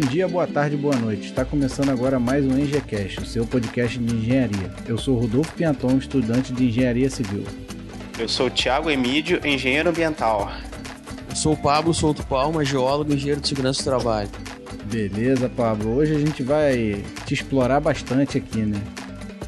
Bom 0.00 0.06
dia, 0.06 0.26
boa 0.26 0.46
tarde, 0.46 0.78
boa 0.78 0.96
noite. 0.96 1.26
Está 1.26 1.44
começando 1.44 1.90
agora 1.90 2.18
mais 2.18 2.42
um 2.42 2.58
EngeCast, 2.58 3.20
o 3.20 3.26
seu 3.26 3.44
podcast 3.44 3.98
de 3.98 4.16
engenharia. 4.16 4.72
Eu 4.88 4.96
sou 4.96 5.18
Rodolfo 5.18 5.52
Pianton, 5.52 5.98
estudante 5.98 6.54
de 6.54 6.68
engenharia 6.68 7.10
civil. 7.10 7.44
Eu 8.18 8.26
sou 8.26 8.46
o 8.46 8.50
Thiago 8.50 8.88
Emídio, 8.88 9.46
engenheiro 9.46 9.90
ambiental. 9.90 10.50
Eu 11.28 11.36
sou 11.36 11.52
o 11.52 11.56
Pablo 11.56 11.92
Souto 11.92 12.24
Palma, 12.24 12.64
geólogo 12.64 13.12
e 13.12 13.16
engenheiro 13.16 13.42
de 13.42 13.48
segurança 13.48 13.82
do 13.82 13.84
trabalho. 13.84 14.30
Beleza, 14.84 15.50
Pablo. 15.50 15.94
Hoje 15.94 16.16
a 16.16 16.18
gente 16.18 16.42
vai 16.42 17.04
te 17.26 17.34
explorar 17.34 17.78
bastante 17.78 18.38
aqui, 18.38 18.60
né? 18.60 18.80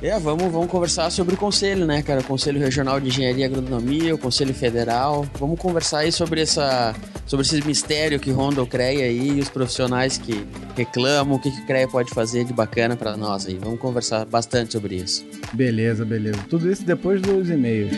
É, 0.03 0.19
vamos, 0.19 0.51
vamos 0.51 0.69
conversar 0.69 1.11
sobre 1.11 1.37
o 1.37 1.39
conselho, 1.39 1.87
né, 1.87 2.03
cara? 2.03 2.21
O 2.21 2.25
Conselho 2.25 2.59
Regional 2.59 2.99
de 2.99 3.07
Engenharia 3.07 3.45
e 3.45 3.49
Agronomia, 3.49 4.13
o 4.13 4.19
Conselho 4.19 4.53
Federal. 4.53 5.25
Vamos 5.39 5.59
conversar 5.61 5.99
aí 5.99 6.11
sobre 6.11 6.41
essa 6.41 6.93
sobre 7.25 7.47
esse 7.47 7.65
mistério 7.65 8.19
que 8.19 8.33
ronda 8.33 8.61
o 8.61 8.67
CREA 8.67 9.05
aí 9.05 9.39
os 9.39 9.49
profissionais 9.49 10.19
que 10.19 10.45
reclamam, 10.77 11.37
o 11.37 11.39
que, 11.39 11.53
que 11.53 11.61
o 11.61 11.67
CREA 11.67 11.87
pode 11.87 12.11
fazer 12.11 12.45
de 12.45 12.53
bacana 12.53 12.97
para 12.97 13.17
nós 13.17 13.47
aí. 13.47 13.57
Vamos 13.63 13.79
conversar 13.79 14.27
bastante 14.27 14.73
sobre 14.73 14.97
isso. 14.97 15.25
Beleza, 15.53 16.05
beleza. 16.05 16.39
Tudo 16.51 16.71
isso 16.71 16.85
depois 16.85 17.23
dos 17.23 17.49
e-mails. 17.49 17.93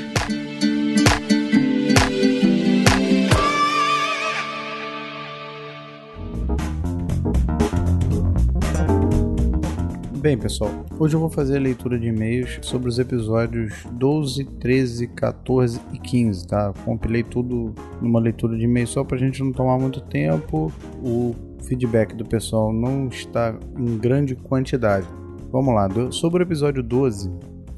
Bem, 10.25 10.39
pessoal, 10.39 10.71
hoje 10.99 11.15
eu 11.15 11.21
vou 11.21 11.29
fazer 11.29 11.59
a 11.59 11.61
leitura 11.61 11.99
de 11.99 12.07
e-mails 12.07 12.59
sobre 12.63 12.89
os 12.89 12.99
episódios 12.99 13.85
12, 13.93 14.43
13, 14.59 15.09
14 15.09 15.79
e 15.93 15.99
15, 15.99 16.47
tá? 16.47 16.73
Compilei 16.83 17.23
tudo 17.23 17.75
numa 18.01 18.19
leitura 18.19 18.57
de 18.57 18.65
e-mail 18.65 18.87
só 18.87 19.05
pra 19.05 19.19
gente 19.19 19.43
não 19.43 19.53
tomar 19.53 19.79
muito 19.79 20.01
tempo. 20.01 20.73
O 21.03 21.35
feedback 21.65 22.15
do 22.15 22.25
pessoal 22.25 22.73
não 22.73 23.09
está 23.09 23.55
em 23.79 23.99
grande 23.99 24.35
quantidade. 24.35 25.07
Vamos 25.53 25.75
lá, 25.75 25.91
sobre 26.11 26.43
o 26.43 26.47
episódio 26.47 26.83
12, 26.83 27.31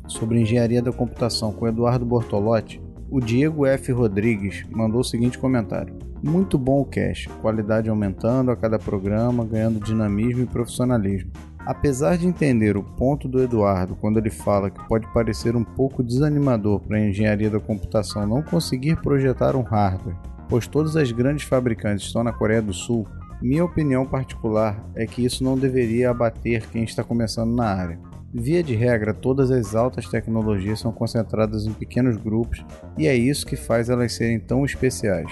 sobre 0.06 0.40
engenharia 0.40 0.80
da 0.80 0.92
computação 0.92 1.50
com 1.50 1.66
Eduardo 1.66 2.06
Bortolotti, 2.06 2.80
o 3.10 3.18
Diego 3.18 3.66
F. 3.66 3.90
Rodrigues 3.90 4.64
mandou 4.70 5.00
o 5.00 5.04
seguinte 5.04 5.36
comentário: 5.36 5.96
Muito 6.22 6.56
bom 6.56 6.82
o 6.82 6.86
cast, 6.86 7.28
qualidade 7.42 7.90
aumentando 7.90 8.52
a 8.52 8.56
cada 8.56 8.78
programa, 8.78 9.44
ganhando 9.44 9.80
dinamismo 9.80 10.44
e 10.44 10.46
profissionalismo. 10.46 11.32
Apesar 11.66 12.16
de 12.16 12.28
entender 12.28 12.76
o 12.76 12.82
ponto 12.82 13.26
do 13.26 13.42
Eduardo 13.42 13.96
quando 13.96 14.18
ele 14.18 14.30
fala 14.30 14.70
que 14.70 14.86
pode 14.86 15.12
parecer 15.12 15.56
um 15.56 15.64
pouco 15.64 16.00
desanimador 16.00 16.78
para 16.78 16.96
a 16.96 17.08
engenharia 17.08 17.50
da 17.50 17.58
computação 17.58 18.24
não 18.24 18.40
conseguir 18.40 19.02
projetar 19.02 19.56
um 19.56 19.62
hardware, 19.62 20.16
pois 20.48 20.68
todas 20.68 20.94
as 20.94 21.10
grandes 21.10 21.44
fabricantes 21.44 22.06
estão 22.06 22.22
na 22.22 22.32
Coreia 22.32 22.62
do 22.62 22.72
Sul, 22.72 23.04
minha 23.42 23.64
opinião 23.64 24.06
particular 24.06 24.80
é 24.94 25.06
que 25.06 25.24
isso 25.24 25.42
não 25.42 25.58
deveria 25.58 26.10
abater 26.10 26.68
quem 26.70 26.84
está 26.84 27.02
começando 27.02 27.52
na 27.52 27.66
área. 27.66 27.98
Via 28.32 28.62
de 28.62 28.76
regra, 28.76 29.12
todas 29.12 29.50
as 29.50 29.74
altas 29.74 30.06
tecnologias 30.08 30.78
são 30.78 30.92
concentradas 30.92 31.66
em 31.66 31.72
pequenos 31.72 32.16
grupos 32.16 32.64
e 32.96 33.08
é 33.08 33.14
isso 33.16 33.44
que 33.44 33.56
faz 33.56 33.90
elas 33.90 34.12
serem 34.12 34.38
tão 34.38 34.64
especiais. 34.64 35.30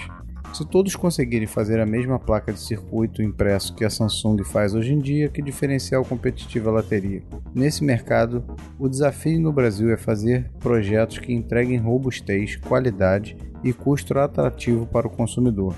Se 0.55 0.63
todos 0.63 0.95
conseguirem 0.95 1.45
fazer 1.45 1.81
a 1.81 1.85
mesma 1.85 2.17
placa 2.17 2.53
de 2.53 2.61
circuito 2.61 3.21
impresso 3.21 3.75
que 3.75 3.83
a 3.83 3.89
Samsung 3.89 4.41
faz 4.45 4.73
hoje 4.73 4.93
em 4.93 4.99
dia, 4.99 5.27
que 5.27 5.41
diferencial 5.41 6.05
competitivo 6.05 6.69
ela 6.69 6.81
teria? 6.81 7.21
Nesse 7.53 7.83
mercado, 7.83 8.41
o 8.79 8.87
desafio 8.87 9.37
no 9.37 9.51
Brasil 9.51 9.91
é 9.91 9.97
fazer 9.97 10.49
projetos 10.61 11.17
que 11.17 11.33
entreguem 11.33 11.77
robustez, 11.77 12.55
qualidade 12.55 13.35
e 13.65 13.73
custo 13.73 14.17
atrativo 14.17 14.85
para 14.85 15.07
o 15.07 15.09
consumidor. 15.09 15.75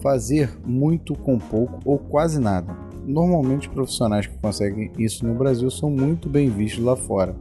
Fazer 0.00 0.56
muito 0.64 1.16
com 1.16 1.36
pouco 1.36 1.80
ou 1.84 1.98
quase 1.98 2.40
nada. 2.40 2.72
Normalmente, 3.04 3.66
os 3.66 3.74
profissionais 3.74 4.28
que 4.28 4.38
conseguem 4.38 4.92
isso 4.96 5.26
no 5.26 5.34
Brasil 5.34 5.68
são 5.68 5.90
muito 5.90 6.28
bem 6.28 6.48
vistos 6.48 6.84
lá 6.84 6.94
fora, 6.94 7.34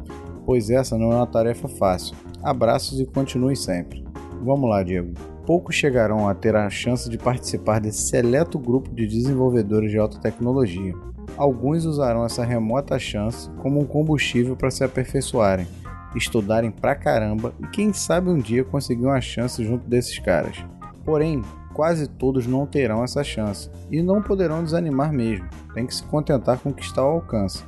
pois 0.48 0.72
essa 0.72 0.98
não 0.98 1.12
é 1.12 1.16
uma 1.18 1.28
tarefa 1.28 1.68
fácil. 1.68 2.16
Abraços 2.42 3.00
e 3.00 3.06
continue 3.06 3.56
sempre. 3.56 4.04
Vamos 4.44 4.68
lá, 4.68 4.82
Diego 4.82 5.14
poucos 5.46 5.76
chegarão 5.76 6.28
a 6.28 6.34
ter 6.34 6.56
a 6.56 6.70
chance 6.70 7.10
de 7.10 7.18
participar 7.18 7.80
desse 7.80 8.04
seleto 8.04 8.58
grupo 8.58 8.94
de 8.94 9.06
desenvolvedores 9.08 9.92
de 9.92 9.98
alta 9.98 10.20
tecnologia. 10.20 10.94
Alguns 11.38 11.86
usarão 11.86 12.26
essa 12.26 12.44
remota 12.44 13.00
chance 13.00 13.50
como 13.62 13.80
um 13.80 13.86
combustível 13.86 14.56
para 14.56 14.72
se 14.72 14.84
aperfeiçoarem, 14.84 15.68
estudarem 16.16 16.72
pra 16.72 16.96
caramba 16.96 17.54
e 17.60 17.68
quem 17.68 17.94
sabe 17.94 18.30
um 18.30 18.38
dia 18.38 18.64
conseguir 18.64 19.06
uma 19.06 19.22
chance 19.22 19.64
junto 19.64 19.88
desses 19.88 20.20
caras. 20.20 20.58
Porém, 21.04 21.42
quase 21.74 22.08
todos 22.08 22.46
não 22.46 22.66
terão 22.66 23.04
essa 23.04 23.24
chance 23.24 23.70
e 23.90 24.02
não 24.02 24.22
poderão 24.22 24.64
desanimar 24.64 25.12
mesmo, 25.12 25.48
tem 25.74 25.86
que 25.86 25.96
se 25.96 26.04
contentar 26.04 26.60
com 26.60 26.70
o 26.70 26.74
que 26.74 26.84
está 26.84 27.02
ao 27.02 27.14
alcance. 27.14 27.64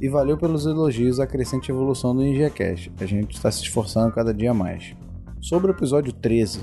E 0.00 0.08
valeu 0.08 0.38
pelos 0.38 0.64
elogios 0.64 1.18
à 1.18 1.26
crescente 1.26 1.70
evolução 1.70 2.14
do 2.14 2.24
IngeCast, 2.24 2.92
a 3.00 3.04
gente 3.04 3.34
está 3.34 3.50
se 3.50 3.62
esforçando 3.62 4.14
cada 4.14 4.32
dia 4.32 4.54
mais. 4.54 4.94
Sobre 5.40 5.70
o 5.70 5.74
episódio 5.74 6.12
13, 6.12 6.60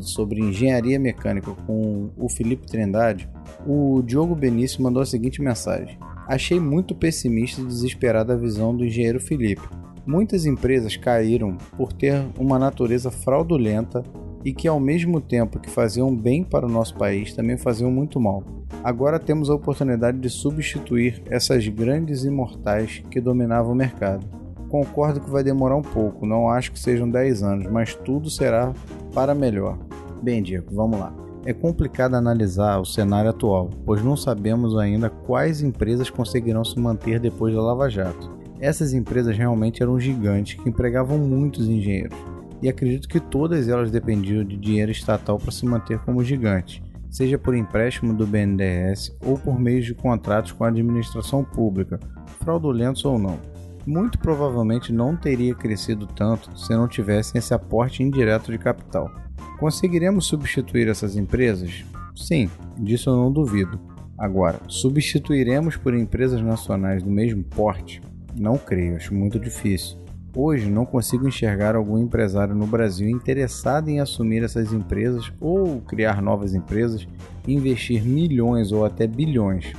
sobre 0.00 0.40
engenharia 0.40 0.98
mecânica 0.98 1.52
com 1.66 2.10
o 2.16 2.28
Felipe 2.28 2.66
Trindade, 2.66 3.28
o 3.66 4.02
Diogo 4.02 4.34
Benício 4.34 4.82
mandou 4.82 5.02
a 5.02 5.06
seguinte 5.06 5.42
mensagem: 5.42 5.98
Achei 6.26 6.58
muito 6.58 6.94
pessimista 6.94 7.60
e 7.60 7.66
desesperada 7.66 8.32
a 8.32 8.36
visão 8.36 8.74
do 8.74 8.84
engenheiro 8.84 9.20
Felipe. 9.20 9.62
Muitas 10.06 10.44
empresas 10.46 10.96
caíram 10.96 11.56
por 11.76 11.92
ter 11.92 12.22
uma 12.38 12.58
natureza 12.58 13.10
fraudulenta 13.10 14.02
e 14.44 14.52
que, 14.52 14.68
ao 14.68 14.78
mesmo 14.78 15.20
tempo 15.20 15.58
que 15.58 15.70
faziam 15.70 16.14
bem 16.14 16.44
para 16.44 16.66
o 16.66 16.70
nosso 16.70 16.94
país, 16.94 17.32
também 17.32 17.56
faziam 17.56 17.90
muito 17.90 18.20
mal. 18.20 18.44
Agora 18.82 19.18
temos 19.18 19.48
a 19.48 19.54
oportunidade 19.54 20.18
de 20.18 20.28
substituir 20.28 21.22
essas 21.30 21.66
grandes 21.68 22.24
imortais 22.24 23.02
que 23.10 23.20
dominavam 23.20 23.72
o 23.72 23.76
mercado. 23.76 24.43
Concordo 24.74 25.20
que 25.20 25.30
vai 25.30 25.44
demorar 25.44 25.76
um 25.76 25.82
pouco, 25.82 26.26
não 26.26 26.50
acho 26.50 26.72
que 26.72 26.80
sejam 26.80 27.08
10 27.08 27.44
anos, 27.44 27.70
mas 27.70 27.94
tudo 27.94 28.28
será 28.28 28.74
para 29.14 29.32
melhor. 29.32 29.78
Bem, 30.20 30.42
Diego, 30.42 30.66
vamos 30.74 30.98
lá. 30.98 31.14
É 31.46 31.52
complicado 31.52 32.14
analisar 32.14 32.80
o 32.80 32.84
cenário 32.84 33.30
atual, 33.30 33.70
pois 33.86 34.02
não 34.02 34.16
sabemos 34.16 34.76
ainda 34.76 35.08
quais 35.08 35.62
empresas 35.62 36.10
conseguirão 36.10 36.64
se 36.64 36.76
manter 36.76 37.20
depois 37.20 37.54
da 37.54 37.62
Lava 37.62 37.88
Jato. 37.88 38.36
Essas 38.58 38.92
empresas 38.92 39.38
realmente 39.38 39.80
eram 39.80 40.00
gigantes 40.00 40.60
que 40.60 40.68
empregavam 40.68 41.18
muitos 41.18 41.68
engenheiros, 41.68 42.18
e 42.60 42.68
acredito 42.68 43.08
que 43.08 43.20
todas 43.20 43.68
elas 43.68 43.92
dependiam 43.92 44.42
de 44.42 44.56
dinheiro 44.56 44.90
estatal 44.90 45.38
para 45.38 45.52
se 45.52 45.64
manter 45.64 46.00
como 46.00 46.24
gigantes, 46.24 46.82
seja 47.08 47.38
por 47.38 47.54
empréstimo 47.54 48.12
do 48.12 48.26
BNDES 48.26 49.16
ou 49.24 49.38
por 49.38 49.56
meio 49.56 49.82
de 49.82 49.94
contratos 49.94 50.50
com 50.50 50.64
a 50.64 50.68
administração 50.68 51.44
pública, 51.44 52.00
fraudulentos 52.40 53.04
ou 53.04 53.20
não 53.20 53.53
muito 53.86 54.18
provavelmente 54.18 54.92
não 54.92 55.16
teria 55.16 55.54
crescido 55.54 56.06
tanto 56.06 56.56
se 56.58 56.72
não 56.74 56.88
tivessem 56.88 57.38
esse 57.38 57.52
aporte 57.52 58.02
indireto 58.02 58.50
de 58.50 58.58
capital. 58.58 59.10
Conseguiremos 59.58 60.26
substituir 60.26 60.88
essas 60.88 61.16
empresas? 61.16 61.84
Sim, 62.14 62.50
disso 62.78 63.10
eu 63.10 63.16
não 63.16 63.32
duvido. 63.32 63.78
Agora, 64.16 64.60
substituiremos 64.68 65.76
por 65.76 65.94
empresas 65.94 66.40
nacionais 66.40 67.02
do 67.02 67.10
mesmo 67.10 67.42
porte? 67.42 68.00
Não 68.36 68.56
creio, 68.56 68.96
acho 68.96 69.14
muito 69.14 69.38
difícil. 69.38 69.98
Hoje 70.36 70.68
não 70.68 70.84
consigo 70.84 71.28
enxergar 71.28 71.76
algum 71.76 71.96
empresário 71.98 72.54
no 72.54 72.66
Brasil 72.66 73.08
interessado 73.08 73.88
em 73.88 74.00
assumir 74.00 74.42
essas 74.42 74.72
empresas 74.72 75.32
ou 75.40 75.80
criar 75.82 76.20
novas 76.20 76.54
empresas 76.54 77.06
investir 77.46 78.02
milhões 78.04 78.72
ou 78.72 78.84
até 78.84 79.06
bilhões 79.06 79.72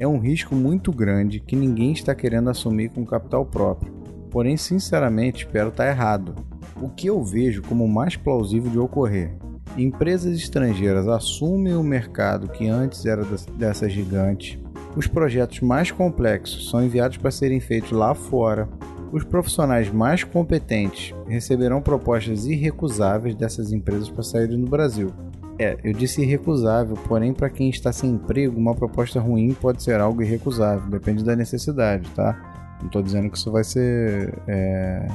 é 0.00 0.08
um 0.08 0.18
risco 0.18 0.54
muito 0.54 0.90
grande 0.90 1.40
que 1.40 1.54
ninguém 1.54 1.92
está 1.92 2.14
querendo 2.14 2.48
assumir 2.48 2.88
com 2.88 3.04
capital 3.04 3.44
próprio. 3.44 3.92
Porém, 4.30 4.56
sinceramente, 4.56 5.44
espero 5.44 5.68
estar 5.68 5.86
errado. 5.86 6.34
O 6.80 6.88
que 6.88 7.06
eu 7.06 7.22
vejo 7.22 7.60
como 7.60 7.86
mais 7.86 8.16
plausível 8.16 8.70
de 8.70 8.78
ocorrer? 8.78 9.36
Empresas 9.76 10.34
estrangeiras 10.38 11.06
assumem 11.06 11.76
o 11.76 11.82
mercado 11.82 12.48
que 12.48 12.66
antes 12.66 13.04
era 13.04 13.22
dessa 13.58 13.90
gigante. 13.90 14.58
Os 14.96 15.06
projetos 15.06 15.60
mais 15.60 15.90
complexos 15.90 16.70
são 16.70 16.82
enviados 16.82 17.18
para 17.18 17.30
serem 17.30 17.60
feitos 17.60 17.92
lá 17.92 18.14
fora. 18.14 18.66
Os 19.12 19.22
profissionais 19.22 19.92
mais 19.92 20.24
competentes 20.24 21.14
receberão 21.28 21.82
propostas 21.82 22.46
irrecusáveis 22.46 23.34
dessas 23.34 23.70
empresas 23.70 24.08
para 24.08 24.22
saírem 24.22 24.60
do 24.64 24.70
Brasil. 24.70 25.12
É, 25.60 25.76
eu 25.84 25.92
disse 25.92 26.22
irrecusável, 26.22 26.96
porém, 27.06 27.34
para 27.34 27.50
quem 27.50 27.68
está 27.68 27.92
sem 27.92 28.12
emprego, 28.12 28.58
uma 28.58 28.74
proposta 28.74 29.20
ruim 29.20 29.52
pode 29.52 29.82
ser 29.82 30.00
algo 30.00 30.22
irrecusável, 30.22 30.88
depende 30.88 31.22
da 31.22 31.36
necessidade, 31.36 32.08
tá? 32.12 32.78
Não 32.80 32.86
estou 32.86 33.02
dizendo 33.02 33.28
que 33.28 33.36
isso 33.36 33.52
vai 33.52 33.62
ser 33.62 34.32
é, 34.48 35.06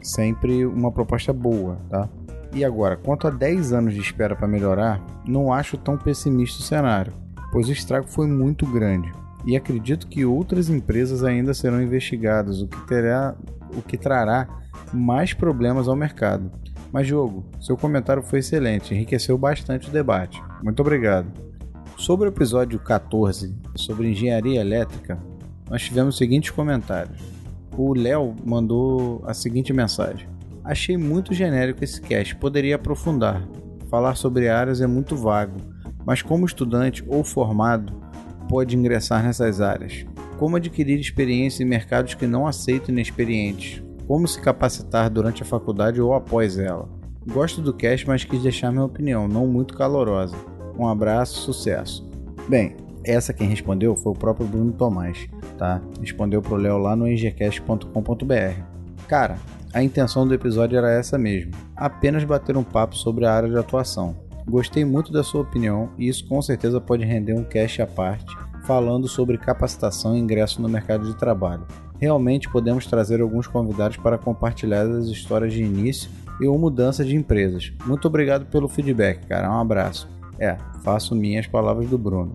sempre 0.00 0.64
uma 0.64 0.90
proposta 0.90 1.34
boa, 1.34 1.76
tá? 1.90 2.08
E 2.54 2.64
agora, 2.64 2.96
quanto 2.96 3.26
a 3.26 3.30
10 3.30 3.74
anos 3.74 3.92
de 3.92 4.00
espera 4.00 4.34
para 4.34 4.48
melhorar, 4.48 5.04
não 5.26 5.52
acho 5.52 5.76
tão 5.76 5.98
pessimista 5.98 6.60
o 6.60 6.64
cenário, 6.64 7.12
pois 7.52 7.68
o 7.68 7.72
estrago 7.72 8.08
foi 8.08 8.26
muito 8.26 8.64
grande. 8.64 9.12
E 9.44 9.54
acredito 9.54 10.08
que 10.08 10.24
outras 10.24 10.70
empresas 10.70 11.22
ainda 11.22 11.52
serão 11.52 11.82
investigadas, 11.82 12.62
o 12.62 12.68
que, 12.68 12.86
terá, 12.86 13.36
o 13.76 13.82
que 13.82 13.98
trará 13.98 14.48
mais 14.94 15.34
problemas 15.34 15.88
ao 15.88 15.94
mercado. 15.94 16.50
Mas, 16.92 17.06
Diogo, 17.06 17.44
seu 17.60 17.76
comentário 17.76 18.22
foi 18.22 18.40
excelente, 18.40 18.94
enriqueceu 18.94 19.38
bastante 19.38 19.88
o 19.88 19.92
debate. 19.92 20.42
Muito 20.62 20.80
obrigado. 20.80 21.30
Sobre 21.96 22.28
o 22.28 22.32
episódio 22.32 22.78
14, 22.78 23.54
sobre 23.76 24.10
engenharia 24.10 24.60
elétrica, 24.60 25.18
nós 25.68 25.82
tivemos 25.82 26.14
os 26.14 26.18
seguintes 26.18 26.50
comentários. 26.50 27.20
O 27.76 27.94
Léo 27.94 28.34
mandou 28.44 29.22
a 29.24 29.32
seguinte 29.32 29.72
mensagem: 29.72 30.28
Achei 30.64 30.96
muito 30.96 31.32
genérico 31.32 31.84
esse 31.84 32.00
cast, 32.00 32.34
poderia 32.36 32.76
aprofundar. 32.76 33.46
Falar 33.88 34.14
sobre 34.14 34.48
áreas 34.48 34.80
é 34.80 34.86
muito 34.86 35.16
vago, 35.16 35.56
mas 36.04 36.22
como 36.22 36.46
estudante 36.46 37.04
ou 37.06 37.22
formado, 37.22 37.92
pode 38.48 38.76
ingressar 38.76 39.22
nessas 39.22 39.60
áreas. 39.60 40.04
Como 40.38 40.56
adquirir 40.56 40.98
experiência 40.98 41.62
em 41.62 41.66
mercados 41.66 42.14
que 42.14 42.26
não 42.26 42.46
aceitam 42.46 42.92
inexperientes? 42.92 43.82
Como 44.10 44.26
se 44.26 44.40
capacitar 44.40 45.08
durante 45.08 45.44
a 45.44 45.46
faculdade 45.46 46.00
ou 46.00 46.12
após 46.12 46.58
ela? 46.58 46.88
Gosto 47.32 47.62
do 47.62 47.72
cast, 47.72 48.08
mas 48.08 48.24
quis 48.24 48.42
deixar 48.42 48.72
minha 48.72 48.82
opinião, 48.82 49.28
não 49.28 49.46
muito 49.46 49.72
calorosa. 49.72 50.34
Um 50.76 50.88
abraço, 50.88 51.38
sucesso. 51.38 52.10
Bem, 52.48 52.76
essa 53.04 53.32
quem 53.32 53.46
respondeu 53.46 53.94
foi 53.94 54.10
o 54.10 54.16
próprio 54.16 54.48
Bruno 54.48 54.72
Tomás, 54.72 55.28
tá? 55.56 55.80
Respondeu 56.00 56.42
pro 56.42 56.56
Léo 56.56 56.76
lá 56.76 56.96
no 56.96 57.06
ngcast.com.br. 57.06 58.64
Cara, 59.06 59.38
a 59.72 59.80
intenção 59.80 60.26
do 60.26 60.34
episódio 60.34 60.76
era 60.76 60.90
essa 60.90 61.16
mesmo, 61.16 61.52
apenas 61.76 62.24
bater 62.24 62.56
um 62.56 62.64
papo 62.64 62.96
sobre 62.96 63.26
a 63.26 63.32
área 63.32 63.48
de 63.48 63.58
atuação. 63.58 64.16
Gostei 64.44 64.84
muito 64.84 65.12
da 65.12 65.22
sua 65.22 65.42
opinião 65.42 65.88
e 65.96 66.08
isso 66.08 66.26
com 66.26 66.42
certeza 66.42 66.80
pode 66.80 67.04
render 67.04 67.34
um 67.34 67.44
cast 67.44 67.80
à 67.80 67.86
parte 67.86 68.36
falando 68.64 69.06
sobre 69.06 69.38
capacitação 69.38 70.16
e 70.16 70.18
ingresso 70.18 70.60
no 70.60 70.68
mercado 70.68 71.06
de 71.06 71.16
trabalho. 71.16 71.64
Realmente 72.00 72.48
podemos 72.48 72.86
trazer 72.86 73.20
alguns 73.20 73.46
convidados 73.46 73.96
para 73.98 74.16
compartilhar 74.16 74.82
as 74.82 75.06
histórias 75.06 75.52
de 75.52 75.62
início 75.62 76.10
e 76.40 76.46
ou 76.46 76.58
mudança 76.58 77.04
de 77.04 77.14
empresas. 77.14 77.72
Muito 77.84 78.08
obrigado 78.08 78.46
pelo 78.46 78.68
feedback, 78.68 79.26
cara. 79.26 79.50
Um 79.50 79.60
abraço. 79.60 80.08
É, 80.38 80.56
faço 80.82 81.14
minhas 81.14 81.46
palavras 81.46 81.88
do 81.88 81.98
Bruno. 81.98 82.32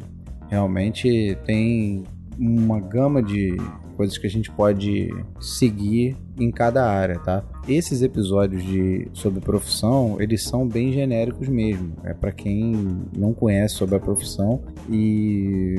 Realmente 0.48 1.36
tem 1.46 2.04
uma 2.38 2.80
gama 2.80 3.24
de 3.24 3.58
coisas 3.96 4.18
que 4.18 4.28
a 4.28 4.30
gente 4.30 4.52
pode 4.52 5.10
seguir 5.40 6.16
em 6.38 6.52
cada 6.52 6.86
área, 6.86 7.18
tá? 7.20 7.44
Esses 7.68 8.02
episódios 8.02 8.64
de 8.64 9.08
sobre 9.14 9.40
profissão, 9.40 10.18
eles 10.20 10.44
são 10.44 10.68
bem 10.68 10.92
genéricos 10.92 11.48
mesmo. 11.48 11.94
É 12.04 12.14
para 12.14 12.32
quem 12.32 13.02
não 13.18 13.34
conhece 13.34 13.76
sobre 13.76 13.96
a 13.96 14.00
profissão 14.00 14.62
e 14.90 15.76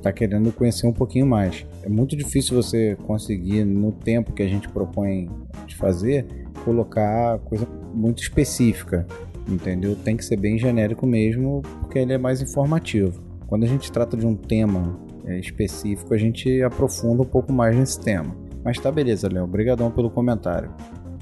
tá 0.00 0.12
querendo 0.12 0.52
conhecer 0.52 0.86
um 0.86 0.92
pouquinho 0.92 1.26
mais. 1.26 1.66
É 1.82 1.88
muito 1.88 2.16
difícil 2.16 2.60
você 2.60 2.96
conseguir 3.06 3.64
no 3.64 3.92
tempo 3.92 4.32
que 4.32 4.42
a 4.42 4.48
gente 4.48 4.68
propõe 4.68 5.28
de 5.66 5.76
fazer 5.76 6.26
colocar 6.64 7.38
coisa 7.40 7.66
muito 7.94 8.22
específica, 8.22 9.06
entendeu? 9.48 9.96
Tem 9.96 10.16
que 10.16 10.24
ser 10.24 10.36
bem 10.36 10.58
genérico 10.58 11.06
mesmo, 11.06 11.62
porque 11.80 11.98
ele 11.98 12.12
é 12.12 12.18
mais 12.18 12.40
informativo. 12.42 13.20
Quando 13.46 13.64
a 13.64 13.66
gente 13.66 13.90
trata 13.90 14.16
de 14.16 14.26
um 14.26 14.34
tema 14.34 14.98
é, 15.24 15.38
específico, 15.38 16.14
a 16.14 16.18
gente 16.18 16.62
aprofunda 16.62 17.22
um 17.22 17.26
pouco 17.26 17.52
mais 17.52 17.76
nesse 17.76 18.00
tema. 18.00 18.34
Mas 18.64 18.78
tá 18.78 18.92
beleza, 18.92 19.28
Léo. 19.32 19.44
Obrigadão 19.44 19.90
pelo 19.90 20.10
comentário. 20.10 20.70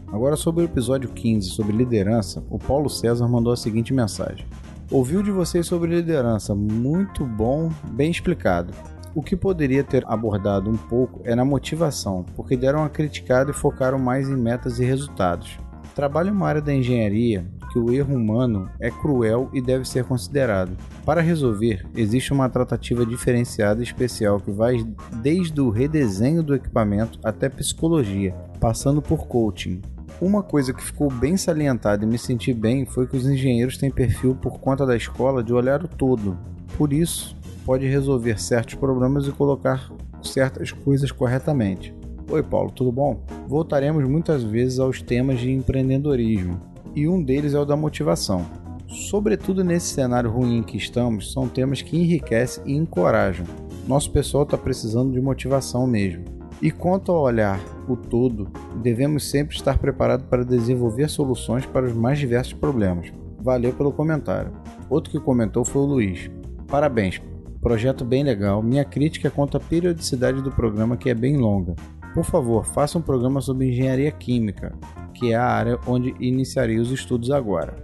Agora 0.08 0.36
sobre 0.36 0.62
o 0.62 0.64
episódio 0.64 1.10
15, 1.10 1.50
sobre 1.50 1.76
liderança, 1.76 2.42
o 2.50 2.58
Paulo 2.58 2.88
César 2.88 3.28
mandou 3.28 3.52
a 3.52 3.56
seguinte 3.56 3.92
mensagem. 3.92 4.46
Ouviu 4.90 5.22
de 5.22 5.30
vocês 5.30 5.66
sobre 5.66 5.94
liderança, 5.94 6.54
muito 6.54 7.26
bom, 7.26 7.70
bem 7.90 8.10
explicado. 8.10 8.72
O 9.14 9.22
que 9.22 9.36
poderia 9.36 9.84
ter 9.84 10.02
abordado 10.06 10.70
um 10.70 10.78
pouco 10.78 11.20
é 11.24 11.34
na 11.34 11.44
motivação, 11.44 12.24
porque 12.34 12.56
deram 12.56 12.78
uma 12.78 12.88
criticada 12.88 13.50
e 13.50 13.54
focaram 13.54 13.98
mais 13.98 14.30
em 14.30 14.36
metas 14.36 14.78
e 14.78 14.86
resultados. 14.86 15.58
Trabalho 15.94 16.30
em 16.30 16.32
uma 16.32 16.48
área 16.48 16.62
da 16.62 16.72
engenharia 16.72 17.44
que 17.70 17.78
o 17.78 17.92
erro 17.92 18.14
humano 18.14 18.70
é 18.80 18.90
cruel 18.90 19.50
e 19.52 19.60
deve 19.60 19.86
ser 19.86 20.04
considerado. 20.04 20.74
Para 21.04 21.20
resolver, 21.20 21.86
existe 21.94 22.32
uma 22.32 22.48
tratativa 22.48 23.04
diferenciada 23.04 23.80
e 23.80 23.84
especial 23.84 24.40
que 24.40 24.50
vai 24.50 24.82
desde 25.20 25.60
o 25.60 25.68
redesenho 25.68 26.42
do 26.42 26.54
equipamento 26.54 27.18
até 27.22 27.50
psicologia, 27.50 28.34
passando 28.58 29.02
por 29.02 29.26
coaching. 29.26 29.82
Uma 30.20 30.42
coisa 30.42 30.72
que 30.72 30.82
ficou 30.82 31.08
bem 31.08 31.36
salientada 31.36 32.04
e 32.04 32.08
me 32.08 32.18
senti 32.18 32.52
bem 32.52 32.84
foi 32.84 33.06
que 33.06 33.16
os 33.16 33.24
engenheiros 33.24 33.78
têm 33.78 33.88
perfil 33.88 34.34
por 34.34 34.58
conta 34.58 34.84
da 34.84 34.96
escola 34.96 35.44
de 35.44 35.52
olhar 35.52 35.84
o 35.84 35.86
todo. 35.86 36.36
Por 36.76 36.92
isso, 36.92 37.36
pode 37.64 37.86
resolver 37.86 38.40
certos 38.40 38.74
problemas 38.74 39.28
e 39.28 39.30
colocar 39.30 39.92
certas 40.20 40.72
coisas 40.72 41.12
corretamente. 41.12 41.94
Oi, 42.28 42.42
Paulo, 42.42 42.72
tudo 42.72 42.90
bom? 42.90 43.22
Voltaremos 43.46 44.08
muitas 44.08 44.42
vezes 44.42 44.80
aos 44.80 45.00
temas 45.00 45.38
de 45.38 45.52
empreendedorismo, 45.52 46.60
e 46.96 47.06
um 47.06 47.22
deles 47.22 47.54
é 47.54 47.58
o 47.60 47.64
da 47.64 47.76
motivação. 47.76 48.44
Sobretudo 48.88 49.62
nesse 49.62 49.94
cenário 49.94 50.30
ruim 50.30 50.58
em 50.58 50.62
que 50.64 50.76
estamos, 50.76 51.32
são 51.32 51.48
temas 51.48 51.80
que 51.80 51.96
enriquecem 51.96 52.64
e 52.66 52.74
encorajam. 52.74 53.46
Nosso 53.86 54.10
pessoal 54.10 54.42
está 54.42 54.58
precisando 54.58 55.12
de 55.12 55.20
motivação 55.20 55.86
mesmo. 55.86 56.37
E 56.60 56.72
quanto 56.72 57.12
ao 57.12 57.22
olhar 57.22 57.60
o 57.88 57.96
todo, 57.96 58.48
devemos 58.82 59.30
sempre 59.30 59.54
estar 59.54 59.78
preparados 59.78 60.26
para 60.26 60.44
desenvolver 60.44 61.08
soluções 61.08 61.64
para 61.64 61.86
os 61.86 61.92
mais 61.92 62.18
diversos 62.18 62.52
problemas. 62.52 63.12
Valeu 63.40 63.72
pelo 63.72 63.92
comentário. 63.92 64.52
Outro 64.90 65.12
que 65.12 65.20
comentou 65.20 65.64
foi 65.64 65.82
o 65.82 65.86
Luiz. 65.86 66.28
Parabéns, 66.66 67.22
projeto 67.62 68.04
bem 68.04 68.24
legal. 68.24 68.60
Minha 68.60 68.84
crítica 68.84 69.28
é 69.28 69.30
quanto 69.30 69.56
à 69.56 69.60
periodicidade 69.60 70.42
do 70.42 70.50
programa, 70.50 70.96
que 70.96 71.08
é 71.08 71.14
bem 71.14 71.36
longa. 71.36 71.76
Por 72.12 72.24
favor, 72.24 72.64
faça 72.64 72.98
um 72.98 73.02
programa 73.02 73.40
sobre 73.40 73.68
engenharia 73.68 74.10
química, 74.10 74.74
que 75.14 75.32
é 75.32 75.36
a 75.36 75.46
área 75.46 75.78
onde 75.86 76.12
iniciarei 76.18 76.78
os 76.78 76.90
estudos 76.90 77.30
agora. 77.30 77.76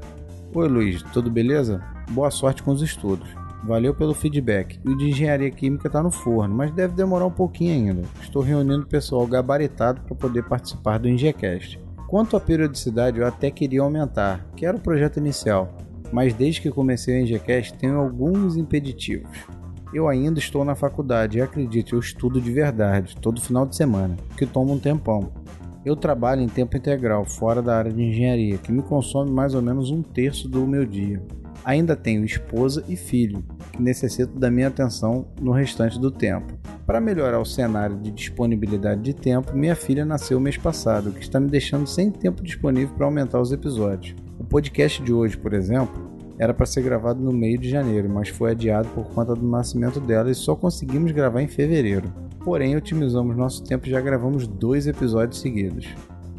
Oi 0.52 0.68
Luiz, 0.68 1.02
tudo 1.12 1.30
beleza? 1.30 1.80
Boa 2.10 2.30
sorte 2.30 2.62
com 2.62 2.72
os 2.72 2.82
estudos. 2.82 3.43
Valeu 3.66 3.94
pelo 3.94 4.12
feedback. 4.12 4.78
O 4.84 4.94
de 4.94 5.08
engenharia 5.08 5.50
química 5.50 5.86
está 5.86 6.02
no 6.02 6.10
forno, 6.10 6.54
mas 6.54 6.70
deve 6.70 6.92
demorar 6.92 7.24
um 7.24 7.30
pouquinho 7.30 7.72
ainda. 7.72 8.02
Estou 8.20 8.42
reunindo 8.42 8.86
pessoal 8.86 9.26
gabaritado 9.26 10.02
para 10.02 10.14
poder 10.14 10.42
participar 10.42 10.98
do 10.98 11.08
Ingecast. 11.08 11.80
Quanto 12.06 12.36
à 12.36 12.40
periodicidade, 12.40 13.18
eu 13.18 13.26
até 13.26 13.50
queria 13.50 13.80
aumentar, 13.80 14.46
que 14.54 14.66
era 14.66 14.76
o 14.76 14.80
projeto 14.80 15.16
inicial, 15.16 15.74
mas 16.12 16.34
desde 16.34 16.60
que 16.60 16.70
comecei 16.70 17.18
o 17.18 17.22
Ingecast 17.22 17.72
tenho 17.78 17.98
alguns 17.98 18.54
impeditivos. 18.54 19.30
Eu 19.94 20.08
ainda 20.08 20.38
estou 20.38 20.62
na 20.62 20.74
faculdade 20.74 21.38
e 21.38 21.40
acredite, 21.40 21.94
eu 21.94 21.98
estudo 21.98 22.42
de 22.42 22.52
verdade, 22.52 23.16
todo 23.16 23.40
final 23.40 23.64
de 23.64 23.76
semana, 23.76 24.14
que 24.36 24.44
toma 24.44 24.72
um 24.72 24.78
tempão. 24.78 25.32
Eu 25.86 25.96
trabalho 25.96 26.42
em 26.42 26.48
tempo 26.48 26.76
integral, 26.76 27.24
fora 27.24 27.62
da 27.62 27.78
área 27.78 27.92
de 27.92 28.02
engenharia, 28.02 28.58
que 28.58 28.70
me 28.70 28.82
consome 28.82 29.30
mais 29.30 29.54
ou 29.54 29.62
menos 29.62 29.90
um 29.90 30.02
terço 30.02 30.48
do 30.48 30.66
meu 30.66 30.84
dia. 30.84 31.22
Ainda 31.64 31.96
tenho 31.96 32.24
esposa 32.24 32.84
e 32.86 32.94
filho, 32.94 33.42
que 33.72 33.80
necessitam 33.80 34.38
da 34.38 34.50
minha 34.50 34.68
atenção 34.68 35.26
no 35.40 35.50
restante 35.50 35.98
do 35.98 36.10
tempo. 36.10 36.52
Para 36.86 37.00
melhorar 37.00 37.40
o 37.40 37.44
cenário 37.46 37.96
de 37.96 38.10
disponibilidade 38.10 39.00
de 39.00 39.14
tempo, 39.14 39.56
minha 39.56 39.74
filha 39.74 40.04
nasceu 40.04 40.38
mês 40.38 40.58
passado, 40.58 41.08
o 41.08 41.12
que 41.12 41.22
está 41.22 41.40
me 41.40 41.48
deixando 41.48 41.86
sem 41.86 42.10
tempo 42.10 42.42
disponível 42.42 42.94
para 42.94 43.06
aumentar 43.06 43.40
os 43.40 43.50
episódios. 43.50 44.14
O 44.38 44.44
podcast 44.44 45.02
de 45.02 45.10
hoje, 45.10 45.38
por 45.38 45.54
exemplo, 45.54 46.12
era 46.38 46.52
para 46.52 46.66
ser 46.66 46.82
gravado 46.82 47.22
no 47.22 47.32
meio 47.32 47.56
de 47.56 47.70
janeiro, 47.70 48.10
mas 48.10 48.28
foi 48.28 48.50
adiado 48.50 48.88
por 48.90 49.06
conta 49.14 49.34
do 49.34 49.48
nascimento 49.48 50.00
dela 50.00 50.30
e 50.30 50.34
só 50.34 50.54
conseguimos 50.54 51.12
gravar 51.12 51.40
em 51.40 51.48
fevereiro. 51.48 52.12
Porém, 52.44 52.76
otimizamos 52.76 53.34
nosso 53.34 53.64
tempo 53.64 53.86
e 53.86 53.90
já 53.90 54.02
gravamos 54.02 54.46
dois 54.46 54.86
episódios 54.86 55.40
seguidos. 55.40 55.88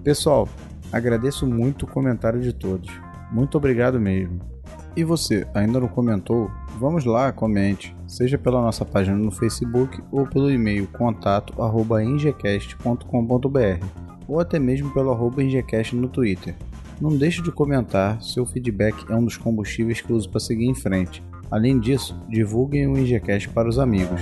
Pessoal, 0.03 0.48
agradeço 0.91 1.48
muito 1.48 1.84
o 1.84 1.88
comentário 1.88 2.39
de 2.39 2.53
todos. 2.53 2.91
Muito 3.32 3.58
obrigado 3.58 4.00
mesmo. 4.00 4.54
E 4.95 5.03
você, 5.03 5.45
ainda 5.53 5.79
não 5.79 5.87
comentou? 5.87 6.49
Vamos 6.79 7.03
lá, 7.03 7.31
comente, 7.31 7.95
seja 8.07 8.37
pela 8.37 8.61
nossa 8.61 8.85
página 8.85 9.17
no 9.17 9.29
Facebook 9.29 10.01
ou 10.11 10.25
pelo 10.25 10.49
e-mail 10.49 10.87
contato@ingecast.com.br 10.87 13.85
ou 14.27 14.39
até 14.39 14.57
mesmo 14.57 14.91
pelo 14.91 15.11
arroba 15.11 15.43
ingecast 15.43 15.95
no 15.95 16.07
Twitter. 16.07 16.55
Não 16.99 17.15
deixe 17.15 17.41
de 17.41 17.51
comentar, 17.51 18.21
seu 18.21 18.45
feedback 18.45 19.05
é 19.09 19.15
um 19.15 19.25
dos 19.25 19.37
combustíveis 19.37 19.99
que 19.99 20.13
uso 20.13 20.29
para 20.29 20.39
seguir 20.39 20.65
em 20.65 20.75
frente. 20.75 21.21
Além 21.51 21.79
disso, 21.79 22.17
divulguem 22.29 22.87
o 22.87 22.97
IngeCast 22.97 23.49
para 23.49 23.67
os 23.67 23.77
amigos. 23.77 24.21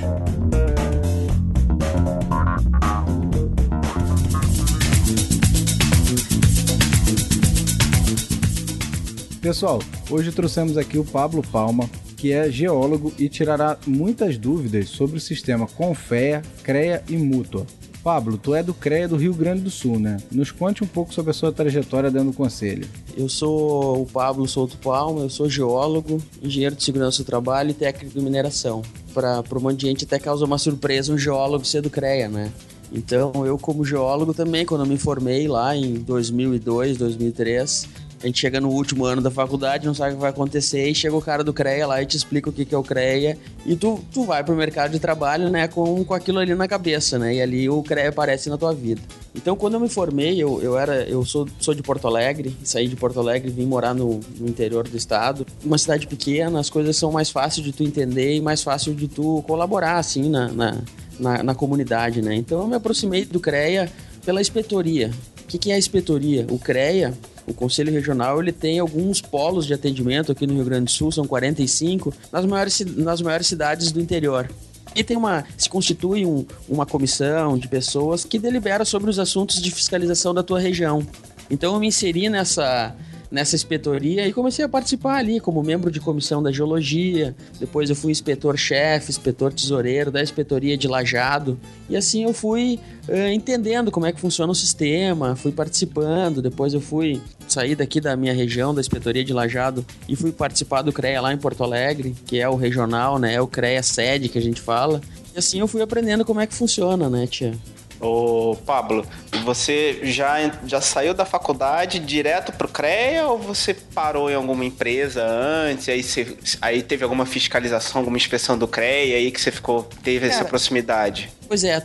Pessoal, 9.44 9.80
hoje 10.10 10.32
trouxemos 10.32 10.78
aqui 10.78 10.98
o 10.98 11.04
Pablo 11.04 11.44
Palma, 11.44 11.90
que 12.16 12.32
é 12.32 12.50
geólogo 12.50 13.12
e 13.20 13.28
tirará 13.28 13.78
muitas 13.86 14.38
dúvidas 14.38 14.88
sobre 14.88 15.18
o 15.18 15.20
sistema 15.20 15.68
Confea, 15.68 16.42
CREA 16.64 17.04
e 17.10 17.18
Mútua. 17.18 17.68
Pablo, 18.02 18.38
tu 18.38 18.56
é 18.56 18.64
do 18.64 18.74
CREA 18.74 19.06
do 19.06 19.18
Rio 19.18 19.34
Grande 19.34 19.64
do 19.64 19.70
Sul, 19.70 20.00
né? 20.00 20.16
Nos 20.32 20.50
conte 20.50 20.82
um 20.82 20.88
pouco 20.88 21.14
sobre 21.14 21.32
a 21.32 21.34
sua 21.34 21.52
trajetória 21.52 22.10
dentro 22.10 22.32
do 22.32 22.38
conselho. 22.38 22.88
Eu 23.18 23.28
sou 23.28 24.04
o 24.04 24.06
Pablo 24.06 24.48
Souto 24.48 24.78
Palma, 24.78 25.20
eu 25.20 25.30
sou 25.30 25.50
geólogo, 25.50 26.24
engenheiro 26.42 26.74
de 26.74 26.84
segurança 26.86 27.22
do 27.22 27.26
trabalho 27.26 27.72
e 27.72 27.74
técnico 27.74 28.18
de 28.18 28.24
mineração. 28.24 28.82
Para 29.14 29.44
um 29.58 29.60
monte 29.60 29.82
de 29.82 29.88
gente 29.88 30.06
até 30.06 30.20
causa 30.20 30.46
uma 30.46 30.58
surpresa 30.58 31.12
um 31.12 31.18
geólogo 31.18 31.66
ser 31.66 31.82
do 31.82 31.90
CREA, 31.90 32.30
né? 32.30 32.50
Então, 32.94 33.46
eu 33.46 33.58
como 33.58 33.84
geólogo 33.84 34.34
também, 34.34 34.66
quando 34.66 34.82
eu 34.82 34.88
me 34.88 34.98
formei 34.98 35.48
lá 35.48 35.76
em 35.76 35.96
2002, 35.96 36.96
2003, 36.98 37.90
a 38.24 38.28
gente 38.28 38.40
chega 38.40 38.62
no 38.62 38.70
último 38.70 39.06
ano 39.06 39.22
da 39.22 39.30
faculdade, 39.30 39.86
não 39.86 39.94
sabe 39.94 40.14
o 40.14 40.16
que 40.16 40.22
vai 40.22 40.30
acontecer, 40.30 40.88
e 40.88 40.96
chega 40.96 41.16
o 41.16 41.22
cara 41.22 41.44
do 41.44 41.54
CREA 41.54 41.86
lá 41.86 42.02
e 42.02 42.06
te 42.06 42.16
explica 42.16 42.50
o 42.50 42.54
que, 42.54 42.64
que 42.64 42.74
é 42.74 42.78
o 42.78 42.84
CREA, 42.84 43.38
e 43.66 43.76
tu, 43.76 44.02
tu 44.14 44.24
vai 44.24 44.42
pro 44.44 44.56
mercado 44.56 44.92
de 44.92 45.00
trabalho, 45.00 45.50
né, 45.50 45.68
com, 45.68 46.04
com 46.06 46.14
aquilo 46.14 46.40
ali 46.40 46.56
na 46.56 46.68
cabeça, 46.68 47.20
né, 47.20 47.36
e 47.36 47.42
ali 47.42 47.70
o 47.70 47.84
CREA 47.84 48.10
aparece 48.10 48.50
na 48.50 48.58
tua 48.58 48.74
vida. 48.74 49.02
Então, 49.36 49.58
quando 49.58 49.74
eu 49.74 49.80
me 49.80 49.90
formei, 49.90 50.42
eu, 50.42 50.62
eu 50.62 50.78
era, 50.78 51.04
eu 51.04 51.26
sou, 51.26 51.48
sou 51.60 51.74
de 51.74 51.84
Porto 51.84 52.08
Alegre, 52.08 52.56
saí 52.64 52.88
de 52.88 52.96
Porto 52.96 53.20
Alegre 53.20 53.52
vim 53.52 53.66
morar 53.66 53.94
no, 53.94 54.22
no 54.40 54.48
interior 54.48 54.88
do 54.88 54.96
estado. 54.96 55.46
Uma 55.64 55.78
cidade 55.78 56.08
pequena, 56.08 56.60
as 56.60 56.70
coisas 56.70 56.96
são 56.96 57.12
mais 57.12 57.30
fáceis 57.30 57.66
de 57.66 57.74
tu 57.74 57.84
entender 57.84 58.36
e 58.36 58.42
mais 58.42 58.62
fácil 58.62 58.94
de 58.94 59.08
tu 59.08 59.44
colaborar, 59.48 59.98
assim, 59.98 60.30
na, 60.30 60.48
na, 60.50 60.82
na, 61.20 61.44
na 61.44 61.56
comunidade, 61.56 62.22
né. 62.22 62.36
Então, 62.36 62.62
eu 62.62 62.68
me 62.68 62.76
aproximei 62.76 63.26
do 63.26 63.40
CREA 63.40 63.92
pela 64.26 64.40
inspetoria. 64.40 65.12
O 65.44 65.48
que, 65.48 65.58
que 65.58 65.72
é 65.72 65.76
a 65.76 65.78
inspetoria? 65.78 66.48
O 66.50 66.58
CREA 66.58 67.14
o 67.46 67.54
Conselho 67.54 67.92
Regional 67.92 68.42
ele 68.42 68.52
tem 68.52 68.80
alguns 68.80 69.22
polos 69.22 69.66
de 69.66 69.74
atendimento 69.74 70.32
aqui 70.32 70.48
no 70.48 70.56
Rio 70.56 70.66
Grande 70.66 70.86
do 70.86 70.92
Sul, 70.92 71.12
são 71.12 71.26
45, 71.26 72.14
nas 72.32 72.46
maiores, 72.46 72.80
nas 72.96 73.22
maiores 73.22 73.48
cidades 73.48 73.92
do 73.92 74.00
interior. 74.00 74.50
E 74.96 75.04
tem 75.04 75.18
uma. 75.18 75.44
se 75.58 75.70
constitui 75.70 76.26
um, 76.26 76.46
uma 76.70 76.86
comissão 76.86 77.58
de 77.58 77.68
pessoas 77.68 78.24
que 78.24 78.38
delibera 78.38 78.86
sobre 78.86 79.10
os 79.10 79.18
assuntos 79.18 79.62
de 79.62 79.72
fiscalização 79.72 80.34
da 80.34 80.44
tua 80.44 80.60
região. 80.60 81.06
Então 81.50 81.74
eu 81.74 81.80
me 81.80 81.88
inseri 81.88 82.30
nessa 82.30 82.96
nessa 83.34 83.56
inspetoria 83.56 84.28
e 84.28 84.32
comecei 84.32 84.64
a 84.64 84.70
participar 84.70 85.16
ali 85.16 85.40
como 85.40 85.64
membro 85.64 85.90
de 85.90 86.00
comissão 86.00 86.44
da 86.44 86.52
geologia. 86.52 87.36
Depois 87.60 87.90
eu 87.90 87.96
fui 87.96 88.12
inspetor-chefe, 88.12 89.10
inspetor 89.10 89.52
tesoureiro 89.52 90.12
da 90.12 90.22
inspetoria 90.22 90.78
de 90.78 90.88
Lajado. 90.88 91.60
E 91.90 91.98
assim 91.98 92.24
eu 92.24 92.32
fui 92.32 92.80
uh, 93.10 93.30
entendendo 93.34 93.90
como 93.90 94.06
é 94.06 94.12
que 94.12 94.22
funciona 94.22 94.52
o 94.52 94.56
sistema, 94.56 95.36
fui 95.36 95.52
participando. 95.52 96.44
Depois 96.44 96.76
eu 96.76 96.80
fui 96.80 97.20
sair 97.48 97.74
daqui 97.76 98.00
da 98.00 98.16
minha 98.16 98.36
região, 98.36 98.72
da 98.72 98.80
inspetoria 98.80 99.24
de 99.24 99.34
Lajado, 99.34 99.84
e 100.08 100.16
fui 100.16 100.32
participar 100.32 100.84
do 100.84 100.94
CREA 100.94 101.20
lá 101.20 101.34
em 101.34 101.38
Porto 101.38 101.64
Alegre, 101.64 102.16
que 102.28 102.40
é 102.40 102.48
o 102.48 102.56
regional, 102.56 103.18
né? 103.18 103.34
É 103.34 103.42
o 103.42 103.48
CREA 103.48 103.82
sede 103.82 104.30
que 104.30 104.38
a 104.38 104.42
gente 104.42 104.62
fala. 104.62 105.02
E 105.36 105.40
assim 105.40 105.60
eu 105.60 105.68
fui 105.68 105.82
aprendendo 105.82 106.24
como 106.24 106.40
é 106.40 106.46
que 106.46 106.54
funciona, 106.54 107.10
né, 107.10 107.26
tia? 107.26 107.56
Ô, 108.00 108.56
Pablo, 108.66 109.06
você 109.44 110.00
já, 110.04 110.52
já 110.66 110.82
saiu 110.82 111.14
da 111.14 111.26
faculdade 111.26 112.00
direto 112.00 112.52
pro 112.54 112.68
CREA 112.68 113.28
ou 113.28 113.38
você 113.38 113.74
parou 113.74 114.30
em 114.30 114.36
alguma 114.36 114.66
empresa 114.66 115.24
antes? 115.26 115.90
Aí, 115.90 116.02
você, 116.02 116.38
aí 116.62 116.82
teve 116.82 117.04
alguma 117.04 117.26
fiscalização, 117.26 118.00
alguma 118.02 118.18
inspeção 118.18 118.58
do 118.58 118.68
CREA 118.68 119.18
aí 119.18 119.32
que 119.32 119.40
você 119.40 119.52
ficou, 119.52 119.84
teve 120.04 120.28
Cara, 120.28 120.40
essa 120.40 120.46
proximidade? 120.46 121.30
Pois 121.48 121.64
é, 121.64 121.82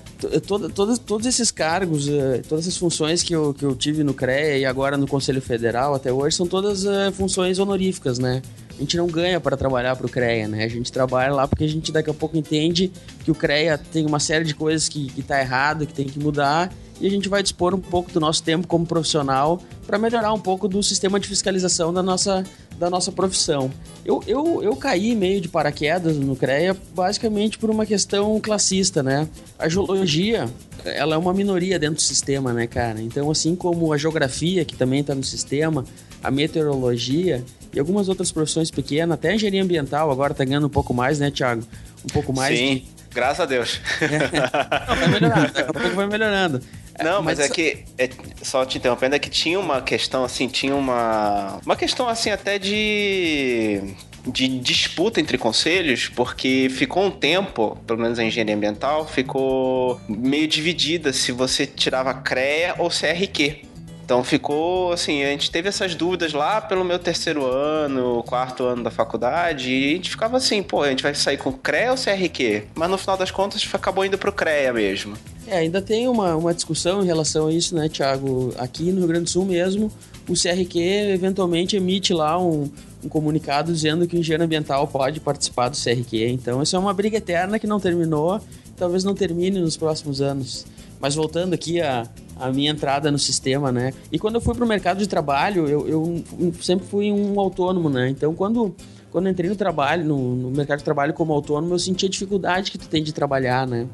todo, 0.47 0.71
todo, 0.71 0.99
todos 0.99 1.27
esses 1.27 1.51
cargos, 1.51 2.09
eh, 2.09 2.43
todas 2.49 2.67
essas 2.67 2.79
funções 2.79 3.23
que 3.23 3.35
eu, 3.35 3.53
que 3.53 3.65
eu 3.65 3.75
tive 3.75 4.03
no 4.03 4.15
CREA 4.15 4.59
e 4.59 4.65
agora 4.65 4.97
no 4.97 5.07
Conselho 5.07 5.43
Federal 5.43 5.95
até 5.95 6.13
hoje 6.13 6.37
são 6.37 6.47
todas 6.47 6.85
uh, 6.85 7.13
funções 7.13 7.59
honoríficas, 7.59 8.19
né? 8.19 8.41
a 8.79 8.81
gente 8.81 8.97
não 8.97 9.09
ganha 9.09 9.41
para 9.41 9.57
trabalhar 9.57 9.97
para 9.97 10.07
o 10.07 10.09
CREA, 10.09 10.47
né? 10.47 10.65
A 10.65 10.69
gente 10.69 10.93
trabalha 10.93 11.35
lá 11.35 11.49
porque 11.49 11.65
a 11.65 11.69
gente 11.69 11.91
daqui 11.91 12.11
a 12.11 12.15
pouco 12.15 12.37
entende 12.37 12.93
que 13.25 13.31
o 13.31 13.35
CREA 13.35 13.77
tem 13.77 14.07
uma 14.07 14.21
série 14.21 14.45
de 14.45 14.55
coisas 14.55 14.89
que, 14.89 15.09
que 15.09 15.21
tá 15.21 15.41
errado, 15.41 15.85
que 15.85 15.93
tem 15.93 16.07
que 16.07 16.19
mudar, 16.19 16.73
e 17.01 17.07
a 17.07 17.11
gente 17.11 17.29
vai 17.29 17.43
dispor 17.43 17.75
um 17.75 17.81
pouco 17.81 18.11
do 18.11 18.21
nosso 18.21 18.43
tempo 18.43 18.67
como 18.67 18.87
profissional 18.87 19.61
para 19.87 19.99
melhorar 19.99 20.33
um 20.33 20.41
pouco 20.41 20.69
do 20.69 20.83
sistema 20.83 21.19
de 21.19 21.29
fiscalização 21.29 21.93
da 21.93 22.03
nossa, 22.03 22.45
da 22.79 22.91
nossa 22.91 23.11
profissão. 23.13 23.71
Eu, 24.05 24.23
eu, 24.27 24.63
eu 24.63 24.77
caí 24.77 25.15
meio 25.15 25.41
de 25.41 25.49
paraquedas 25.49 26.17
no 26.17 26.37
CREA 26.37 26.77
basicamente 26.95 27.59
por 27.59 27.71
uma 27.71 27.87
questão 27.87 28.39
classista, 28.41 29.03
né? 29.03 29.29
A 29.59 29.69
geologia, 29.69 30.49
ela 30.85 31.15
é 31.15 31.19
uma 31.19 31.33
minoria 31.33 31.79
dentro 31.79 31.97
do 31.97 32.03
sistema, 32.03 32.53
né, 32.53 32.67
cara? 32.67 33.01
Então, 33.01 33.31
assim 33.31 33.55
como 33.55 33.93
a 33.93 33.99
geografia, 33.99 34.65
que 34.65 34.77
também 34.77 35.01
está 35.01 35.15
no 35.15 35.25
sistema, 35.25 35.85
a 36.23 36.31
meteorologia, 36.31 37.45
e 37.73 37.79
algumas 37.79 38.09
outras 38.09 38.33
profissões 38.33 38.71
pequenas, 38.71 39.15
até 39.15 39.31
a 39.31 39.35
engenharia 39.35 39.63
ambiental 39.63 40.11
agora 40.11 40.35
tá 40.35 40.45
ganhando 40.45 40.67
um 40.67 40.71
pouco 40.71 40.95
mais, 40.95 41.19
né, 41.19 41.31
Thiago? 41.31 41.63
Um 42.05 42.09
pouco 42.13 42.33
mais. 42.33 42.59
Sim, 42.59 42.77
de... 42.77 42.85
graças 43.15 43.41
a 43.41 43.47
Deus. 43.47 43.81
Não, 44.89 44.97
vai 44.97 45.09
melhorando, 45.09 45.53
daqui 45.53 45.71
a 45.71 45.73
pouco 45.73 45.97
vai 45.97 46.07
melhorando. 46.07 46.61
Não, 47.03 47.23
mas, 47.23 47.39
mas 47.39 47.51
é 47.51 47.53
que, 47.53 47.85
é, 47.97 48.11
só 48.43 48.65
te 48.65 48.79
interrompendo, 48.79 49.15
é 49.15 49.19
que 49.19 49.31
tinha 49.31 49.59
uma 49.59 49.81
questão 49.81 50.25
assim, 50.25 50.49
tinha 50.49 50.75
uma. 50.75 51.61
Uma 51.65 51.77
questão 51.77 52.09
assim 52.09 52.31
até 52.31 52.59
de 52.59 53.83
de 54.27 54.49
disputa 54.59 55.21
entre 55.21 55.39
conselhos, 55.39 56.09
porque 56.09 56.69
ficou 56.71 57.05
um 57.05 57.11
tempo, 57.11 57.79
pelo 57.87 58.01
menos 58.01 58.19
a 58.19 58.25
engenharia 58.25 58.55
ambiental, 58.55 59.07
ficou 59.07 60.01
meio 60.09 60.47
dividida 60.47 61.13
se 61.13 61.33
você 61.33 61.67
tirava 61.67 62.13
CREA 62.15 62.75
ou 62.79 62.91
CRQ. 62.91 63.63
Então 64.09 64.25
ficou 64.25 64.91
assim, 64.91 65.23
a 65.23 65.27
gente 65.27 65.51
teve 65.51 65.69
essas 65.69 65.95
dúvidas 65.95 66.33
lá 66.33 66.63
pelo 66.63 66.83
meu 66.83 66.99
terceiro 66.99 67.45
ano, 67.45 68.23
quarto 68.27 68.65
ano 68.65 68.83
da 68.83 68.91
faculdade, 68.91 69.71
e 69.71 69.93
a 69.93 69.97
gente 69.97 70.09
ficava 70.09 70.39
assim, 70.39 70.63
pô, 70.63 70.83
a 70.83 70.89
gente 70.89 71.03
vai 71.03 71.15
sair 71.15 71.37
com 71.37 71.53
CREA 71.53 71.91
ou 71.91 71.99
CRQ? 71.99 72.69
Mas 72.75 72.89
no 72.89 72.97
final 72.97 73.19
das 73.19 73.31
contas 73.31 73.69
acabou 73.71 74.07
indo 74.07 74.17
pro 74.17 74.33
CREA 74.33 74.73
mesmo. 74.73 75.15
É, 75.47 75.59
ainda 75.59 75.83
tem 75.83 76.09
uma, 76.09 76.35
uma 76.37 76.55
discussão 76.55 77.03
em 77.03 77.05
relação 77.05 77.49
a 77.49 77.53
isso, 77.53 77.75
né, 77.75 77.87
Thiago? 77.87 78.55
Aqui 78.57 78.91
no 78.93 79.01
Rio 79.01 79.09
Grande 79.09 79.25
do 79.25 79.31
Sul 79.31 79.45
mesmo, 79.45 79.93
o 80.27 80.33
CRQ 80.33 80.79
eventualmente 81.13 81.77
emite 81.77 82.15
lá 82.15 82.43
um, 82.43 82.67
um 83.05 83.11
comunicado 83.11 83.71
dizendo 83.71 84.09
que 84.09 84.17
o 84.17 84.19
engenheiro 84.19 84.45
ambiental 84.45 84.89
pode 84.89 85.21
participar 85.21 85.69
do 85.69 85.77
CRQ. 85.77 86.29
Então, 86.31 86.63
isso 86.63 86.75
é 86.75 86.79
uma 86.79 86.95
briga 86.95 87.19
eterna 87.19 87.59
que 87.59 87.67
não 87.67 87.79
terminou, 87.79 88.41
talvez 88.75 89.05
não 89.05 89.15
termine 89.15 89.61
nos 89.61 89.77
próximos 89.77 90.23
anos. 90.23 90.65
Mas 91.01 91.15
voltando 91.15 91.55
aqui 91.55 91.81
a, 91.81 92.09
a 92.37 92.51
minha 92.51 92.71
entrada 92.71 93.11
no 93.11 93.19
sistema, 93.19 93.71
né? 93.71 93.93
E 94.11 94.19
quando 94.19 94.37
eu 94.37 94.41
fui 94.41 94.55
para 94.55 94.65
o 94.65 94.69
mercado 94.69 94.99
de 94.99 95.07
trabalho, 95.07 95.67
eu, 95.67 95.89
eu, 95.89 96.25
sempre 96.61 96.87
fui 96.87 97.13
um 97.13 97.39
autônomo, 97.39 97.89
né? 97.89 98.09
Então, 98.09 98.35
quando, 98.35 98.75
quando 99.11 99.29
entrei 99.29 99.49
no 99.49 99.57
trabalho, 99.57 100.05
no, 100.05 100.37
no 100.37 100.51
mercado 100.51 100.79
de 100.79 100.85
trabalho 100.85 101.15
como 101.15 101.33
autônomo, 101.33 101.75
eu 101.75 101.79
senti 101.79 102.07
a 102.07 102.09
dificuldade 102.09 102.71
que 102.71 102.79
tu 102.79 102.89
tem 102.89 103.03
de 103.03 103.13
trabalhar, 103.13 103.67
né? 103.67 103.87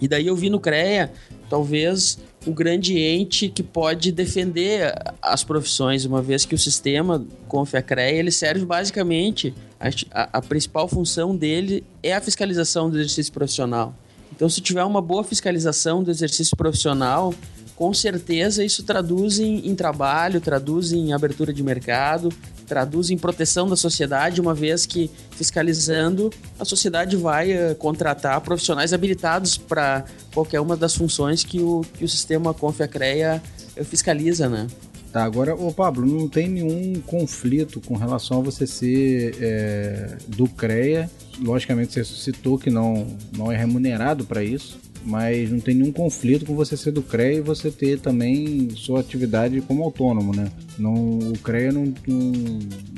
E 0.00 0.08
daí 0.08 0.26
eu 0.26 0.34
vi 0.34 0.48
no 0.48 0.58
CREA, 0.58 1.12
talvez, 1.50 2.18
o 2.46 2.52
grande 2.52 2.98
ente 2.98 3.48
que 3.48 3.62
pode 3.62 4.10
defender 4.10 4.94
as 5.20 5.44
profissões, 5.44 6.06
uma 6.06 6.22
vez 6.22 6.46
que 6.46 6.54
o 6.54 6.58
sistema 6.58 7.26
Confia 7.46 7.82
CREA, 7.82 8.12
ele 8.12 8.30
serve 8.30 8.64
basicamente, 8.64 9.54
a, 9.78 10.38
a 10.38 10.42
principal 10.42 10.88
função 10.88 11.36
dele 11.36 11.84
é 12.02 12.14
a 12.14 12.20
fiscalização 12.20 12.88
do 12.88 12.96
exercício 12.96 13.32
profissional. 13.32 13.94
Então, 14.40 14.48
se 14.48 14.62
tiver 14.62 14.82
uma 14.84 15.02
boa 15.02 15.22
fiscalização 15.22 16.02
do 16.02 16.10
exercício 16.10 16.56
profissional, 16.56 17.34
com 17.76 17.92
certeza 17.92 18.64
isso 18.64 18.82
traduz 18.82 19.38
em, 19.38 19.68
em, 19.68 19.74
trabalho, 19.74 20.40
traduz 20.40 20.94
em 20.94 21.12
abertura 21.12 21.52
de 21.52 21.62
mercado, 21.62 22.30
traduz 22.66 23.10
em 23.10 23.18
proteção 23.18 23.68
da 23.68 23.76
sociedade, 23.76 24.40
uma 24.40 24.54
vez 24.54 24.86
que 24.86 25.10
fiscalizando 25.32 26.30
a 26.58 26.64
sociedade 26.64 27.16
vai 27.16 27.52
uh, 27.52 27.74
contratar 27.74 28.40
profissionais 28.40 28.94
habilitados 28.94 29.58
para 29.58 30.06
qualquer 30.32 30.62
uma 30.62 30.74
das 30.74 30.96
funções 30.96 31.44
que 31.44 31.60
o, 31.60 31.82
que 31.92 32.02
o 32.02 32.08
sistema 32.08 32.54
Confiacreia 32.54 33.42
uh, 33.76 33.84
fiscaliza, 33.84 34.48
né? 34.48 34.68
Tá, 35.12 35.22
agora, 35.22 35.54
ô 35.54 35.70
Pablo, 35.70 36.06
não 36.06 36.26
tem 36.26 36.48
nenhum 36.48 36.98
conflito 37.02 37.78
com 37.78 37.94
relação 37.94 38.38
a 38.38 38.42
você 38.42 38.66
ser 38.66 39.36
é, 39.38 40.16
do 40.28 40.48
CREA 40.48 41.10
logicamente 41.38 41.92
você 41.92 42.04
citou 42.04 42.58
que 42.58 42.70
não, 42.70 43.06
não 43.36 43.50
é 43.50 43.56
remunerado 43.56 44.24
para 44.24 44.42
isso, 44.42 44.78
mas 45.04 45.50
não 45.50 45.60
tem 45.60 45.74
nenhum 45.74 45.92
conflito 45.92 46.44
com 46.44 46.54
você 46.54 46.76
ser 46.76 46.90
do 46.90 47.02
CREA 47.02 47.34
e 47.34 47.40
você 47.40 47.70
ter 47.70 47.98
também 47.98 48.70
sua 48.76 49.00
atividade 49.00 49.60
como 49.62 49.82
autônomo, 49.82 50.34
né? 50.34 50.50
Não, 50.78 50.94
o 50.94 51.38
CREA 51.38 51.72
não, 51.72 51.84
não, 52.06 52.32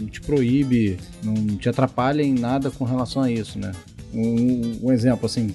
não 0.00 0.06
te 0.06 0.20
proíbe, 0.20 0.98
não 1.22 1.34
te 1.56 1.68
atrapalha 1.68 2.22
em 2.22 2.34
nada 2.34 2.70
com 2.70 2.84
relação 2.84 3.22
a 3.22 3.30
isso, 3.30 3.58
né? 3.58 3.72
Um, 4.12 4.88
um 4.88 4.92
exemplo, 4.92 5.26
assim, 5.26 5.54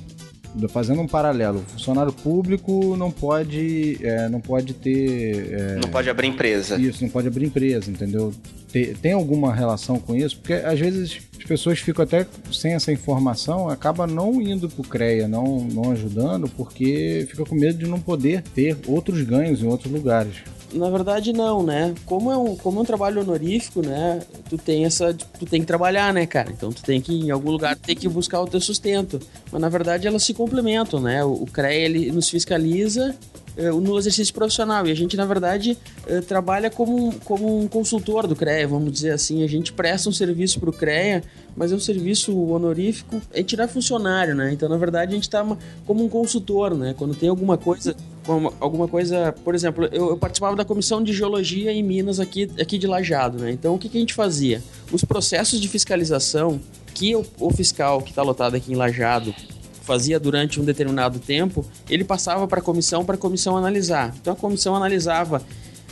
fazendo 0.70 1.02
um 1.02 1.08
paralelo, 1.08 1.64
funcionário 1.68 2.12
público 2.12 2.96
não 2.98 3.12
pode, 3.12 4.00
é, 4.02 4.28
não 4.30 4.40
pode 4.40 4.74
ter. 4.74 5.54
É, 5.54 5.80
não 5.82 5.90
pode 5.90 6.10
abrir 6.10 6.28
empresa. 6.28 6.80
Isso, 6.80 7.04
não 7.04 7.10
pode 7.10 7.28
abrir 7.28 7.46
empresa, 7.46 7.90
entendeu? 7.90 8.34
Tem, 8.72 8.94
tem 8.94 9.14
alguma 9.14 9.54
relação 9.54 10.00
com 10.00 10.16
isso? 10.16 10.38
Porque 10.40 10.54
às 10.54 10.80
vezes 10.80 11.20
as 11.38 11.44
pessoas 11.46 11.80
ficam 11.80 12.04
até 12.04 12.26
sem 12.52 12.74
essa 12.74 12.92
informação, 12.92 13.70
acaba 13.70 14.06
não 14.06 14.42
indo 14.42 14.70
para 14.70 14.82
o 14.82 14.88
CREA, 14.88 15.28
não, 15.28 15.60
não 15.60 15.92
ajudando, 15.92 16.50
porque 16.50 17.26
fica 17.30 17.46
com 17.46 17.56
medo 17.56 17.78
de 17.78 17.88
não 17.88 18.00
poder 18.00 18.42
ter 18.42 18.78
outros 18.88 19.22
ganhos 19.22 19.62
em 19.62 19.68
outros 19.68 19.92
lugares. 19.92 20.38
Na 20.74 20.90
verdade, 20.90 21.32
não, 21.32 21.64
né? 21.64 21.96
Como 22.06 22.32
é 22.32 22.38
um, 22.38 22.56
como 22.56 22.80
é 22.80 22.82
um 22.82 22.86
trabalho 22.86 23.22
honorífico, 23.22 23.82
né? 23.82 24.22
Tu 24.50 24.58
tem 24.58 24.84
essa. 24.84 25.14
Tu 25.14 25.46
tem 25.46 25.62
que 25.62 25.68
trabalhar, 25.68 26.14
né, 26.14 26.26
cara? 26.26 26.52
Então 26.52 26.72
tu 26.72 26.84
tem 26.84 27.00
que, 27.00 27.14
em 27.14 27.32
algum 27.32 27.52
lugar, 27.52 27.76
ter 27.76 27.96
que 27.96 28.08
buscar 28.10 28.42
o 28.42 28.48
teu 28.48 28.60
sustento. 28.60 29.20
Mas 29.52 29.62
na 29.62 29.70
verdade 29.70 30.08
elas 30.08 30.24
se 30.24 30.34
complementam, 30.34 31.00
né? 31.00 31.24
O, 31.24 31.46
CREA 31.46 31.86
ele 31.86 32.12
nos 32.12 32.30
fiscaliza 32.30 33.16
eh, 33.56 33.72
no 33.72 33.98
exercício 33.98 34.34
profissional. 34.34 34.86
E 34.86 34.92
a 34.92 34.96
gente, 34.96 35.16
na 35.16 35.26
verdade, 35.26 35.78
eh, 36.06 36.20
trabalha 36.20 36.70
como, 36.70 37.14
como 37.24 37.62
um 37.62 37.68
consultor 37.68 38.28
do 38.28 38.36
CREA, 38.36 38.68
vamos 38.68 38.92
dizer 38.92 39.12
assim. 39.12 39.44
A 39.44 39.48
gente 39.48 39.72
presta 39.72 40.10
um 40.10 40.14
serviço 40.14 40.60
para 40.60 40.70
o 40.70 40.74
CREA, 40.74 41.24
mas 41.56 41.72
é 41.72 41.76
um 41.76 41.80
serviço 41.80 42.38
honorífico. 42.38 43.22
A 43.34 43.38
gente 43.38 43.56
não 43.56 43.64
é 43.64 43.68
funcionário, 43.70 44.36
né? 44.36 44.52
Então, 44.52 44.68
na 44.68 44.78
verdade, 44.78 45.12
a 45.12 45.16
gente 45.16 45.24
está 45.24 45.46
como 45.86 46.04
um 46.04 46.10
consultor, 46.10 46.76
né? 46.76 46.94
Quando 46.98 47.16
tem 47.16 47.30
alguma 47.30 47.58
coisa 47.58 47.96
alguma 48.60 48.88
coisa, 48.88 49.34
por 49.44 49.56
exemplo, 49.56 49.86
eu, 49.86 50.10
eu, 50.10 50.18
participava 50.18 50.56
da 50.56 50.66
comissão 50.66 51.04
de 51.04 51.14
geologia 51.14 51.72
em 51.72 51.84
Minas 51.84 52.20
aqui, 52.20 52.50
aqui 52.60 52.78
de 52.78 52.88
Lajado, 52.88 53.40
né? 53.40 53.52
Então 53.52 53.76
o 53.76 53.78
que, 53.78 53.90
que 53.90 53.98
a 53.98 54.00
gente 54.00 54.14
fazia? 54.14 54.62
Os 54.92 55.04
processos 55.04 55.60
de 55.60 55.68
fiscalização 55.68 56.60
que 56.94 57.16
o, 57.16 57.26
o 57.40 57.52
fiscal 57.52 58.02
que 58.02 58.10
está 58.10 58.22
lotado 58.22 58.56
aqui 58.56 58.72
em 58.72 58.76
Lajado 58.76 59.34
fazia 59.82 60.20
durante 60.20 60.60
um 60.60 60.66
determinado 60.66 61.18
tempo, 61.18 61.66
ele 61.90 62.04
passava 62.04 62.46
para 62.48 62.60
a 62.60 62.62
comissão 62.62 63.06
para 63.06 63.16
a 63.16 63.18
comissão 63.18 63.56
analisar. 63.56 64.14
Então 64.20 64.34
a 64.34 64.36
comissão 64.36 64.76
analisava 64.76 65.42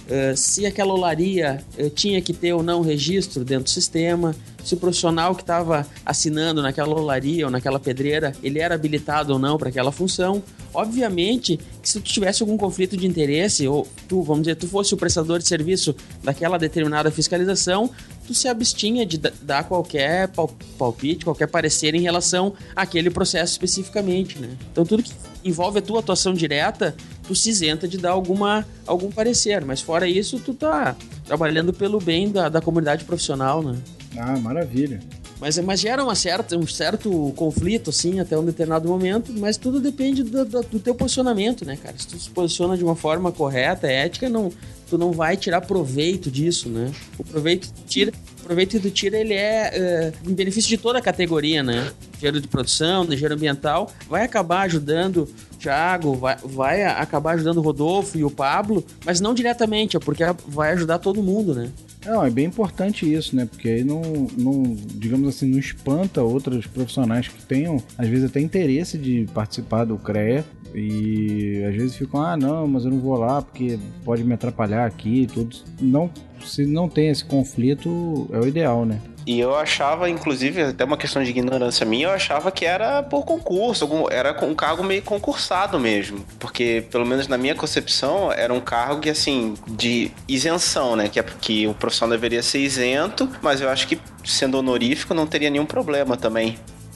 uh, 0.09 0.35
se 0.35 0.65
aquela 0.65 0.93
olaria 0.93 1.63
uh, 1.77 1.89
tinha 1.89 2.21
que 2.21 2.33
ter 2.33 2.53
ou 2.53 2.63
não 2.63 2.81
registro 2.81 3.43
dentro 3.43 3.65
do 3.65 3.69
sistema, 3.69 4.35
se 4.65 4.73
o 4.73 4.77
profissional 4.77 5.35
que 5.35 5.43
estava 5.43 5.85
assinando 6.03 6.61
naquela 6.61 6.99
olaria 6.99 7.45
ou 7.45 7.51
naquela 7.51 7.79
pedreira, 7.79 8.33
ele 8.41 8.59
era 8.59 8.73
habilitado 8.73 9.31
ou 9.31 9.37
não 9.37 9.59
para 9.59 9.69
aquela 9.69 9.91
função. 9.91 10.41
Obviamente 10.73 11.59
que 11.81 11.87
se 11.87 11.99
tu 12.01 12.11
tivesse 12.11 12.41
algum 12.41 12.57
conflito 12.57 12.97
de 12.97 13.05
interesse, 13.05 13.67
ou 13.67 13.87
tu, 14.07 14.23
vamos 14.23 14.41
dizer, 14.41 14.55
tu 14.55 14.67
fosse 14.67 14.93
o 14.93 14.97
prestador 14.97 15.37
de 15.37 15.47
serviço 15.47 15.95
daquela 16.23 16.57
determinada 16.57 17.11
fiscalização, 17.11 17.91
tu 18.25 18.33
se 18.33 18.47
abstinha 18.47 19.05
de 19.05 19.17
dar 19.17 19.65
qualquer 19.65 20.29
palpite, 20.77 21.23
qualquer 21.23 21.47
parecer 21.47 21.93
em 21.93 22.01
relação 22.01 22.53
àquele 22.75 23.11
processo 23.11 23.53
especificamente, 23.53 24.39
né? 24.39 24.49
Então 24.71 24.83
tudo 24.83 25.03
que 25.03 25.13
envolve 25.43 25.77
a 25.77 25.81
tua 25.81 25.99
atuação 25.99 26.33
direta, 26.33 26.95
tu 27.27 27.35
se 27.35 27.49
isenta 27.49 27.87
de 27.87 27.97
dar 27.97 28.11
alguma, 28.11 28.65
algum 28.85 29.11
parecer, 29.11 29.63
mas 29.65 29.81
fora 29.81 30.07
isso, 30.07 30.39
tu 30.39 30.53
tá 30.53 30.95
trabalhando 31.25 31.73
pelo 31.73 31.99
bem 31.99 32.31
da, 32.31 32.49
da 32.49 32.61
comunidade 32.61 33.03
profissional, 33.05 33.61
né? 33.61 33.77
Ah, 34.17 34.37
maravilha. 34.37 35.01
Mas, 35.39 35.57
mas 35.59 35.79
gera 35.79 36.03
uma 36.03 36.15
certa, 36.15 36.57
um 36.57 36.65
certo 36.65 37.33
conflito, 37.35 37.89
assim, 37.89 38.19
até 38.19 38.37
um 38.37 38.45
determinado 38.45 38.87
momento, 38.87 39.33
mas 39.33 39.57
tudo 39.57 39.81
depende 39.81 40.23
do, 40.23 40.45
do, 40.45 40.61
do, 40.61 40.79
teu 40.79 40.95
posicionamento, 40.95 41.65
né, 41.65 41.77
cara? 41.81 41.95
Se 41.97 42.07
tu 42.07 42.17
se 42.17 42.29
posiciona 42.29 42.77
de 42.77 42.83
uma 42.83 42.95
forma 42.95 43.31
correta, 43.31 43.87
ética, 43.87 44.29
não, 44.29 44.51
tu 44.89 44.97
não 44.97 45.11
vai 45.11 45.35
tirar 45.37 45.61
proveito 45.61 46.29
disso, 46.29 46.69
né? 46.69 46.91
O 47.17 47.23
proveito 47.23 47.69
tira, 47.87 48.11
o 48.41 48.43
proveito 48.43 48.71
que 48.71 48.79
tu 48.79 48.91
tira, 48.91 49.17
ele 49.17 49.33
é 49.33 50.13
uh, 50.25 50.29
em 50.29 50.33
benefício 50.33 50.69
de 50.69 50.77
toda 50.77 50.99
a 50.99 51.01
categoria, 51.01 51.63
né? 51.63 51.91
Engenheiro 52.15 52.41
de 52.41 52.47
produção, 52.47 53.03
engenheiro 53.05 53.35
ambiental, 53.35 53.91
vai 54.09 54.23
acabar 54.23 54.61
ajudando 54.61 55.27
o 55.53 55.55
Thiago, 55.57 56.15
vai, 56.15 56.37
vai 56.43 56.83
acabar 56.83 57.33
ajudando 57.33 57.57
o 57.57 57.61
Rodolfo 57.61 58.17
e 58.17 58.23
o 58.23 58.29
Pablo, 58.29 58.85
mas 59.05 59.19
não 59.19 59.33
diretamente, 59.33 59.97
é 59.97 59.99
porque 59.99 60.23
vai 60.47 60.71
ajudar 60.73 60.99
todo 60.99 61.23
mundo, 61.23 61.53
né? 61.55 61.69
Não, 62.05 62.23
é 62.23 62.29
bem 62.29 62.45
importante 62.45 63.11
isso, 63.11 63.35
né? 63.35 63.47
Porque 63.47 63.67
aí 63.67 63.83
não, 63.83 64.01
não, 64.37 64.75
digamos 64.93 65.27
assim, 65.27 65.47
não 65.47 65.57
espanta 65.57 66.21
outros 66.21 66.67
profissionais 66.67 67.27
que 67.27 67.41
tenham, 67.43 67.81
às 67.97 68.07
vezes, 68.07 68.25
até 68.25 68.39
interesse 68.39 68.95
de 68.95 69.27
participar 69.33 69.85
do 69.85 69.97
CREA 69.97 70.45
e 70.75 71.63
às 71.67 71.75
vezes 71.75 71.95
ficam, 71.95 72.21
ah, 72.21 72.35
não, 72.35 72.67
mas 72.67 72.83
eu 72.83 72.91
não 72.91 72.99
vou 72.99 73.17
lá 73.17 73.41
porque 73.41 73.79
pode 74.03 74.23
me 74.23 74.33
atrapalhar 74.33 74.85
aqui 74.85 75.27
tudo. 75.33 75.55
Não, 75.79 76.09
se 76.43 76.65
não 76.65 76.89
tem 76.89 77.09
esse 77.09 77.23
conflito, 77.23 78.27
é 78.31 78.37
o 78.37 78.47
ideal, 78.47 78.85
né? 78.85 78.99
E 79.25 79.39
eu 79.39 79.55
achava, 79.55 80.07
inclusive, 80.07 80.61
até 80.61 80.83
uma 80.83 80.97
questão 80.97 81.23
de 81.23 81.31
ignorância 81.31 81.83
minha, 81.83 82.07
eu 82.07 82.11
achava 82.11 82.51
que 82.51 82.63
era 82.63 83.01
por 83.01 83.25
concurso, 83.25 83.87
era 84.11 84.37
um 84.45 84.53
cargo 84.53 84.83
meio 84.83 85.01
concursado 85.01 85.79
mesmo. 85.79 86.23
Porque, 86.37 86.85
pelo 86.91 87.05
menos 87.05 87.27
na 87.27 87.35
minha 87.35 87.55
concepção, 87.55 88.31
era 88.31 88.53
um 88.53 88.59
cargo 88.59 89.01
que, 89.01 89.09
assim, 89.09 89.55
de 89.67 90.11
isenção, 90.27 90.95
né? 90.95 91.09
Que, 91.09 91.19
é, 91.19 91.23
que 91.23 91.65
o 91.65 91.73
profissional 91.73 92.15
deveria 92.15 92.43
ser 92.43 92.59
isento, 92.59 93.27
mas 93.41 93.61
eu 93.61 93.69
acho 93.69 93.87
que 93.87 93.99
sendo 94.23 94.59
honorífico 94.59 95.15
não 95.15 95.25
teria 95.25 95.49
nenhum 95.49 95.65
problema 95.65 96.15
também. 96.15 96.55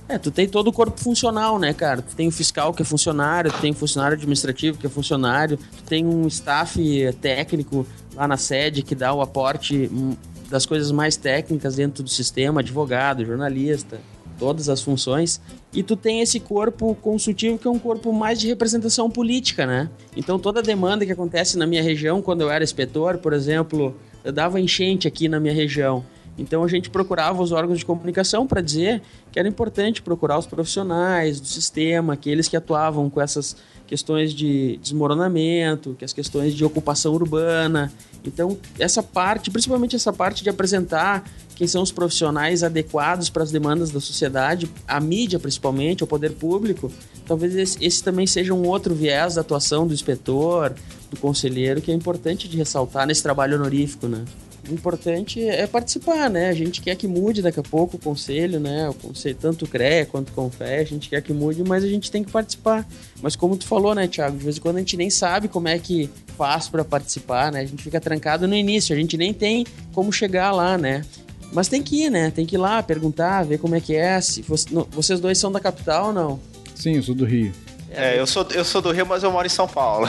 É, 0.10 0.18
tu 0.18 0.32
tem 0.32 0.48
todo 0.48 0.70
o 0.70 0.74
corpo 0.74 1.00
funcional, 1.00 1.60
né, 1.60 1.72
cara? 1.72 2.02
Tu 2.02 2.16
tem 2.16 2.28
o 2.28 2.32
fiscal 2.32 2.74
que 2.74 2.82
é 2.82 2.86
funcionário, 2.86 3.52
tu 3.52 3.62
tem 3.62 3.70
o 3.70 3.76
funcionário 3.76 4.18
administrativo 4.18 4.76
que 4.80 4.88
é 4.88 4.90
funcionário, 4.90 5.56
tu 5.56 5.84
tem 5.84 6.04
um 6.04 6.26
staff 6.26 6.82
técnico 7.22 7.86
lá 8.16 8.28
na 8.28 8.36
sede 8.36 8.82
que 8.82 8.96
dá 8.96 9.14
o 9.14 9.22
aporte 9.22 9.88
hum, 9.94 10.16
das 10.50 10.66
coisas 10.66 10.92
mais 10.92 11.16
técnicas 11.16 11.76
dentro 11.76 12.02
do 12.02 12.10
sistema, 12.10 12.62
advogado, 12.62 13.24
jornalista, 13.24 14.02
todas 14.40 14.68
as 14.68 14.82
funções. 14.82 15.40
E 15.72 15.84
tu 15.84 15.96
tem 15.96 16.22
esse 16.22 16.40
corpo 16.40 16.96
consultivo 16.96 17.60
que 17.60 17.68
é 17.68 17.72
um 17.72 17.78
corpo 17.78 18.12
mais 18.12 18.40
de 18.40 18.48
representação 18.48 19.12
política, 19.12 19.68
né? 19.68 19.92
Então 20.18 20.40
toda 20.40 20.60
demanda 20.60 21.06
que 21.06 21.12
acontece 21.12 21.56
na 21.56 21.68
minha 21.68 21.84
região, 21.84 22.20
quando 22.20 22.42
eu 22.42 22.50
era 22.50 22.64
inspetor, 22.64 23.20
por 23.20 23.32
exemplo, 23.32 23.96
eu 24.24 24.32
dava 24.32 24.60
enchente 24.60 25.08
aqui 25.08 25.30
na 25.30 25.40
minha 25.40 25.54
região. 25.54 26.04
Então 26.40 26.64
a 26.64 26.68
gente 26.68 26.90
procurava 26.90 27.42
os 27.44 27.52
órgãos 27.52 27.80
de 27.80 27.86
comunicação 27.86 28.48
para 28.48 28.62
dizer 28.62 29.02
que 29.32 29.38
era 29.38 29.48
importante 29.48 30.02
procurar 30.02 30.40
os 30.40 30.48
profissionais 30.48 31.40
do 31.40 31.48
sistema, 31.48 32.14
aqueles 32.14 32.48
que 32.48 32.56
atuavam 32.56 33.10
com 33.10 33.22
essas 33.22 33.56
questões 33.86 34.34
de 34.34 34.78
desmoronamento, 34.78 35.96
que 35.98 36.06
as 36.06 36.14
questões 36.14 36.54
de 36.54 36.64
ocupação 36.64 37.14
urbana. 37.14 37.92
Então, 38.24 38.58
essa 38.78 39.02
parte, 39.02 39.50
principalmente 39.50 39.96
essa 39.96 40.14
parte 40.14 40.44
de 40.44 40.50
apresentar 40.50 41.24
quem 41.56 41.68
são 41.68 41.82
os 41.82 41.92
profissionais 41.92 42.64
adequados 42.64 43.30
para 43.30 43.44
as 43.44 43.52
demandas 43.52 43.90
da 43.90 44.00
sociedade, 44.00 44.70
a 44.88 45.00
mídia 45.00 45.40
principalmente, 45.40 46.04
o 46.04 46.08
poder 46.08 46.32
público, 46.34 46.92
talvez 47.26 47.56
esse, 47.56 47.84
esse 47.84 48.04
também 48.04 48.28
seja 48.28 48.54
um 48.54 48.66
outro 48.68 48.94
viés 48.94 49.36
da 49.36 49.42
atuação 49.42 49.88
do 49.88 49.94
inspetor, 49.94 50.74
do 51.10 51.18
conselheiro, 51.20 51.82
que 51.82 51.92
é 51.92 51.94
importante 51.94 52.48
de 52.48 52.58
ressaltar 52.58 53.08
nesse 53.08 53.24
trabalho 53.24 53.56
honorífico, 53.56 54.08
né? 54.08 54.24
O 54.70 54.74
importante 54.74 55.42
é 55.44 55.66
participar, 55.66 56.30
né? 56.30 56.50
A 56.50 56.54
gente 56.54 56.80
quer 56.82 56.96
que 56.96 57.08
mude 57.08 57.42
daqui 57.42 57.60
a 57.60 57.64
pouco 57.64 57.98
o 57.98 58.00
conselho, 58.00 58.60
né? 58.60 58.88
O 58.88 58.94
conselho, 58.94 59.36
tanto 59.40 59.66
o 59.66 59.68
CREA 59.68 60.06
quanto 60.06 60.32
o 60.36 60.52
a 60.62 60.84
gente 60.84 61.10
quer 61.10 61.22
que 61.22 61.34
mude, 61.34 61.64
mas 61.64 61.84
a 61.84 61.88
gente 61.88 62.12
tem 62.12 62.24
que 62.24 62.32
participar. 62.32 62.88
Mas 63.22 63.36
como 63.36 63.58
tu 63.58 63.66
falou, 63.66 63.96
né, 63.96 64.08
Thiago? 64.08 64.38
De 64.38 64.44
vez 64.44 64.58
em 64.58 64.62
quando 64.62 64.76
a 64.76 64.80
gente 64.80 64.96
nem 64.96 65.10
sabe 65.10 65.48
como 65.48 65.68
é 65.68 65.80
que 65.80 66.10
faz 66.38 66.70
para 66.70 66.86
participar, 66.86 67.52
né? 67.52 67.62
A 67.62 67.66
gente 67.66 67.82
fica 67.82 68.00
trancado 68.00 68.48
no 68.48 68.56
início, 68.56 68.96
a 68.96 69.00
gente 69.00 69.18
nem 69.18 69.34
tem 69.34 69.66
como 69.92 70.12
chegar 70.12 70.52
lá, 70.52 70.78
né? 70.78 71.04
Mas 71.52 71.68
tem 71.68 71.82
que 71.82 72.04
ir, 72.04 72.12
né? 72.12 72.30
Tem 72.32 72.46
que 72.46 72.56
ir 72.56 72.60
lá 72.60 72.84
perguntar, 72.84 73.44
ver 73.44 73.58
como 73.58 73.76
é 73.76 73.82
que 73.82 73.96
é. 73.96 74.22
Se 74.22 74.44
vocês 74.92 75.20
dois 75.20 75.38
são 75.38 75.52
da 75.52 75.60
capital 75.60 76.08
ou 76.08 76.14
não? 76.14 76.40
Sim, 76.76 76.98
eu 76.98 77.04
sou 77.04 77.16
do 77.16 77.26
Rio. 77.26 77.52
É, 77.92 78.20
eu 78.20 78.28
sou, 78.28 78.46
eu 78.52 78.64
sou 78.64 78.82
do 78.82 78.92
Rio, 78.92 79.06
mas 79.06 79.24
eu 79.24 79.32
moro 79.32 79.48
em 79.48 79.50
São 79.50 79.68
Paulo. 79.68 80.08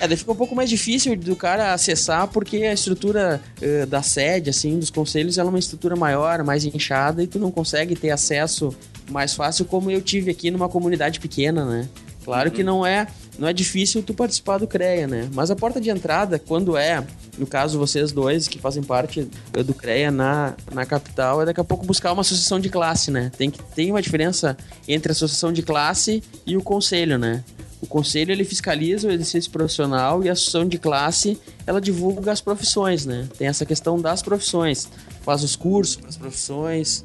É, 0.00 0.06
daí 0.06 0.16
fica 0.16 0.32
um 0.32 0.36
pouco 0.36 0.54
mais 0.54 0.68
difícil 0.68 1.16
do 1.16 1.34
cara 1.34 1.72
acessar, 1.72 2.28
porque 2.28 2.58
a 2.58 2.72
estrutura 2.72 3.40
uh, 3.60 3.86
da 3.86 4.02
sede, 4.02 4.50
assim, 4.50 4.78
dos 4.78 4.90
conselhos, 4.90 5.38
ela 5.38 5.48
é 5.48 5.50
uma 5.50 5.58
estrutura 5.58 5.96
maior, 5.96 6.44
mais 6.44 6.64
inchada, 6.64 7.22
e 7.22 7.26
tu 7.26 7.38
não 7.38 7.50
consegue 7.50 7.96
ter 7.96 8.10
acesso 8.10 8.74
mais 9.10 9.34
fácil 9.34 9.64
como 9.64 9.90
eu 9.90 10.02
tive 10.02 10.30
aqui 10.30 10.50
numa 10.50 10.68
comunidade 10.68 11.20
pequena, 11.20 11.64
né? 11.64 11.88
Claro 12.26 12.50
uhum. 12.50 12.56
que 12.56 12.64
não 12.64 12.84
é, 12.84 13.06
não 13.38 13.46
é 13.46 13.52
difícil 13.52 14.02
tu 14.02 14.12
participar 14.12 14.58
do 14.58 14.66
CREA, 14.66 15.06
né? 15.06 15.30
Mas 15.32 15.48
a 15.48 15.54
porta 15.54 15.80
de 15.80 15.90
entrada, 15.90 16.40
quando 16.40 16.76
é, 16.76 17.02
no 17.38 17.46
caso 17.46 17.78
vocês 17.78 18.10
dois 18.10 18.48
que 18.48 18.58
fazem 18.58 18.82
parte 18.82 19.28
do 19.52 19.72
CREA 19.72 20.10
na, 20.10 20.54
na 20.72 20.84
capital, 20.84 21.42
é 21.42 21.44
daqui 21.44 21.60
a 21.60 21.64
pouco 21.64 21.86
buscar 21.86 22.12
uma 22.12 22.22
associação 22.22 22.58
de 22.58 22.68
classe, 22.68 23.12
né? 23.12 23.30
Tem 23.38 23.48
que 23.48 23.62
tem 23.62 23.92
uma 23.92 24.02
diferença 24.02 24.56
entre 24.88 25.12
a 25.12 25.14
associação 25.14 25.52
de 25.52 25.62
classe 25.62 26.20
e 26.44 26.56
o 26.56 26.62
conselho, 26.62 27.16
né? 27.16 27.44
O 27.86 27.88
conselho 27.88 28.32
ele 28.32 28.44
fiscaliza 28.44 29.06
o 29.06 29.12
exercício 29.12 29.48
profissional 29.48 30.24
e 30.24 30.28
a 30.28 30.32
associação 30.32 30.66
de 30.66 30.76
classe 30.76 31.38
ela 31.64 31.80
divulga 31.80 32.32
as 32.32 32.40
profissões, 32.40 33.06
né? 33.06 33.28
Tem 33.38 33.46
essa 33.46 33.64
questão 33.64 34.00
das 34.00 34.22
profissões, 34.22 34.88
faz 35.22 35.44
os 35.44 35.54
cursos 35.54 35.94
para 35.94 36.08
as 36.08 36.16
profissões, 36.16 37.04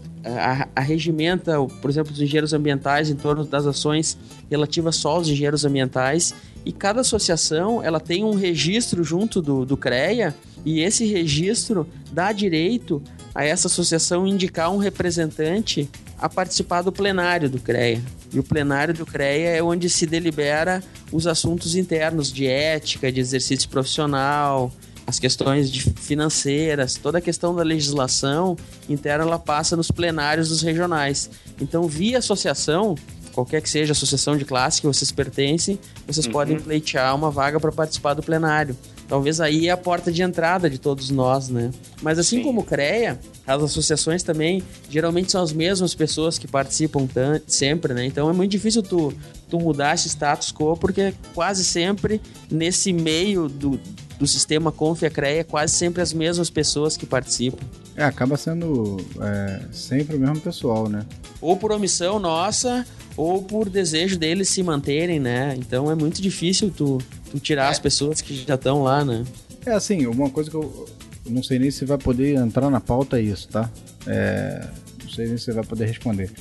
arregimenta, 0.75 1.55
por 1.81 1.89
exemplo, 1.89 2.11
os 2.11 2.19
engenheiros 2.19 2.51
ambientais 2.51 3.11
em 3.11 3.15
torno 3.15 3.45
das 3.45 3.67
ações 3.67 4.17
relativas 4.49 4.95
só 4.95 5.11
aos 5.11 5.27
engenheiros 5.27 5.65
ambientais 5.65 6.33
e 6.65 6.71
cada 6.71 7.01
associação 7.01 7.83
ela 7.83 7.99
tem 7.99 8.23
um 8.23 8.33
registro 8.33 9.03
junto 9.03 9.39
do, 9.39 9.63
do 9.63 9.77
CREA 9.77 10.35
e 10.65 10.79
esse 10.81 11.05
registro 11.05 11.87
dá 12.11 12.31
direito 12.31 13.01
a 13.35 13.45
essa 13.45 13.67
associação 13.67 14.25
indicar 14.25 14.71
um 14.71 14.77
representante 14.77 15.87
a 16.21 16.29
participar 16.29 16.83
do 16.83 16.91
plenário 16.91 17.49
do 17.49 17.59
CREA. 17.59 18.01
E 18.31 18.39
o 18.39 18.43
plenário 18.43 18.93
do 18.93 19.05
CREA 19.05 19.57
é 19.57 19.63
onde 19.63 19.89
se 19.89 20.05
delibera 20.05 20.83
os 21.11 21.25
assuntos 21.25 21.75
internos 21.75 22.31
de 22.31 22.45
ética, 22.45 23.11
de 23.11 23.19
exercício 23.19 23.67
profissional, 23.67 24.71
as 25.05 25.19
questões 25.19 25.69
de 25.71 25.81
financeiras, 25.81 26.93
toda 26.93 27.17
a 27.17 27.21
questão 27.21 27.55
da 27.55 27.63
legislação 27.63 28.55
interna 28.87 29.25
ela 29.25 29.39
passa 29.39 29.75
nos 29.75 29.89
plenários 29.89 30.49
dos 30.49 30.61
regionais. 30.61 31.29
Então, 31.59 31.87
via 31.87 32.19
associação, 32.19 32.95
qualquer 33.33 33.61
que 33.61 33.69
seja 33.69 33.91
a 33.91 33.93
associação 33.93 34.37
de 34.37 34.45
classe 34.45 34.79
que 34.79 34.87
vocês 34.87 35.11
pertencem, 35.11 35.79
vocês 36.05 36.27
uhum. 36.27 36.31
podem 36.31 36.59
pleitear 36.59 37.15
uma 37.15 37.31
vaga 37.31 37.59
para 37.59 37.71
participar 37.71 38.13
do 38.13 38.21
plenário. 38.21 38.77
Talvez 39.11 39.41
aí 39.41 39.67
é 39.67 39.71
a 39.71 39.75
porta 39.75 40.09
de 40.09 40.21
entrada 40.21 40.69
de 40.69 40.77
todos 40.77 41.09
nós, 41.09 41.49
né? 41.49 41.69
Mas 42.01 42.17
assim 42.17 42.37
Sim. 42.37 42.43
como 42.43 42.61
o 42.61 42.63
CREA, 42.63 43.19
as 43.45 43.61
associações 43.61 44.23
também 44.23 44.63
geralmente 44.89 45.29
são 45.29 45.43
as 45.43 45.51
mesmas 45.51 45.93
pessoas 45.93 46.37
que 46.37 46.47
participam 46.47 47.05
sempre, 47.45 47.93
né? 47.93 48.05
Então 48.05 48.29
é 48.29 48.33
muito 48.33 48.51
difícil 48.51 48.81
tu, 48.81 49.13
tu 49.49 49.59
mudar 49.59 49.95
esse 49.95 50.07
status 50.07 50.53
quo, 50.53 50.77
porque 50.77 51.13
quase 51.33 51.65
sempre 51.65 52.21
nesse 52.49 52.93
meio 52.93 53.49
do, 53.49 53.77
do 54.17 54.25
sistema 54.25 54.71
Conf 54.71 55.01
e 55.01 55.07
a 55.07 55.09
CREA, 55.09 55.43
quase 55.43 55.75
sempre 55.75 56.01
as 56.01 56.13
mesmas 56.13 56.49
pessoas 56.49 56.95
que 56.95 57.05
participam. 57.05 57.65
É, 57.97 58.05
acaba 58.05 58.37
sendo 58.37 58.95
é, 59.19 59.59
sempre 59.73 60.15
o 60.15 60.19
mesmo 60.21 60.39
pessoal, 60.39 60.87
né? 60.87 61.05
Ou 61.41 61.57
por 61.57 61.73
omissão 61.73 62.17
nossa, 62.17 62.87
ou 63.17 63.43
por 63.43 63.67
desejo 63.67 64.17
deles 64.17 64.47
se 64.47 64.63
manterem, 64.63 65.19
né? 65.19 65.53
Então 65.57 65.91
é 65.91 65.95
muito 65.95 66.21
difícil 66.21 66.71
tu, 66.71 66.97
tu 67.31 67.39
tirar 67.39 67.69
as 67.69 67.79
pessoas 67.79 68.21
que 68.21 68.35
já 68.35 68.55
estão 68.55 68.83
lá, 68.83 69.05
né? 69.05 69.23
É 69.65 69.71
assim, 69.71 70.05
uma 70.05 70.29
coisa 70.29 70.49
que 70.49 70.55
eu, 70.55 70.87
não 71.29 71.41
sei 71.41 71.59
nem 71.59 71.71
se 71.71 71.85
vai 71.85 71.97
poder 71.97 72.35
entrar 72.35 72.69
na 72.69 72.81
pauta 72.81 73.19
é 73.19 73.21
isso, 73.21 73.47
tá? 73.47 73.69
É, 74.05 74.67
não 75.03 75.09
sei 75.09 75.27
nem 75.27 75.37
se 75.37 75.45
você 75.45 75.53
vai 75.53 75.63
poder 75.63 75.85
responder. 75.85 76.31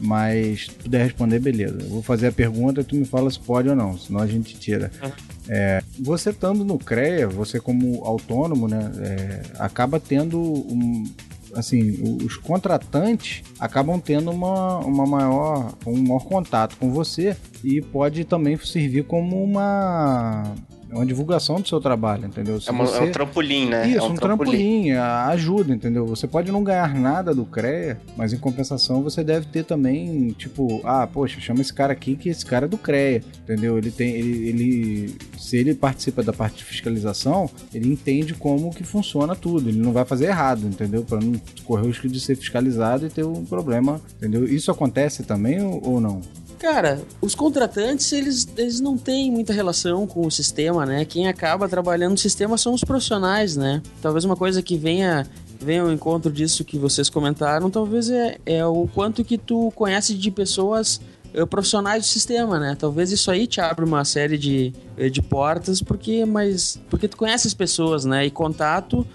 Mas 0.00 0.66
se 0.66 0.70
puder 0.70 1.04
responder, 1.04 1.40
beleza. 1.40 1.78
Eu 1.80 1.88
vou 1.88 2.02
fazer 2.02 2.28
a 2.28 2.32
pergunta 2.32 2.80
e 2.80 2.84
tu 2.84 2.94
me 2.94 3.04
fala 3.04 3.30
se 3.30 3.38
pode 3.38 3.68
ou 3.68 3.74
não, 3.74 3.98
senão 3.98 4.20
a 4.20 4.26
gente 4.26 4.56
tira. 4.56 4.90
É, 5.48 5.82
você 5.98 6.30
estando 6.30 6.64
no 6.64 6.78
CREA, 6.78 7.28
você 7.28 7.58
como 7.58 8.04
autônomo, 8.04 8.68
né, 8.68 8.92
é, 9.00 9.42
acaba 9.58 9.98
tendo 9.98 10.38
um, 10.40 11.04
assim, 11.58 12.00
os 12.24 12.36
contratantes 12.36 13.42
acabam 13.58 14.00
tendo 14.00 14.30
uma, 14.30 14.78
uma 14.78 15.06
maior, 15.06 15.74
um 15.86 16.00
maior 16.00 16.24
contato 16.24 16.76
com 16.76 16.90
você 16.92 17.36
e 17.64 17.80
pode 17.80 18.24
também 18.24 18.56
servir 18.56 19.04
como 19.04 19.42
uma, 19.42 20.54
uma 20.90 21.04
divulgação 21.06 21.60
do 21.60 21.68
seu 21.68 21.80
trabalho, 21.80 22.26
entendeu? 22.26 22.60
Se 22.60 22.68
É, 22.68 22.72
uma- 22.72 22.84
é 22.84 22.86
você- 22.86 23.04
um 23.04 23.12
trampolim, 23.12 23.66
né? 23.66 23.86
isso, 23.88 23.98
é 23.98 24.02
um, 24.04 24.14
trampolim, 24.14 24.90
a- 24.92 25.26
ajuda, 25.28 25.74
entendeu? 25.74 26.06
Você 26.06 26.26
pode 26.26 26.50
não 26.50 26.62
ganhar 26.64 26.94
nada 26.94 27.34
do 27.34 27.44
CREA, 27.44 28.00
mas 28.16 28.32
em 28.32 28.38
compensação 28.38 29.02
você 29.02 29.22
deve 29.22 29.46
ter 29.46 29.64
também, 29.64 30.30
tipo, 30.30 30.80
ah, 30.84 31.06
poxa, 31.06 31.40
chama 31.40 31.60
esse 31.60 31.72
cara 31.72 31.92
aqui 31.92 32.16
que 32.16 32.28
esse 32.28 32.44
cara 32.44 32.64
é 32.66 32.68
do 32.68 32.78
CREA, 32.78 33.22
entendeu? 33.44 33.76
Ele 33.76 33.90
tem, 33.90 34.10
ele, 34.12 34.48
ele- 34.48 35.14
se 35.38 35.56
ele 35.56 35.74
participa 35.74 36.22
da 36.22 36.32
parte 36.32 36.58
de 36.58 36.64
fiscalização, 36.64 37.50
ele 37.74 37.88
entende 37.92 38.34
como 38.34 38.70
que 38.70 38.84
funciona 38.84 39.34
tudo, 39.36 39.68
ele 39.68 39.78
não 39.80 39.92
vai 39.92 40.04
fazer 40.04 40.26
errado, 40.26 40.66
entendeu? 40.66 41.02
Para 41.04 41.20
não 41.20 41.32
correr 41.64 41.82
o 41.82 41.86
risco 41.88 42.08
de 42.08 42.20
ser 42.20 42.36
fiscalizado 42.36 43.06
e 43.06 43.10
ter 43.10 43.24
um 43.24 43.44
problema, 43.44 44.00
entendeu? 44.16 44.44
Isso 44.44 44.70
acontece 44.70 45.22
também 45.22 45.60
ou 45.62 46.00
não? 46.00 46.20
Cara, 46.58 47.00
os 47.20 47.36
contratantes, 47.36 48.10
eles, 48.12 48.48
eles 48.56 48.80
não 48.80 48.98
têm 48.98 49.30
muita 49.30 49.52
relação 49.52 50.06
com 50.06 50.26
o 50.26 50.30
sistema, 50.30 50.84
né? 50.84 51.04
Quem 51.04 51.28
acaba 51.28 51.68
trabalhando 51.68 52.12
no 52.12 52.18
sistema 52.18 52.58
são 52.58 52.74
os 52.74 52.82
profissionais, 52.82 53.56
né? 53.56 53.80
Talvez 54.02 54.24
uma 54.24 54.34
coisa 54.34 54.60
que 54.60 54.76
venha, 54.76 55.24
venha 55.60 55.82
ao 55.82 55.92
encontro 55.92 56.32
disso 56.32 56.64
que 56.64 56.76
vocês 56.76 57.08
comentaram, 57.08 57.70
talvez 57.70 58.10
é, 58.10 58.38
é 58.44 58.66
o 58.66 58.88
quanto 58.92 59.24
que 59.24 59.38
tu 59.38 59.72
conhece 59.76 60.14
de 60.14 60.30
pessoas 60.32 61.00
eh, 61.32 61.46
profissionais 61.46 62.02
do 62.04 62.08
sistema, 62.08 62.58
né? 62.58 62.76
Talvez 62.76 63.12
isso 63.12 63.30
aí 63.30 63.46
te 63.46 63.60
abre 63.60 63.84
uma 63.84 64.04
série 64.04 64.36
de, 64.36 64.72
eh, 64.96 65.08
de 65.08 65.22
portas, 65.22 65.80
porque, 65.80 66.24
mas, 66.24 66.80
porque 66.90 67.06
tu 67.06 67.16
conhece 67.16 67.46
as 67.46 67.54
pessoas, 67.54 68.04
né? 68.04 68.26
E 68.26 68.30
contato 68.30 69.06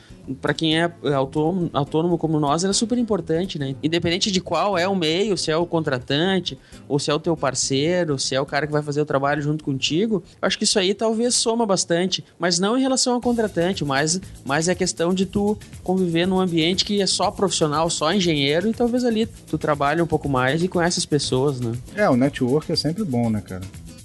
para 0.42 0.54
quem 0.54 0.80
é 0.80 0.92
autônomo, 1.14 1.70
autônomo 1.74 2.18
como 2.18 2.40
nós, 2.40 2.64
era 2.64 2.74
super 2.74 2.98
importante, 2.98 3.60
né? 3.60 3.76
Independente 3.84 4.32
de 4.32 4.42
qual 4.42 4.78
é 4.78 4.88
o 4.88 4.96
meio, 4.96 5.38
se 5.38 5.52
é 5.52 5.58
o 5.58 5.66
contratante, 5.66 6.58
ou 6.88 7.00
se 7.00 7.12
é 7.12 7.14
o 7.14 7.20
teu 7.20 7.36
parceiro, 7.36 8.18
se 8.18 8.36
é 8.36 8.42
o 8.42 8.46
cara 8.46 8.66
que 8.66 8.74
vai 8.74 8.82
fazer 8.82 9.02
o 9.02 9.06
trabalho 9.06 9.42
junto 9.42 9.64
contigo, 9.64 10.24
acho 10.42 10.58
que 10.58 10.64
isso 10.64 10.80
aí 10.80 10.94
talvez 10.94 11.36
soma 11.36 11.66
bastante, 11.66 12.24
mas 12.40 12.60
não 12.60 12.78
em 12.78 12.82
relação 12.82 13.14
ao 13.14 13.22
contratante, 13.22 13.84
mas, 13.84 14.20
mas 14.46 14.68
é 14.68 14.76
questão 14.76 15.14
de 15.14 15.26
tu 15.26 15.58
conviver 15.84 16.26
num 16.26 16.40
ambiente 16.40 16.86
que 16.86 17.02
é 17.02 17.08
só 17.08 17.32
profissional, 17.32 17.90
só 17.90 18.14
engenheiro, 18.14 18.70
e 18.70 18.74
talvez 18.74 19.04
ali 19.04 19.26
tu 19.26 19.58
trabalhe 19.58 20.02
um 20.02 20.08
pouco 20.08 20.30
mais 20.30 20.64
e 20.64 20.68
conhece 20.68 21.00
as 21.00 21.06
pessoas, 21.06 21.60
né? 21.60 21.74
É, 21.96 22.10
o 22.10 22.16
network 22.16 22.72
é 22.72 22.76
sempre 22.76 23.04
bom, 23.04 23.30
né, 23.30 23.42
cara? 23.42 23.64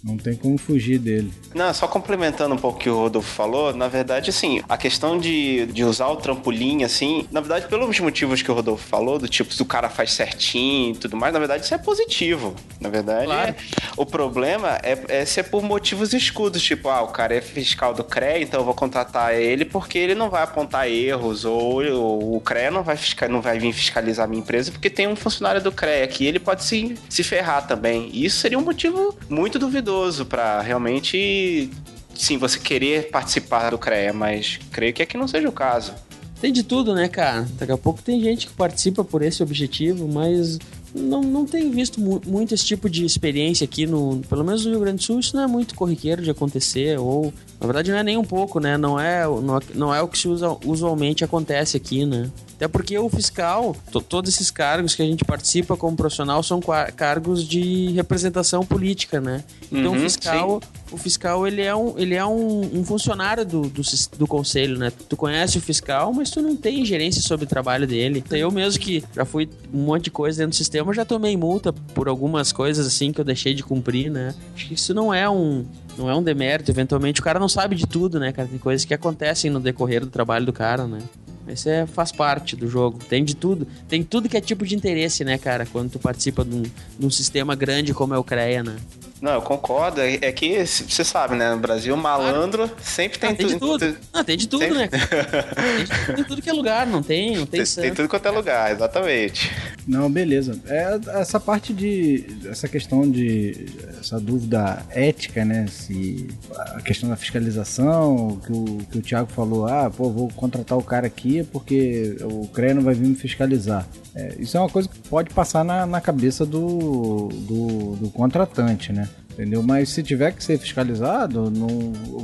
Não 0.09 0.17
tem 0.17 0.35
como 0.35 0.57
fugir 0.57 0.99
dele. 0.99 1.31
Não, 1.55 1.73
só 1.75 1.87
complementando 1.87 2.55
um 2.55 2.59
pouco 2.59 2.79
o 2.79 2.81
que 2.81 2.89
o 2.89 2.97
Rodolfo 2.97 3.29
falou, 3.29 3.75
na 3.75 3.89
verdade, 3.89 4.31
assim, 4.31 4.63
a 4.69 4.77
questão 4.79 5.19
de, 5.19 5.67
de 5.67 5.85
usar 5.85 6.09
o 6.09 6.17
trampolim, 6.17 6.83
assim, 6.83 7.27
na 7.31 7.41
verdade, 7.41 7.67
pelos 7.69 8.01
motivos 8.01 8.41
que 8.41 8.51
o 8.51 8.55
Rodolfo 8.55 8.87
falou, 8.89 9.19
do 9.19 9.29
tipo, 9.29 9.53
se 9.53 9.61
o 9.61 9.67
cara 9.67 9.91
faz 9.91 10.13
certinho 10.13 10.95
e 10.95 10.97
tudo 10.99 11.17
mais, 11.17 11.33
na 11.33 11.39
verdade, 11.39 11.65
isso 11.65 11.75
é 11.75 11.79
positivo. 11.79 12.55
Na 12.81 12.89
verdade, 12.89 13.27
Claro. 13.27 13.51
é- 13.51 13.57
o 13.97 14.07
problema 14.07 14.79
é, 14.83 14.99
é 15.09 15.25
se 15.27 15.41
é 15.41 15.43
por 15.43 15.63
motivos 15.63 16.15
escudos, 16.15 16.63
tipo, 16.63 16.89
ah, 16.89 17.03
o 17.03 17.09
cara 17.09 17.35
é 17.35 17.41
fiscal 17.41 17.93
do 17.93 18.03
CREA, 18.03 18.41
então 18.43 18.61
eu 18.61 18.65
vou 18.65 18.75
contratar 18.75 19.35
ele 19.35 19.65
porque 19.67 19.99
ele 19.99 20.15
não 20.15 20.31
vai 20.31 20.43
apontar 20.43 20.89
erros, 20.89 21.45
ou, 21.45 21.85
ou 21.85 22.37
o 22.37 22.41
CREA 22.41 22.71
não 22.71 22.83
vai, 22.83 22.97
fiscal, 22.97 23.29
não 23.29 23.41
vai 23.43 23.59
vir 23.59 23.73
fiscalizar 23.75 24.25
a 24.25 24.29
minha 24.29 24.41
empresa 24.41 24.71
porque 24.73 24.89
tem 24.89 25.07
um 25.07 25.17
funcionário 25.17 25.61
do 25.63 25.71
CREA 25.71 26.05
aqui, 26.05 26.25
ele 26.25 26.39
pode 26.39 26.65
se, 26.65 26.95
se 27.11 27.23
ferrar 27.23 27.67
também. 27.67 28.09
E 28.13 28.25
isso 28.25 28.39
seria 28.39 28.59
um 28.59 28.63
motivo 28.63 29.15
muito 29.29 29.59
duvidoso 29.59 29.98
pra 30.27 30.61
realmente, 30.61 31.71
sim, 32.15 32.37
você 32.39 32.59
querer 32.59 33.11
participar 33.11 33.71
do 33.71 33.79
CREA, 33.79 34.13
mas 34.13 34.59
creio 34.71 34.93
que 34.93 35.03
aqui 35.03 35.17
não 35.17 35.29
seja 35.29 35.49
o 35.49 35.53
caso. 35.53 35.93
Tem 36.41 36.53
de 36.53 36.63
tudo, 36.63 36.95
né, 36.95 37.09
cara? 37.09 37.49
Daqui 37.59 37.73
a 37.73 37.77
pouco 37.77 38.01
tem 38.01 38.21
gente 38.23 38.47
que 38.47 38.53
participa 38.53 39.03
por 39.03 39.23
esse 39.23 39.43
objetivo, 39.43 40.07
mas 40.07 40.59
não, 40.95 41.21
não 41.21 41.45
tenho 41.45 41.71
visto 41.73 42.01
mu- 42.01 42.21
muito 42.27 42.55
esse 42.55 42.65
tipo 42.65 42.89
de 42.89 43.05
experiência 43.05 43.65
aqui 43.65 43.87
no. 43.87 44.21
Pelo 44.29 44.45
menos 44.45 44.65
no 44.65 44.71
Rio 44.71 44.81
Grande 44.81 44.99
do 44.99 45.03
Sul, 45.05 45.19
isso 45.19 45.35
não 45.37 45.43
é 45.43 45.47
muito 45.49 45.75
corriqueiro 45.75 46.23
de 46.23 46.31
acontecer, 46.31 46.99
ou. 46.99 47.33
Na 47.61 47.67
verdade, 47.67 47.91
não 47.91 47.99
é 47.99 48.03
nem 48.05 48.17
um 48.17 48.25
pouco, 48.25 48.61
né? 48.61 48.77
Não 48.77 48.99
é, 49.01 49.25
não, 49.27 49.57
é- 49.57 49.61
não 49.75 49.95
é 49.95 50.01
o 50.01 50.07
que 50.07 50.17
se 50.17 50.29
usa, 50.29 50.57
usualmente 50.65 51.25
acontece 51.25 51.77
aqui, 51.77 52.07
né? 52.07 52.31
Até 52.55 52.67
porque 52.69 52.97
o 52.99 53.09
fiscal, 53.09 53.77
to- 53.93 54.01
todos 54.01 54.33
esses 54.33 54.51
cargos 54.51 54.95
que 54.95 55.03
a 55.03 55.05
gente 55.05 55.25
participa 55.25 55.77
como 55.77 55.97
profissional 55.97 56.43
são 56.43 56.61
cargos 56.97 57.47
de 57.47 57.93
representação 57.93 58.65
política, 58.65 59.21
né? 59.21 59.45
Então 59.73 59.93
Uhum, 59.93 59.99
o 59.99 60.03
fiscal, 60.03 60.61
o 60.91 60.97
fiscal 60.97 61.47
ele 61.47 61.63
é 61.63 61.75
um, 61.75 61.97
ele 61.99 62.15
é 62.15 62.25
um, 62.25 62.79
um 62.81 62.85
funcionário 62.85 63.45
do, 63.45 63.63
do, 63.63 63.83
do 64.19 64.27
conselho, 64.27 64.77
né? 64.79 64.91
Tu 65.09 65.17
conhece 65.17 65.59
o 65.59 65.61
fiscal, 65.61 66.13
mas 66.13 66.31
tu 66.31 66.41
não 66.41 66.57
tem 66.57 66.85
gerência 66.85 67.23
sobre 67.23 67.45
o 67.45 67.49
trabalho 67.49 67.87
dele. 67.87 68.23
Então, 68.25 68.39
Eu 68.39 68.51
mesmo 68.51 68.81
que 68.81 69.05
já 69.15 69.25
fui 69.25 69.49
um 69.73 69.83
monte 69.85 70.05
de 70.05 70.11
coisa 70.11 70.39
dentro 70.39 70.51
do 70.51 70.57
sistema, 70.57 70.93
já 70.95 71.05
tomei 71.05 71.37
multa 71.37 71.73
por 71.73 72.09
algumas 72.09 72.51
coisas 72.53 72.87
assim 72.87 73.13
que 73.13 73.21
eu 73.21 73.25
deixei 73.25 73.53
de 73.55 73.63
cumprir, 73.63 74.11
né? 74.11 74.35
Acho 74.55 74.67
que 74.69 74.75
isso 74.75 74.93
não 74.95 75.13
é 75.15 75.29
um 75.31 75.65
não 75.99 76.09
é 76.09 76.15
um 76.15 76.23
demérito, 76.23 76.71
eventualmente 76.71 77.21
o 77.21 77.25
cara 77.25 77.39
não 77.39 77.49
sabe 77.49 77.75
de 77.75 77.87
tudo, 77.87 78.21
né, 78.21 78.33
cara? 78.33 78.49
Tem 78.49 78.59
coisas 78.59 78.85
que 78.85 78.95
acontecem 78.95 79.51
no 79.51 79.61
decorrer 79.61 80.01
do 80.01 80.11
trabalho 80.11 80.47
do 80.47 80.53
cara, 80.53 80.87
né? 80.87 81.01
Isso 81.49 81.69
é, 81.69 81.87
faz 81.87 82.13
parte 82.13 82.55
do 82.55 82.69
jogo. 82.69 82.99
Tem 83.09 83.25
de 83.25 83.35
tudo. 83.35 83.67
Tem 83.89 84.03
tudo 84.03 84.29
que 84.29 84.37
é 84.37 84.41
tipo 84.41 84.67
de 84.67 84.75
interesse, 84.75 85.25
né, 85.25 85.39
cara? 85.39 85.67
Quando 85.67 85.91
tu 85.91 85.99
participa 85.99 86.45
de 86.45 86.55
um, 86.55 86.63
de 86.63 87.07
um 87.07 87.11
sistema 87.11 87.55
grande 87.55 87.95
como 87.95 88.15
é 88.15 88.19
o 88.19 88.25
CREA, 88.25 88.63
né? 88.63 88.77
Não, 89.21 89.33
eu 89.33 89.43
concordo. 89.43 90.01
É 90.01 90.19
é 90.23 90.33
que 90.33 90.65
você 90.67 91.05
sabe, 91.05 91.35
né? 91.35 91.53
No 91.53 91.59
Brasil, 91.61 91.97
malandro 91.97 92.71
sempre 92.83 93.19
tem, 93.19 93.31
Ah, 93.31 93.35
tem 93.35 93.47
de 93.47 93.53
tu- 93.55 93.59
tudo. 93.61 93.93
tu- 93.93 93.99
Ah, 94.13 94.23
tem 94.25 94.37
de 94.37 94.47
tudo, 94.49 94.61
Sempre. 94.63 94.79
né? 94.79 94.89
Tem, 95.59 95.85
de- 95.85 96.15
tem 96.17 96.25
tudo 96.25 96.43
que 96.43 96.49
é 96.51 96.53
lugar, 96.53 96.87
não 96.87 97.03
tem? 97.03 97.37
Não 97.37 97.47
tem, 97.47 97.63
Tem, 97.65 97.83
tem 97.83 97.95
tudo 97.95 98.09
quanto 98.09 98.27
é 98.27 98.31
lugar, 98.31 98.71
exatamente. 98.73 99.51
Não, 99.87 100.11
beleza. 100.11 100.59
É, 100.67 100.99
essa 101.21 101.41
parte 101.41 101.73
de. 101.73 102.25
Essa 102.47 102.69
questão 102.69 103.09
de. 103.11 103.67
Essa 104.01 104.21
dúvida 104.21 104.85
ética, 104.91 105.45
né? 105.45 105.67
Se 105.69 106.29
a 106.77 106.81
questão 106.81 107.09
da 107.09 107.17
fiscalização, 107.17 108.39
que 108.45 108.53
o, 108.53 108.79
que 108.91 108.99
o 108.99 109.03
Thiago 109.03 109.31
falou, 109.33 109.67
ah, 109.67 109.91
pô, 109.91 110.11
vou 110.11 110.29
contratar 110.35 110.77
o 110.79 110.83
cara 110.83 111.07
aqui 111.07 111.43
porque 111.45 112.17
o 112.23 112.47
CREA 112.49 112.75
não 112.75 112.83
vai 112.83 112.95
vir 112.95 113.09
me 113.09 113.15
fiscalizar. 113.15 113.87
É, 114.15 114.35
isso 114.39 114.57
é 114.57 114.61
uma 114.61 114.69
coisa 114.69 114.89
que 114.89 114.99
pode 115.09 115.31
passar 115.31 115.65
na, 115.65 115.87
na 115.87 116.01
cabeça 116.01 116.45
do, 116.45 117.29
do, 117.29 117.97
do 117.97 118.11
contratante, 118.11 118.93
né? 118.93 119.08
Entendeu? 119.39 119.63
Mas 119.63 119.91
se 119.91 120.03
tiver 120.03 120.33
que 120.33 120.43
ser 120.43 120.59
fiscalizado, 120.59 121.49
não, 121.49 121.69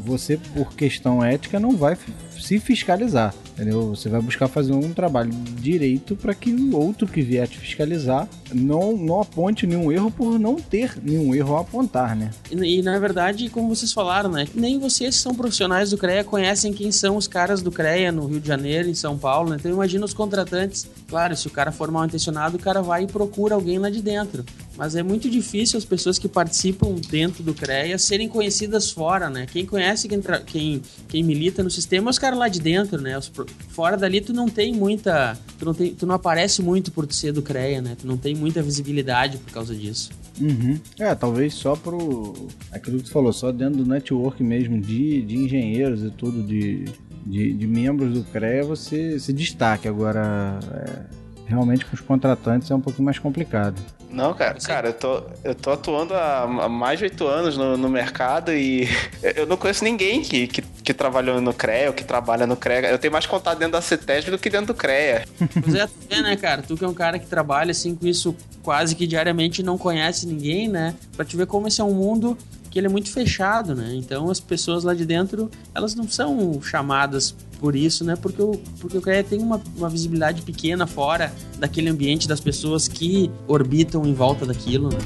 você, 0.01 0.37
por 0.53 0.75
questão 0.75 1.23
ética, 1.23 1.61
não 1.61 1.77
vai 1.77 1.97
se 2.41 2.59
fiscalizar. 2.59 3.33
Entendeu? 3.53 3.91
Você 3.91 4.09
vai 4.09 4.21
buscar 4.21 4.49
fazer 4.49 4.73
um 4.73 4.93
trabalho 4.93 5.31
direito 5.61 6.17
para 6.17 6.35
que 6.35 6.53
o 6.53 6.77
outro 6.77 7.07
que 7.07 7.23
vier 7.23 7.47
te 7.47 7.57
fiscalizar 7.57 8.29
não, 8.53 8.97
não 8.97 9.21
aponte 9.21 9.65
nenhum 9.65 9.93
erro 9.93 10.11
por 10.11 10.41
não 10.41 10.57
ter 10.57 10.99
nenhum 11.01 11.33
erro 11.33 11.57
a 11.57 11.61
apontar, 11.61 12.17
né? 12.17 12.33
E, 12.51 12.79
e, 12.79 12.83
na 12.83 12.99
verdade, 12.99 13.49
como 13.49 13.69
vocês 13.69 13.93
falaram, 13.93 14.29
né? 14.29 14.49
Nem 14.53 14.81
vocês 14.81 15.15
que 15.15 15.23
são 15.23 15.37
profissionais 15.37 15.91
do 15.91 15.97
CREA 15.97 16.25
conhecem 16.25 16.73
quem 16.73 16.91
são 16.91 17.17
os 17.17 17.29
caras 17.29 17.63
do 17.63 17.71
CREA 17.71 18.11
no 18.11 18.27
Rio 18.27 18.41
de 18.41 18.49
Janeiro, 18.49 18.89
em 18.89 18.95
São 18.95 19.17
Paulo, 19.17 19.51
né? 19.51 19.57
Então 19.61 19.71
imagina 19.71 20.05
os 20.05 20.13
contratantes. 20.13 20.85
Claro, 21.07 21.37
se 21.37 21.47
o 21.47 21.51
cara 21.51 21.71
for 21.71 21.93
mal 21.93 22.05
intencionado, 22.05 22.57
o 22.57 22.61
cara 22.61 22.83
vai 22.83 23.05
e 23.05 23.07
procura 23.07 23.55
alguém 23.55 23.79
lá 23.79 23.89
de 23.89 24.03
dentro. 24.03 24.45
Mas 24.77 24.97
é 24.97 25.03
muito 25.03 25.31
difícil 25.31 25.79
as 25.79 25.85
pessoas 25.85 26.19
que 26.19 26.29
participam 26.29 26.95
dentro 27.09 27.43
do 27.43 27.55
CREA 27.55 27.97
serem 27.99 28.29
conhecidas 28.29 28.91
fora, 28.91 29.31
né? 29.31 29.47
Quem 29.51 29.65
conhece, 29.65 30.09
quem, 30.09 30.21
quem, 30.47 30.83
quem 31.09 31.23
milita 31.23 31.63
no 31.63 31.71
sistema 31.71 32.09
é 32.09 32.11
os 32.11 32.19
caras 32.19 32.39
lá 32.39 32.49
de 32.49 32.61
dentro, 32.61 33.01
né? 33.01 33.17
Os, 33.17 33.31
fora 33.69 33.97
dali 33.97 34.21
tu 34.21 34.33
não 34.33 34.49
tem 34.49 34.75
muita. 34.75 35.39
Tu 35.59 35.65
não, 35.65 35.75
tem, 35.75 35.95
tu 35.95 36.07
não 36.07 36.15
aparece 36.15 36.63
muito 36.63 36.91
por 36.91 37.11
ser 37.13 37.33
do 37.33 37.43
CREA, 37.43 37.81
né? 37.81 37.97
Tu 38.01 38.07
não 38.07 38.17
tem 38.17 38.35
muita 38.35 38.63
visibilidade 38.63 39.39
por 39.39 39.53
causa 39.53 39.75
disso. 39.75 40.11
Uhum. 40.41 40.79
É, 40.99 41.15
talvez 41.15 41.55
só 41.55 41.77
pro. 41.77 42.49
Aquilo 42.73 42.99
que 42.99 43.05
tu 43.05 43.11
falou, 43.11 43.33
só 43.33 43.53
dentro 43.53 43.85
do 43.85 43.87
network 43.87 44.43
mesmo 44.43 44.81
de, 44.81 45.23
de 45.23 45.37
engenheiros 45.37 46.03
e 46.03 46.11
tudo, 46.11 46.43
de, 46.43 46.85
de, 47.25 47.53
de 47.53 47.67
membros 47.67 48.13
do 48.13 48.25
CREA, 48.25 48.65
você 48.65 49.19
se 49.19 49.33
destaque. 49.33 49.87
Agora. 49.87 50.59
É 50.73 51.24
realmente 51.47 51.85
com 51.85 51.95
os 51.95 52.01
contratantes 52.01 52.71
é 52.71 52.75
um 52.75 52.81
pouquinho 52.81 53.05
mais 53.05 53.19
complicado. 53.19 53.81
Não, 54.15 54.33
cara, 54.33 54.57
cara, 54.61 54.89
eu 54.91 54.93
tô, 54.93 55.23
eu 55.43 55.55
tô 55.57 55.73
atuando 55.73 56.15
há 56.15 56.69
mais 56.69 57.01
de 57.01 57.07
oito 57.07 57.27
anos 57.27 57.57
no, 57.57 57.77
no, 57.77 57.89
mercado 57.89 58.53
e 58.53 58.89
eu 59.35 59.45
não 59.45 59.57
conheço 59.57 59.83
ninguém 59.83 60.23
que, 60.23 60.47
que, 60.47 60.63
que, 60.63 60.95
trabalhou 60.95 61.41
no 61.41 61.53
CREA 61.53 61.89
ou 61.89 61.93
que 61.93 62.05
trabalha 62.05 62.47
no 62.47 62.57
CREA. 62.57 62.91
Eu 62.91 62.99
tenho 62.99 63.13
mais 63.13 63.27
contato 63.27 63.59
dentro 63.59 63.73
da 63.73 63.81
CETESB 63.81 64.31
do 64.31 64.39
que 64.39 64.49
dentro 64.49 64.69
do 64.69 64.75
CREA. 64.75 65.25
Pois 65.61 65.75
é, 65.75 65.87
tu 65.89 65.93
vê, 66.09 66.23
né, 66.23 66.37
cara? 66.37 66.63
Tu 66.63 66.77
que 66.77 66.85
é 66.85 66.89
um 66.89 66.95
cara 66.95 67.19
que 67.19 67.27
trabalha 67.27 67.73
assim 67.73 67.97
com 67.97 68.07
isso 68.07 68.37
quase 68.63 68.95
que 68.95 69.05
diariamente 69.05 69.65
não 69.65 69.77
conhece 69.77 70.29
ninguém, 70.29 70.69
né? 70.69 70.95
Pra 71.17 71.25
te 71.25 71.37
ver 71.37 71.47
como 71.47 71.67
esse 71.67 71.81
é 71.81 71.85
um 71.85 71.95
mundo 71.95 72.39
que 72.71 72.79
ele 72.79 72.87
é 72.87 72.91
muito 72.91 73.11
fechado, 73.11 73.75
né? 73.75 73.95
Então 73.95 74.31
as 74.31 74.39
pessoas 74.39 74.85
lá 74.85 74.95
de 74.95 75.05
dentro, 75.05 75.51
elas 75.75 75.95
não 75.97 76.09
são 76.09 76.61
chamadas 76.63 77.35
por 77.65 77.75
isso, 77.75 78.05
né? 78.05 78.15
Porque 78.15 78.43
o, 78.43 78.59
porque 78.79 78.99
o 78.99 79.01
CREA 79.01 79.25
tem 79.25 79.41
uma, 79.41 79.59
uma 79.75 79.89
visibilidade 79.89 80.43
pequena 80.43 80.87
fora 80.87 81.33
daquele 81.59 81.89
ambiente 81.89 82.29
das 82.29 82.39
pessoas 82.39 82.87
que 82.87 83.31
orbitam 83.49 84.05
em 84.05 84.13
volta 84.13 84.45
daquilo, 84.45 84.91
né? 84.91 84.99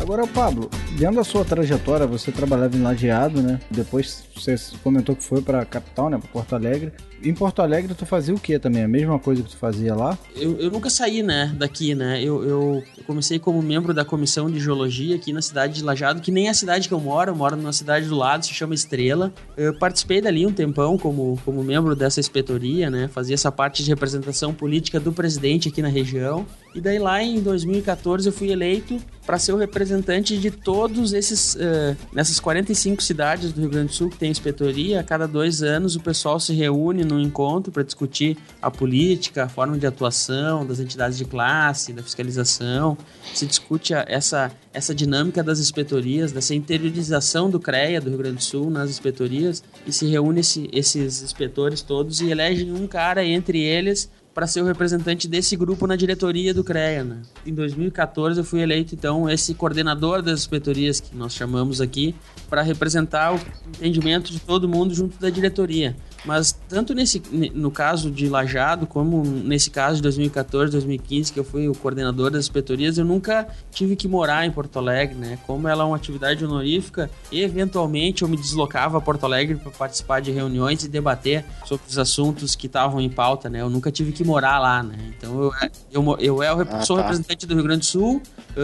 Agora, 0.00 0.28
Pablo, 0.28 0.70
dentro 0.96 1.16
da 1.16 1.24
sua 1.24 1.44
trajetória, 1.44 2.06
você 2.06 2.30
trabalhava 2.30 2.76
em 2.76 2.82
Lajeado, 2.82 3.42
né? 3.42 3.58
Depois 3.68 4.22
você 4.32 4.54
comentou 4.80 5.16
que 5.16 5.24
foi 5.24 5.42
para 5.42 5.64
capital, 5.64 6.08
né? 6.08 6.18
Para 6.18 6.28
Porto 6.28 6.54
Alegre. 6.54 6.92
Em 7.24 7.32
Porto 7.32 7.62
Alegre, 7.62 7.94
tu 7.94 8.04
fazia 8.04 8.34
o 8.34 8.38
que 8.38 8.58
também? 8.58 8.84
A 8.84 8.88
mesma 8.88 9.18
coisa 9.18 9.42
que 9.42 9.48
tu 9.48 9.56
fazia 9.56 9.94
lá? 9.94 10.18
Eu, 10.36 10.58
eu 10.58 10.70
nunca 10.70 10.90
saí, 10.90 11.22
né? 11.22 11.54
Daqui, 11.56 11.94
né? 11.94 12.22
Eu, 12.22 12.44
eu, 12.44 12.84
comecei 13.06 13.38
como 13.38 13.62
membro 13.62 13.94
da 13.94 14.04
comissão 14.04 14.50
de 14.50 14.60
geologia 14.60 15.16
aqui 15.16 15.32
na 15.32 15.40
cidade 15.40 15.74
de 15.74 15.82
Lajeado, 15.82 16.20
que 16.20 16.30
nem 16.30 16.48
é 16.48 16.50
a 16.50 16.54
cidade 16.54 16.86
que 16.86 16.92
eu 16.92 17.00
moro. 17.00 17.30
Eu 17.30 17.34
moro 17.34 17.56
numa 17.56 17.72
cidade 17.72 18.06
do 18.06 18.14
lado, 18.14 18.44
se 18.44 18.52
chama 18.52 18.74
Estrela. 18.74 19.32
Eu 19.56 19.72
participei 19.78 20.20
dali 20.20 20.44
um 20.46 20.52
tempão 20.52 20.98
como, 20.98 21.40
como 21.46 21.64
membro 21.64 21.96
dessa 21.96 22.20
inspetoria, 22.20 22.90
né? 22.90 23.08
Fazia 23.08 23.34
essa 23.34 23.50
parte 23.50 23.82
de 23.82 23.88
representação 23.88 24.52
política 24.52 25.00
do 25.00 25.10
presidente 25.10 25.68
aqui 25.68 25.80
na 25.80 25.88
região. 25.88 26.46
E 26.74 26.80
daí 26.80 26.98
lá 26.98 27.22
em 27.22 27.40
2014 27.40 28.28
eu 28.28 28.32
fui 28.32 28.50
eleito 28.50 29.00
para 29.24 29.38
ser 29.38 29.52
o 29.52 29.56
representante 29.56 30.36
de 30.36 30.50
todos 30.50 31.12
esses. 31.12 31.54
Uh, 31.54 31.96
nessas 32.12 32.40
45 32.40 33.02
cidades 33.02 33.52
do 33.52 33.60
Rio 33.60 33.70
Grande 33.70 33.88
do 33.88 33.94
Sul 33.94 34.10
que 34.10 34.18
tem 34.18 34.30
inspetoria, 34.30 35.00
a 35.00 35.02
cada 35.02 35.26
dois 35.26 35.62
anos 35.62 35.96
o 35.96 36.00
pessoal 36.00 36.38
se 36.38 36.52
reúne 36.52 37.04
num 37.14 37.20
encontro 37.20 37.72
para 37.72 37.82
discutir 37.82 38.36
a 38.60 38.70
política, 38.70 39.44
a 39.44 39.48
forma 39.48 39.78
de 39.78 39.86
atuação 39.86 40.66
das 40.66 40.80
entidades 40.80 41.16
de 41.16 41.24
classe, 41.24 41.92
da 41.92 42.02
fiscalização. 42.02 42.96
Se 43.32 43.46
discute 43.46 43.94
essa, 43.94 44.50
essa 44.72 44.94
dinâmica 44.94 45.42
das 45.42 45.58
inspetorias, 45.58 46.32
dessa 46.32 46.54
interiorização 46.54 47.48
do 47.48 47.60
CREA 47.60 48.00
do 48.00 48.10
Rio 48.10 48.18
Grande 48.18 48.36
do 48.36 48.42
Sul 48.42 48.70
nas 48.70 48.90
inspetorias 48.90 49.62
e 49.86 49.92
se 49.92 50.06
reúne 50.06 50.40
esse, 50.40 50.68
esses 50.72 51.22
inspetores 51.22 51.80
todos 51.80 52.20
e 52.20 52.30
elegem 52.30 52.72
um 52.72 52.86
cara 52.86 53.24
entre 53.24 53.60
eles 53.60 54.10
para 54.34 54.48
ser 54.48 54.60
o 54.60 54.64
representante 54.64 55.28
desse 55.28 55.56
grupo 55.56 55.86
na 55.86 55.94
diretoria 55.94 56.52
do 56.52 56.64
CREA. 56.64 57.04
Né? 57.04 57.22
Em 57.46 57.54
2014 57.54 58.40
eu 58.40 58.44
fui 58.44 58.60
eleito 58.60 58.94
então 58.94 59.30
esse 59.30 59.54
coordenador 59.54 60.20
das 60.20 60.40
inspetorias 60.40 60.98
que 60.98 61.14
nós 61.14 61.32
chamamos 61.32 61.80
aqui 61.80 62.14
para 62.50 62.60
representar 62.60 63.34
o 63.34 63.40
entendimento 63.68 64.32
de 64.32 64.40
todo 64.40 64.68
mundo 64.68 64.92
junto 64.92 65.18
da 65.20 65.30
diretoria. 65.30 65.96
Mas 66.24 66.58
tanto 66.68 66.94
nesse, 66.94 67.22
no 67.54 67.70
caso 67.70 68.10
de 68.10 68.28
Lajado, 68.28 68.86
como 68.86 69.22
nesse 69.22 69.70
caso 69.70 69.96
de 69.96 70.02
2014, 70.02 70.72
2015, 70.72 71.32
que 71.32 71.38
eu 71.38 71.44
fui 71.44 71.68
o 71.68 71.74
coordenador 71.74 72.30
das 72.30 72.44
inspetorias, 72.44 72.96
eu 72.96 73.04
nunca 73.04 73.46
tive 73.70 73.94
que 73.94 74.08
morar 74.08 74.46
em 74.46 74.50
Porto 74.50 74.78
Alegre, 74.78 75.14
né? 75.14 75.38
Como 75.46 75.68
ela 75.68 75.84
é 75.84 75.86
uma 75.86 75.96
atividade 75.96 76.44
honorífica, 76.44 77.10
eventualmente 77.30 78.22
eu 78.22 78.28
me 78.28 78.36
deslocava 78.36 78.96
a 78.98 79.00
Porto 79.00 79.24
Alegre 79.24 79.56
para 79.56 79.70
participar 79.70 80.20
de 80.20 80.30
reuniões 80.30 80.82
e 80.84 80.88
debater 80.88 81.44
sobre 81.66 81.86
os 81.88 81.98
assuntos 81.98 82.56
que 82.56 82.66
estavam 82.66 83.00
em 83.00 83.10
pauta, 83.10 83.50
né? 83.50 83.60
Eu 83.60 83.68
nunca 83.68 83.90
tive 83.90 84.12
que 84.12 84.24
morar 84.24 84.58
lá, 84.58 84.82
né? 84.82 84.96
Então 85.16 85.42
eu, 85.42 85.52
eu, 85.92 86.16
eu, 86.18 86.42
eu 86.42 86.66
ah, 86.70 86.80
sou 86.82 86.96
tá. 86.96 87.02
representante 87.02 87.46
do 87.46 87.54
Rio 87.54 87.64
Grande 87.64 87.80
do 87.80 87.86
Sul, 87.86 88.22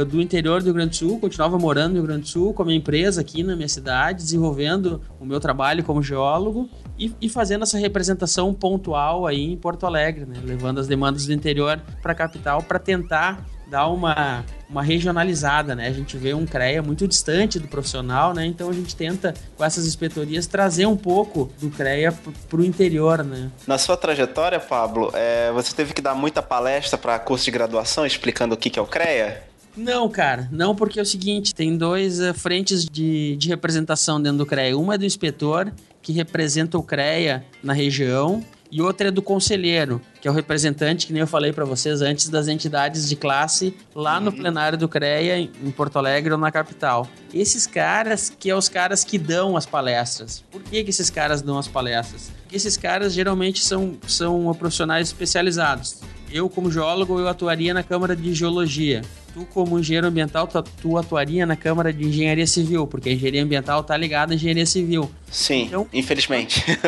do 0.08 0.20
interior 0.20 0.60
do 0.60 0.66
Rio 0.66 0.74
Grande 0.74 0.90
do 0.90 0.96
Sul, 0.96 1.20
continuava 1.20 1.58
morando 1.58 1.90
no 1.90 1.94
Rio 1.96 2.04
Grande 2.04 2.22
do 2.22 2.28
Sul 2.28 2.54
com 2.54 2.62
a 2.62 2.64
minha 2.64 2.78
empresa 2.78 3.20
aqui 3.20 3.42
na 3.42 3.54
minha 3.54 3.68
cidade, 3.68 4.22
desenvolvendo 4.22 5.00
o 5.18 5.26
meu 5.26 5.40
trabalho 5.40 5.84
como 5.84 6.02
geólogo 6.02 6.70
e, 6.98 7.12
e 7.20 7.28
fazendo 7.28 7.49
essa 7.54 7.78
representação 7.78 8.52
pontual 8.52 9.26
aí 9.26 9.52
em 9.52 9.56
Porto 9.56 9.86
Alegre, 9.86 10.26
né? 10.26 10.36
levando 10.44 10.78
as 10.78 10.86
demandas 10.86 11.26
do 11.26 11.32
interior 11.32 11.80
para 12.02 12.12
a 12.12 12.14
capital 12.14 12.62
para 12.62 12.78
tentar 12.78 13.44
dar 13.70 13.86
uma, 13.86 14.44
uma 14.68 14.82
regionalizada, 14.82 15.76
né? 15.76 15.86
A 15.86 15.92
gente 15.92 16.16
vê 16.16 16.34
um 16.34 16.44
CREA 16.44 16.82
muito 16.82 17.06
distante 17.06 17.58
do 17.58 17.68
profissional, 17.68 18.34
né? 18.34 18.44
Então 18.44 18.68
a 18.68 18.72
gente 18.72 18.96
tenta, 18.96 19.32
com 19.56 19.64
essas 19.64 19.86
inspetorias, 19.86 20.48
trazer 20.48 20.86
um 20.86 20.96
pouco 20.96 21.50
do 21.60 21.70
CREA 21.70 22.12
para 22.48 22.60
o 22.60 22.64
interior, 22.64 23.22
né? 23.22 23.48
Na 23.68 23.78
sua 23.78 23.96
trajetória, 23.96 24.58
Pablo, 24.58 25.12
é, 25.14 25.52
você 25.52 25.72
teve 25.72 25.94
que 25.94 26.02
dar 26.02 26.16
muita 26.16 26.42
palestra 26.42 26.98
para 26.98 27.16
curso 27.20 27.44
de 27.44 27.52
graduação 27.52 28.04
explicando 28.04 28.56
o 28.56 28.58
que, 28.58 28.68
que 28.68 28.78
é 28.78 28.82
o 28.82 28.86
CREA? 28.86 29.44
Não, 29.76 30.08
cara, 30.08 30.48
não, 30.50 30.74
porque 30.74 30.98
é 30.98 31.02
o 31.02 31.06
seguinte: 31.06 31.54
tem 31.54 31.76
dois 31.76 32.20
uh, 32.20 32.34
frentes 32.34 32.84
de, 32.84 33.36
de 33.36 33.48
representação 33.48 34.20
dentro 34.20 34.38
do 34.38 34.46
CREA. 34.46 34.76
Uma 34.76 34.96
é 34.96 34.98
do 34.98 35.04
inspetor, 35.04 35.72
que 36.02 36.12
representa 36.12 36.78
o 36.78 36.82
CREA 36.82 37.44
na 37.62 37.72
região, 37.72 38.44
e 38.72 38.80
outra 38.80 39.08
é 39.08 39.10
do 39.10 39.20
conselheiro, 39.20 40.00
que 40.20 40.28
é 40.28 40.30
o 40.30 40.34
representante, 40.34 41.06
que 41.06 41.12
nem 41.12 41.20
eu 41.20 41.26
falei 41.26 41.52
para 41.52 41.64
vocês 41.64 42.00
antes, 42.02 42.28
das 42.28 42.46
entidades 42.46 43.08
de 43.08 43.16
classe 43.16 43.74
lá 43.94 44.20
no 44.20 44.30
uhum. 44.30 44.36
plenário 44.36 44.78
do 44.78 44.88
CREA, 44.88 45.38
em 45.38 45.70
Porto 45.72 45.98
Alegre 45.98 46.32
ou 46.32 46.38
na 46.38 46.52
capital. 46.52 47.08
Esses 47.34 47.66
caras, 47.66 48.30
que 48.30 48.48
é 48.48 48.54
os 48.54 48.68
caras 48.68 49.02
que 49.02 49.18
dão 49.18 49.56
as 49.56 49.66
palestras. 49.66 50.44
Por 50.50 50.62
que, 50.62 50.84
que 50.84 50.90
esses 50.90 51.10
caras 51.10 51.42
dão 51.42 51.58
as 51.58 51.66
palestras? 51.66 52.30
Porque 52.42 52.56
esses 52.56 52.76
caras 52.76 53.12
geralmente 53.12 53.64
são, 53.64 53.96
são 54.06 54.54
profissionais 54.54 55.08
especializados. 55.08 56.00
Eu, 56.30 56.48
como 56.48 56.70
geólogo, 56.70 57.18
eu 57.18 57.26
atuaria 57.26 57.74
na 57.74 57.82
Câmara 57.82 58.14
de 58.14 58.32
Geologia 58.32 59.02
tu, 59.32 59.46
como 59.46 59.78
engenheiro 59.78 60.06
ambiental, 60.06 60.46
tu, 60.46 60.62
tu, 60.62 60.98
atuaria 60.98 61.46
na 61.46 61.56
Câmara 61.56 61.92
de 61.92 62.06
Engenharia 62.06 62.46
Civil, 62.46 62.86
porque 62.86 63.08
a 63.08 63.12
engenharia 63.12 63.42
ambiental 63.42 63.82
tá 63.82 63.96
ligada 63.96 64.32
à 64.32 64.34
engenharia 64.34 64.66
civil. 64.66 65.10
Sim, 65.30 65.64
então, 65.64 65.86
infelizmente. 65.92 66.64
É. 66.70 66.80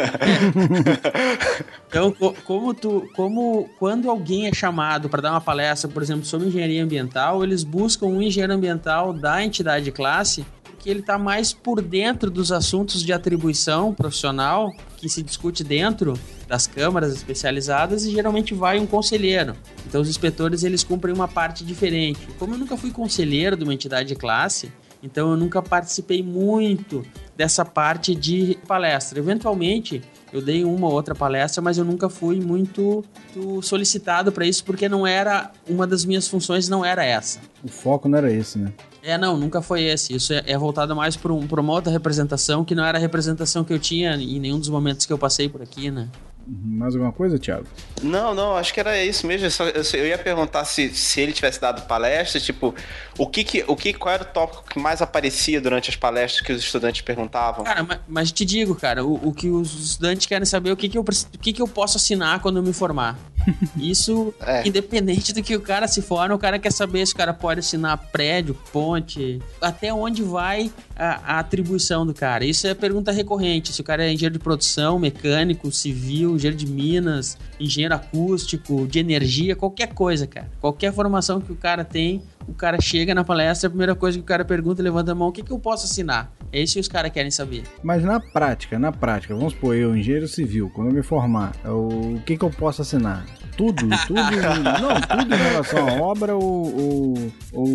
Então, 1.92 2.10
como 2.46 2.72
tu, 2.72 3.06
como 3.14 3.68
quando 3.78 4.08
alguém 4.08 4.46
é 4.46 4.54
chamado 4.54 5.10
para 5.10 5.20
dar 5.20 5.32
uma 5.32 5.42
palestra, 5.42 5.90
por 5.90 6.02
exemplo, 6.02 6.24
sobre 6.24 6.48
engenharia 6.48 6.82
ambiental, 6.82 7.44
eles 7.44 7.62
buscam 7.62 8.06
um 8.06 8.22
engenheiro 8.22 8.54
ambiental 8.54 9.12
da 9.12 9.44
entidade 9.44 9.84
de 9.84 9.92
classe 9.92 10.42
que 10.82 10.90
ele 10.90 11.00
está 11.00 11.16
mais 11.16 11.52
por 11.52 11.80
dentro 11.80 12.28
dos 12.28 12.50
assuntos 12.50 13.02
de 13.02 13.12
atribuição 13.12 13.94
profissional 13.94 14.74
que 14.96 15.08
se 15.08 15.22
discute 15.22 15.62
dentro 15.62 16.18
das 16.48 16.66
câmaras 16.66 17.14
especializadas 17.14 18.04
e 18.04 18.10
geralmente 18.10 18.52
vai 18.52 18.78
um 18.80 18.86
conselheiro. 18.86 19.54
Então 19.86 20.00
os 20.00 20.08
inspetores 20.08 20.64
eles 20.64 20.82
cumprem 20.82 21.14
uma 21.14 21.28
parte 21.28 21.64
diferente. 21.64 22.26
Como 22.38 22.54
eu 22.54 22.58
nunca 22.58 22.76
fui 22.76 22.90
conselheiro 22.90 23.56
de 23.56 23.62
uma 23.62 23.72
entidade 23.72 24.08
de 24.08 24.16
classe, 24.16 24.72
então 25.02 25.30
eu 25.30 25.36
nunca 25.36 25.60
participei 25.60 26.22
muito 26.22 27.04
dessa 27.36 27.64
parte 27.64 28.14
de 28.14 28.58
palestra. 28.66 29.18
Eventualmente 29.18 30.02
eu 30.32 30.40
dei 30.40 30.64
uma 30.64 30.86
ou 30.86 30.92
outra 30.94 31.14
palestra, 31.14 31.60
mas 31.60 31.76
eu 31.76 31.84
nunca 31.84 32.08
fui 32.08 32.40
muito, 32.40 33.04
muito 33.34 33.62
solicitado 33.62 34.32
para 34.32 34.46
isso 34.46 34.64
porque 34.64 34.88
não 34.88 35.06
era 35.06 35.50
uma 35.68 35.86
das 35.86 36.04
minhas 36.04 36.28
funções, 36.28 36.68
não 36.68 36.84
era 36.84 37.04
essa. 37.04 37.40
O 37.62 37.68
foco 37.68 38.08
não 38.08 38.18
era 38.18 38.32
esse, 38.32 38.58
né? 38.58 38.72
É, 39.02 39.18
não, 39.18 39.36
nunca 39.36 39.60
foi 39.60 39.82
esse. 39.82 40.14
Isso 40.14 40.32
é, 40.32 40.42
é 40.46 40.56
voltado 40.56 40.94
mais 40.94 41.16
para 41.16 41.32
um, 41.32 41.40
uma 41.44 41.72
outra 41.72 41.90
representação 41.92 42.64
que 42.64 42.74
não 42.74 42.84
era 42.84 42.96
a 42.96 43.00
representação 43.00 43.64
que 43.64 43.72
eu 43.72 43.78
tinha 43.78 44.14
em 44.14 44.38
nenhum 44.38 44.58
dos 44.58 44.68
momentos 44.68 45.04
que 45.04 45.12
eu 45.12 45.18
passei 45.18 45.48
por 45.48 45.60
aqui, 45.60 45.90
né? 45.90 46.08
Mais 46.46 46.94
alguma 46.94 47.12
coisa, 47.12 47.38
Thiago? 47.38 47.66
Não, 48.02 48.34
não, 48.34 48.56
acho 48.56 48.74
que 48.74 48.80
era 48.80 49.02
isso 49.02 49.26
mesmo. 49.26 49.46
Eu, 49.46 49.50
só, 49.50 49.64
eu, 49.64 49.82
eu, 49.94 50.06
ia 50.06 50.18
perguntar 50.18 50.64
se, 50.64 50.90
se 50.90 51.20
ele 51.20 51.32
tivesse 51.32 51.60
dado 51.60 51.82
palestra, 51.82 52.40
tipo, 52.40 52.74
o 53.16 53.26
que, 53.26 53.44
que, 53.44 53.64
o 53.66 53.76
que 53.76 53.92
qual 53.92 54.14
era 54.14 54.22
o 54.22 54.26
tópico 54.26 54.64
que 54.64 54.78
mais 54.78 55.00
aparecia 55.00 55.60
durante 55.60 55.90
as 55.90 55.96
palestras 55.96 56.40
que 56.44 56.52
os 56.52 56.60
estudantes 56.60 57.00
perguntavam? 57.02 57.64
Cara, 57.64 57.82
mas, 57.82 57.98
mas 58.08 58.32
te 58.32 58.44
digo, 58.44 58.74
cara, 58.74 59.04
o, 59.04 59.28
o, 59.28 59.32
que 59.32 59.48
os 59.48 59.90
estudantes 59.90 60.26
querem 60.26 60.44
saber 60.44 60.70
é 60.70 60.72
o 60.72 60.76
que, 60.76 60.88
que, 60.88 60.98
eu, 60.98 61.02
o 61.02 61.38
que, 61.38 61.52
que 61.52 61.62
eu 61.62 61.68
posso 61.68 61.96
assinar 61.96 62.40
quando 62.40 62.56
eu 62.56 62.62
me 62.62 62.72
formar. 62.72 63.18
Isso, 63.76 64.34
é. 64.40 64.66
independente 64.66 65.32
do 65.32 65.42
que 65.42 65.54
o 65.56 65.60
cara 65.60 65.88
se 65.88 66.02
forma, 66.02 66.34
o 66.34 66.38
cara 66.38 66.58
quer 66.58 66.72
saber 66.72 67.06
se 67.06 67.12
o 67.12 67.16
cara 67.16 67.32
pode 67.34 67.60
assinar 67.60 67.96
prédio, 68.10 68.54
ponte, 68.72 69.40
até 69.60 69.92
onde 69.92 70.22
vai 70.22 70.70
a, 71.02 71.34
a 71.34 71.38
atribuição 71.40 72.06
do 72.06 72.14
cara. 72.14 72.44
Isso 72.44 72.66
é 72.66 72.74
pergunta 72.74 73.10
recorrente. 73.10 73.72
Se 73.72 73.80
o 73.80 73.84
cara 73.84 74.04
é 74.04 74.12
engenheiro 74.12 74.34
de 74.34 74.38
produção, 74.38 74.98
mecânico, 75.00 75.72
civil, 75.72 76.36
engenheiro 76.36 76.56
de 76.56 76.66
minas, 76.66 77.36
engenheiro 77.58 77.94
acústico, 77.94 78.86
de 78.86 79.00
energia, 79.00 79.56
qualquer 79.56 79.88
coisa, 79.88 80.26
cara. 80.26 80.48
Qualquer 80.60 80.92
formação 80.92 81.40
que 81.40 81.50
o 81.50 81.56
cara 81.56 81.84
tem, 81.84 82.22
o 82.46 82.54
cara 82.54 82.80
chega 82.80 83.14
na 83.14 83.24
palestra, 83.24 83.66
a 83.66 83.70
primeira 83.70 83.96
coisa 83.96 84.16
que 84.16 84.22
o 84.22 84.26
cara 84.26 84.44
pergunta, 84.44 84.80
levanta 84.80 85.10
a 85.10 85.14
mão, 85.14 85.28
o 85.28 85.32
que, 85.32 85.42
que 85.42 85.50
eu 85.50 85.58
posso 85.58 85.86
assinar? 85.86 86.32
É 86.52 86.62
isso 86.62 86.74
que 86.74 86.80
os 86.80 86.88
caras 86.88 87.10
querem 87.10 87.30
saber. 87.30 87.64
Mas 87.82 88.04
na 88.04 88.20
prática, 88.20 88.78
na 88.78 88.92
prática, 88.92 89.34
vamos 89.34 89.54
supor, 89.54 89.74
eu, 89.74 89.96
engenheiro 89.96 90.28
civil, 90.28 90.70
quando 90.72 90.88
eu 90.88 90.94
me 90.94 91.02
formar, 91.02 91.52
o 91.64 92.20
que, 92.24 92.36
que 92.36 92.44
eu 92.44 92.50
posso 92.50 92.82
assinar? 92.82 93.26
Tudo, 93.56 93.86
tudo, 94.06 94.14
não, 94.80 95.00
tudo 95.00 95.34
em 95.34 95.38
relação 95.38 95.88
à 95.88 95.92
obra 96.02 96.34
ou, 96.34 96.42
ou, 96.42 97.32
ou, 97.52 97.68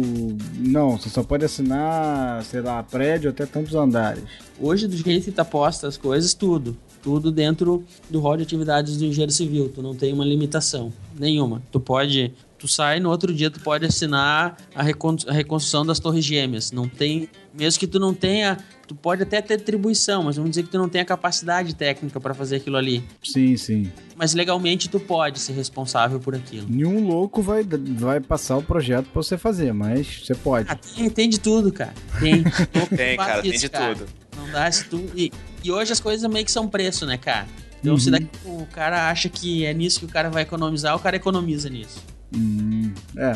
Não, 0.57 0.97
você 0.97 1.09
só 1.09 1.23
pode 1.23 1.45
assinar, 1.45 2.43
sei 2.43 2.61
lá, 2.61 2.81
prédio 2.81 3.29
até 3.29 3.45
tantos 3.45 3.75
andares. 3.75 4.23
Hoje, 4.59 4.87
do 4.87 4.97
jeito 4.97 5.25
que 5.25 5.31
tá 5.31 5.45
posta 5.45 5.87
as 5.87 5.97
coisas, 5.97 6.33
tudo. 6.33 6.75
Tudo 7.01 7.31
dentro 7.31 7.83
do 8.09 8.19
rol 8.19 8.37
de 8.37 8.43
atividades 8.43 8.97
do 8.97 9.05
engenheiro 9.05 9.31
civil. 9.31 9.71
Tu 9.73 9.81
não 9.81 9.95
tem 9.95 10.11
uma 10.11 10.25
limitação 10.25 10.91
nenhuma. 11.17 11.61
Tu 11.71 11.79
pode 11.79 12.33
tu 12.57 12.67
sai 12.67 12.99
no 12.99 13.09
outro 13.09 13.33
dia 13.33 13.51
tu 13.51 13.59
pode 13.59 13.85
assinar 13.85 14.57
a, 14.75 14.81
a 14.81 15.33
reconstrução 15.33 15.85
das 15.85 15.99
torres 15.99 16.25
gêmeas. 16.25 16.71
Não 16.71 16.87
tem, 16.87 17.29
mesmo 17.57 17.79
que 17.79 17.87
tu 17.87 17.99
não 17.99 18.13
tenha, 18.13 18.57
tu 18.87 18.95
pode 18.95 19.23
até 19.23 19.41
ter 19.41 19.55
atribuição, 19.55 20.23
mas 20.23 20.35
vamos 20.35 20.51
dizer 20.51 20.63
que 20.63 20.69
tu 20.69 20.77
não 20.77 20.87
tenha 20.87 21.03
capacidade 21.03 21.75
técnica 21.75 22.19
para 22.19 22.33
fazer 22.33 22.57
aquilo 22.57 22.77
ali. 22.77 23.03
Sim, 23.23 23.57
sim. 23.57 23.91
Mas 24.15 24.33
legalmente 24.33 24.87
tu 24.87 24.99
pode 24.99 25.39
ser 25.39 25.53
responsável 25.53 26.19
por 26.19 26.35
aquilo. 26.35 26.67
Nenhum 26.69 27.07
louco 27.07 27.41
vai, 27.41 27.63
vai 27.63 28.19
passar 28.19 28.57
o 28.57 28.63
projeto 28.63 29.05
para 29.05 29.21
você 29.21 29.37
fazer, 29.37 29.73
mas 29.73 30.23
você 30.23 30.35
pode. 30.35 30.69
Ah, 30.69 30.75
tem, 30.75 31.09
tem 31.09 31.29
de 31.29 31.39
tudo, 31.39 31.71
cara. 31.73 31.93
Tem. 32.19 32.43
tem, 32.95 33.17
cara, 33.17 33.39
isso, 33.39 33.49
tem 33.49 33.59
de 33.59 33.69
cara. 33.69 33.95
tudo. 33.95 34.07
Não 34.37 34.51
dá 34.51 34.71
se 34.71 34.85
tu 34.85 35.03
e, 35.15 35.31
e 35.63 35.71
hoje 35.71 35.91
as 35.91 35.99
coisas 35.99 36.29
meio 36.29 36.45
que 36.45 36.51
são 36.51 36.67
preço, 36.67 37.05
né, 37.05 37.17
cara? 37.17 37.47
Então, 37.79 37.93
uhum. 37.93 37.99
se 37.99 38.11
daqui 38.11 38.27
o 38.45 38.65
cara 38.71 39.09
acha 39.09 39.29
que 39.29 39.65
é 39.65 39.73
nisso 39.73 39.99
que 39.99 40.05
o 40.05 40.09
cara 40.09 40.29
vai 40.29 40.43
economizar, 40.43 40.95
o 40.95 40.99
cara 40.99 41.15
economiza 41.15 41.69
nisso. 41.69 42.03
Hum, 42.35 42.93
é, 43.17 43.31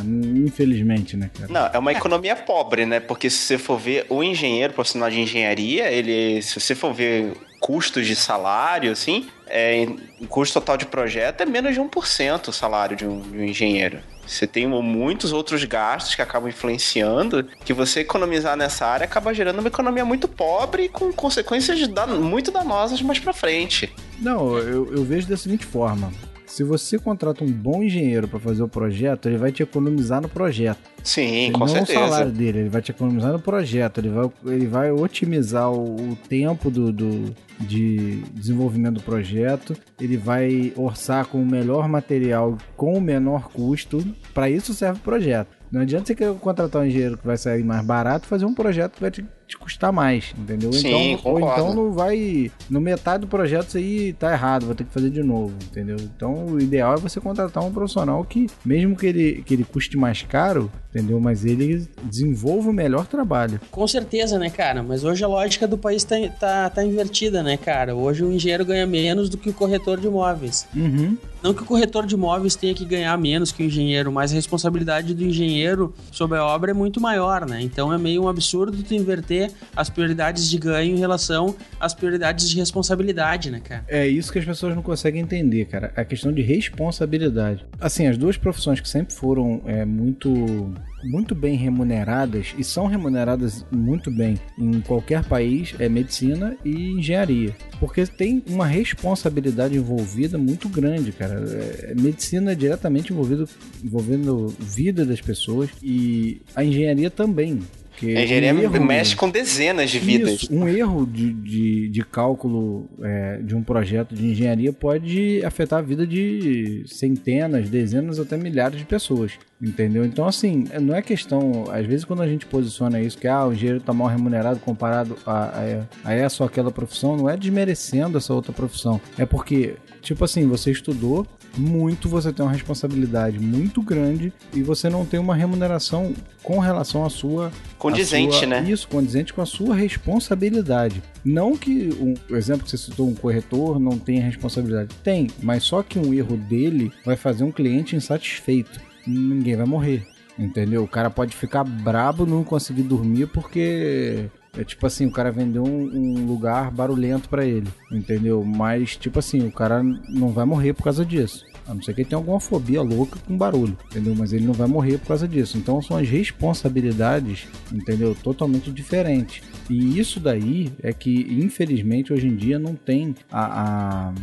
infelizmente, 0.45 1.15
né, 1.15 1.29
cara? 1.33 1.51
Não, 1.51 1.69
é 1.73 1.79
uma 1.79 1.91
economia 1.91 2.35
pobre, 2.35 2.85
né? 2.85 2.99
Porque 2.99 3.29
se 3.29 3.37
você 3.37 3.57
for 3.57 3.77
ver 3.77 4.05
o 4.09 4.23
engenheiro, 4.23 4.73
profissional 4.73 5.09
de 5.09 5.19
engenharia, 5.19 5.89
ele, 5.89 6.41
se 6.41 6.59
você 6.59 6.75
for 6.75 6.93
ver 6.93 7.33
custos 7.61 8.07
de 8.07 8.15
salário, 8.15 8.91
assim, 8.91 9.27
é, 9.47 9.85
o 10.19 10.27
custo 10.27 10.59
total 10.59 10.77
de 10.77 10.85
projeto 10.85 11.41
é 11.41 11.45
menos 11.45 11.73
de 11.73 11.79
1% 11.79 12.47
o 12.47 12.51
salário 12.51 12.97
de 12.97 13.05
um, 13.05 13.21
de 13.21 13.37
um 13.37 13.43
engenheiro. 13.43 13.99
Você 14.25 14.47
tem 14.47 14.65
muitos 14.67 15.33
outros 15.33 15.63
gastos 15.65 16.15
que 16.15 16.21
acabam 16.21 16.49
influenciando, 16.49 17.43
que 17.65 17.73
você 17.73 18.01
economizar 18.01 18.55
nessa 18.55 18.85
área 18.85 19.05
acaba 19.05 19.33
gerando 19.33 19.59
uma 19.59 19.67
economia 19.67 20.05
muito 20.05 20.27
pobre 20.27 20.83
e 20.83 20.89
com 20.89 21.11
consequências 21.11 21.85
dan 21.87 22.07
muito 22.07 22.51
danosas 22.51 23.01
mais 23.01 23.19
para 23.19 23.33
frente. 23.33 23.93
Não, 24.19 24.57
eu, 24.57 24.93
eu 24.93 25.03
vejo 25.03 25.27
da 25.27 25.35
seguinte 25.35 25.65
forma: 25.65 26.11
se 26.51 26.65
você 26.65 26.99
contrata 26.99 27.45
um 27.45 27.51
bom 27.51 27.81
engenheiro 27.81 28.27
para 28.27 28.37
fazer 28.37 28.61
o 28.61 28.67
projeto, 28.67 29.29
ele 29.29 29.37
vai 29.37 29.53
te 29.53 29.63
economizar 29.63 30.21
no 30.21 30.27
projeto. 30.27 30.79
Sim, 31.01 31.49
com 31.53 31.59
não 31.59 31.67
certeza. 31.67 31.97
Não 31.97 32.05
o 32.05 32.09
salário 32.09 32.31
dele, 32.31 32.59
ele 32.59 32.69
vai 32.69 32.81
te 32.81 32.91
economizar 32.91 33.31
no 33.31 33.39
projeto, 33.39 33.99
ele 33.99 34.09
vai, 34.09 34.29
ele 34.47 34.67
vai 34.67 34.91
otimizar 34.91 35.71
o, 35.71 36.11
o 36.11 36.17
tempo 36.27 36.69
do, 36.69 36.91
do, 36.91 37.33
de 37.57 38.17
desenvolvimento 38.33 38.95
do 38.95 39.01
projeto, 39.01 39.77
ele 39.97 40.17
vai 40.17 40.73
orçar 40.75 41.25
com 41.25 41.41
o 41.41 41.45
melhor 41.45 41.87
material 41.87 42.57
com 42.75 42.95
o 42.95 43.01
menor 43.01 43.47
custo. 43.47 44.05
Para 44.33 44.49
isso 44.49 44.73
serve 44.73 44.99
o 44.99 45.03
projeto. 45.03 45.47
Não 45.71 45.79
adianta 45.79 46.07
você 46.07 46.15
querer 46.15 46.33
contratar 46.35 46.81
um 46.81 46.85
engenheiro 46.85 47.17
que 47.17 47.25
vai 47.25 47.37
sair 47.37 47.63
mais 47.63 47.85
barato 47.85 48.27
fazer 48.27 48.45
um 48.45 48.53
projeto 48.53 48.95
que 48.95 49.01
vai 49.01 49.09
te 49.09 49.23
te 49.51 49.57
custar 49.57 49.91
mais, 49.91 50.33
entendeu? 50.37 50.71
Sim, 50.71 51.13
então, 51.13 51.31
ou 51.31 51.39
então 51.39 51.75
não 51.75 51.91
vai. 51.91 52.49
No 52.69 52.79
metade 52.79 53.21
do 53.21 53.27
projeto 53.27 53.67
isso 53.67 53.77
aí 53.77 54.13
tá 54.13 54.31
errado, 54.31 54.65
vou 54.65 54.73
ter 54.73 54.85
que 54.85 54.93
fazer 54.93 55.09
de 55.09 55.21
novo, 55.21 55.53
entendeu? 55.63 55.97
Então 55.99 56.45
o 56.45 56.59
ideal 56.59 56.93
é 56.93 56.97
você 56.97 57.19
contratar 57.19 57.63
um 57.63 57.71
profissional 57.71 58.23
que, 58.23 58.47
mesmo 58.63 58.95
que 58.95 59.05
ele, 59.05 59.43
que 59.45 59.53
ele 59.53 59.63
custe 59.63 59.97
mais 59.97 60.21
caro, 60.21 60.71
entendeu? 60.89 61.19
Mas 61.19 61.43
ele 61.43 61.87
desenvolva 62.03 62.69
o 62.69 62.73
melhor 62.73 63.05
trabalho. 63.05 63.59
Com 63.69 63.85
certeza, 63.87 64.39
né, 64.39 64.49
cara? 64.49 64.81
Mas 64.81 65.03
hoje 65.03 65.23
a 65.23 65.27
lógica 65.27 65.67
do 65.67 65.77
país 65.77 66.03
tá, 66.03 66.15
tá, 66.39 66.69
tá 66.69 66.83
invertida, 66.83 67.43
né, 67.43 67.57
cara? 67.57 67.93
Hoje 67.93 68.23
o 68.23 68.31
engenheiro 68.31 68.65
ganha 68.65 68.85
menos 68.85 69.29
do 69.29 69.37
que 69.37 69.49
o 69.49 69.53
corretor 69.53 69.99
de 69.99 70.07
imóveis. 70.07 70.67
Uhum. 70.75 71.17
Não 71.43 71.53
que 71.53 71.63
o 71.63 71.65
corretor 71.65 72.05
de 72.05 72.13
imóveis 72.13 72.55
tenha 72.55 72.73
que 72.73 72.85
ganhar 72.85 73.17
menos 73.17 73.51
que 73.51 73.63
o 73.63 73.65
engenheiro, 73.65 74.11
mas 74.11 74.31
a 74.31 74.35
responsabilidade 74.35 75.13
do 75.13 75.23
engenheiro 75.23 75.93
sobre 76.11 76.37
a 76.37 76.45
obra 76.45 76.71
é 76.71 76.73
muito 76.73 77.01
maior, 77.01 77.47
né? 77.47 77.61
Então 77.61 77.91
é 77.91 77.97
meio 77.97 78.23
um 78.23 78.27
absurdo 78.27 78.83
tu 78.83 78.93
inverter 78.93 79.40
as 79.75 79.89
prioridades 79.89 80.49
de 80.49 80.57
ganho 80.57 80.95
em 80.95 80.99
relação 80.99 81.55
às 81.79 81.93
prioridades 81.93 82.49
de 82.49 82.57
responsabilidade, 82.57 83.49
né, 83.49 83.59
cara? 83.59 83.85
É 83.87 84.07
isso 84.07 84.31
que 84.31 84.39
as 84.39 84.45
pessoas 84.45 84.75
não 84.75 84.81
conseguem 84.81 85.21
entender, 85.21 85.65
cara. 85.65 85.91
A 85.95 86.03
questão 86.03 86.31
de 86.31 86.41
responsabilidade. 86.41 87.65
Assim, 87.79 88.07
as 88.07 88.17
duas 88.17 88.37
profissões 88.37 88.79
que 88.79 88.89
sempre 88.89 89.13
foram 89.13 89.61
é, 89.65 89.85
muito 89.85 90.73
muito 91.03 91.33
bem 91.33 91.55
remuneradas 91.55 92.53
e 92.57 92.63
são 92.63 92.85
remuneradas 92.85 93.65
muito 93.71 94.11
bem 94.11 94.39
em 94.57 94.81
qualquer 94.81 95.23
país 95.23 95.73
é 95.79 95.89
medicina 95.89 96.55
e 96.63 96.91
engenharia, 96.91 97.55
porque 97.79 98.05
tem 98.05 98.43
uma 98.47 98.65
responsabilidade 98.65 99.75
envolvida 99.75 100.37
muito 100.37 100.69
grande, 100.69 101.11
cara. 101.11 101.33
É, 101.33 101.93
medicina 101.95 102.51
é 102.51 102.55
diretamente 102.55 103.11
envolvido 103.11 103.47
envolvendo 103.83 104.47
vida 104.59 105.05
das 105.05 105.21
pessoas 105.21 105.69
e 105.81 106.41
a 106.55 106.63
engenharia 106.63 107.09
também. 107.09 107.59
Porque 108.01 108.17
a 108.17 108.23
engenharia 108.23 108.53
um 108.55 108.63
erro, 108.63 108.83
mexe 108.83 109.15
com 109.15 109.29
dezenas 109.29 109.91
de 109.91 109.99
vidas. 109.99 110.43
Isso, 110.43 110.53
um 110.53 110.67
erro 110.67 111.05
de, 111.05 111.31
de, 111.31 111.89
de 111.89 112.03
cálculo 112.03 112.89
é, 113.01 113.37
de 113.43 113.55
um 113.55 113.61
projeto 113.61 114.15
de 114.15 114.25
engenharia 114.25 114.73
pode 114.73 115.43
afetar 115.45 115.79
a 115.79 115.81
vida 115.83 116.05
de 116.07 116.83
centenas, 116.87 117.69
dezenas, 117.69 118.19
até 118.19 118.35
milhares 118.35 118.79
de 118.79 118.85
pessoas. 118.85 119.33
Entendeu? 119.61 120.03
Então, 120.03 120.25
assim, 120.27 120.65
não 120.81 120.95
é 120.95 121.01
questão. 121.03 121.65
Às 121.71 121.85
vezes, 121.85 122.03
quando 122.03 122.23
a 122.23 122.27
gente 122.27 122.47
posiciona 122.47 122.99
isso, 122.99 123.17
que 123.19 123.27
ah, 123.27 123.45
o 123.45 123.53
engenheiro 123.53 123.77
está 123.77 123.93
mal 123.93 124.07
remunerado 124.07 124.59
comparado 124.59 125.15
a, 125.23 125.43
a, 125.43 126.09
a 126.09 126.13
essa 126.13 126.41
ou 126.41 126.47
aquela 126.47 126.71
profissão, 126.71 127.15
não 127.15 127.29
é 127.29 127.37
desmerecendo 127.37 128.17
essa 128.17 128.33
outra 128.33 128.51
profissão. 128.51 128.99
É 129.19 129.25
porque, 129.27 129.75
tipo 130.01 130.25
assim, 130.25 130.47
você 130.47 130.71
estudou, 130.71 131.27
muito, 131.57 132.07
você 132.07 132.31
tem 132.31 132.45
uma 132.45 132.51
responsabilidade 132.51 133.39
muito 133.39 133.81
grande 133.81 134.33
e 134.53 134.61
você 134.61 134.89
não 134.89 135.05
tem 135.05 135.19
uma 135.19 135.35
remuneração 135.35 136.13
com 136.43 136.59
relação 136.59 137.05
à 137.05 137.09
sua. 137.09 137.51
Condizente, 137.77 138.35
sua, 138.35 138.47
né? 138.47 138.65
Isso, 138.67 138.87
condizente 138.87 139.33
com 139.33 139.41
a 139.41 139.45
sua 139.45 139.75
responsabilidade. 139.75 141.01
Não 141.23 141.55
que 141.55 141.89
um, 141.99 142.13
o 142.33 142.35
exemplo 142.35 142.63
que 142.63 142.71
você 142.71 142.77
citou, 142.77 143.07
um 143.07 143.15
corretor, 143.15 143.79
não 143.79 143.97
tenha 143.97 144.23
responsabilidade. 144.23 144.95
Tem, 145.03 145.27
mas 145.41 145.63
só 145.63 145.83
que 145.83 145.99
um 145.99 146.13
erro 146.13 146.37
dele 146.37 146.91
vai 147.05 147.15
fazer 147.15 147.43
um 147.43 147.51
cliente 147.51 147.95
insatisfeito. 147.95 148.79
Ninguém 149.05 149.55
vai 149.55 149.65
morrer. 149.65 150.07
Entendeu? 150.39 150.83
O 150.83 150.87
cara 150.87 151.09
pode 151.09 151.35
ficar 151.35 151.63
brabo, 151.63 152.25
não 152.25 152.43
conseguir 152.43 152.83
dormir 152.83 153.27
porque 153.27 154.29
é 154.57 154.63
tipo 154.63 154.85
assim, 154.85 155.05
o 155.05 155.11
cara 155.11 155.31
vendeu 155.31 155.63
um, 155.63 155.83
um 155.83 156.25
lugar 156.25 156.71
barulhento 156.71 157.29
para 157.29 157.45
ele, 157.45 157.67
entendeu? 157.91 158.43
Mas, 158.43 158.97
tipo 158.97 159.19
assim, 159.19 159.45
o 159.47 159.51
cara 159.51 159.81
não 159.81 160.29
vai 160.29 160.45
morrer 160.45 160.73
por 160.73 160.83
causa 160.83 161.05
disso. 161.05 161.45
A 161.67 161.73
não 161.73 161.81
ser 161.81 161.93
que 161.93 162.01
ele 162.01 162.09
tenha 162.09 162.17
alguma 162.17 162.39
fobia 162.39 162.81
louca 162.81 163.17
com 163.25 163.37
barulho, 163.37 163.77
entendeu? 163.85 164.13
Mas 164.13 164.33
ele 164.33 164.45
não 164.45 164.53
vai 164.53 164.67
morrer 164.67 164.97
por 164.97 165.07
causa 165.07 165.27
disso. 165.27 165.57
Então 165.57 165.81
são 165.81 165.95
as 165.95 166.09
responsabilidades, 166.09 167.47
entendeu? 167.71 168.13
Totalmente 168.15 168.71
diferentes. 168.71 169.41
E 169.69 169.97
isso 169.97 170.19
daí 170.19 170.73
é 170.81 170.91
que, 170.91 171.27
infelizmente, 171.29 172.11
hoje 172.11 172.27
em 172.27 172.35
dia 172.35 172.59
não 172.59 172.75
tem 172.75 173.15
a. 173.31 174.09
a 174.09 174.13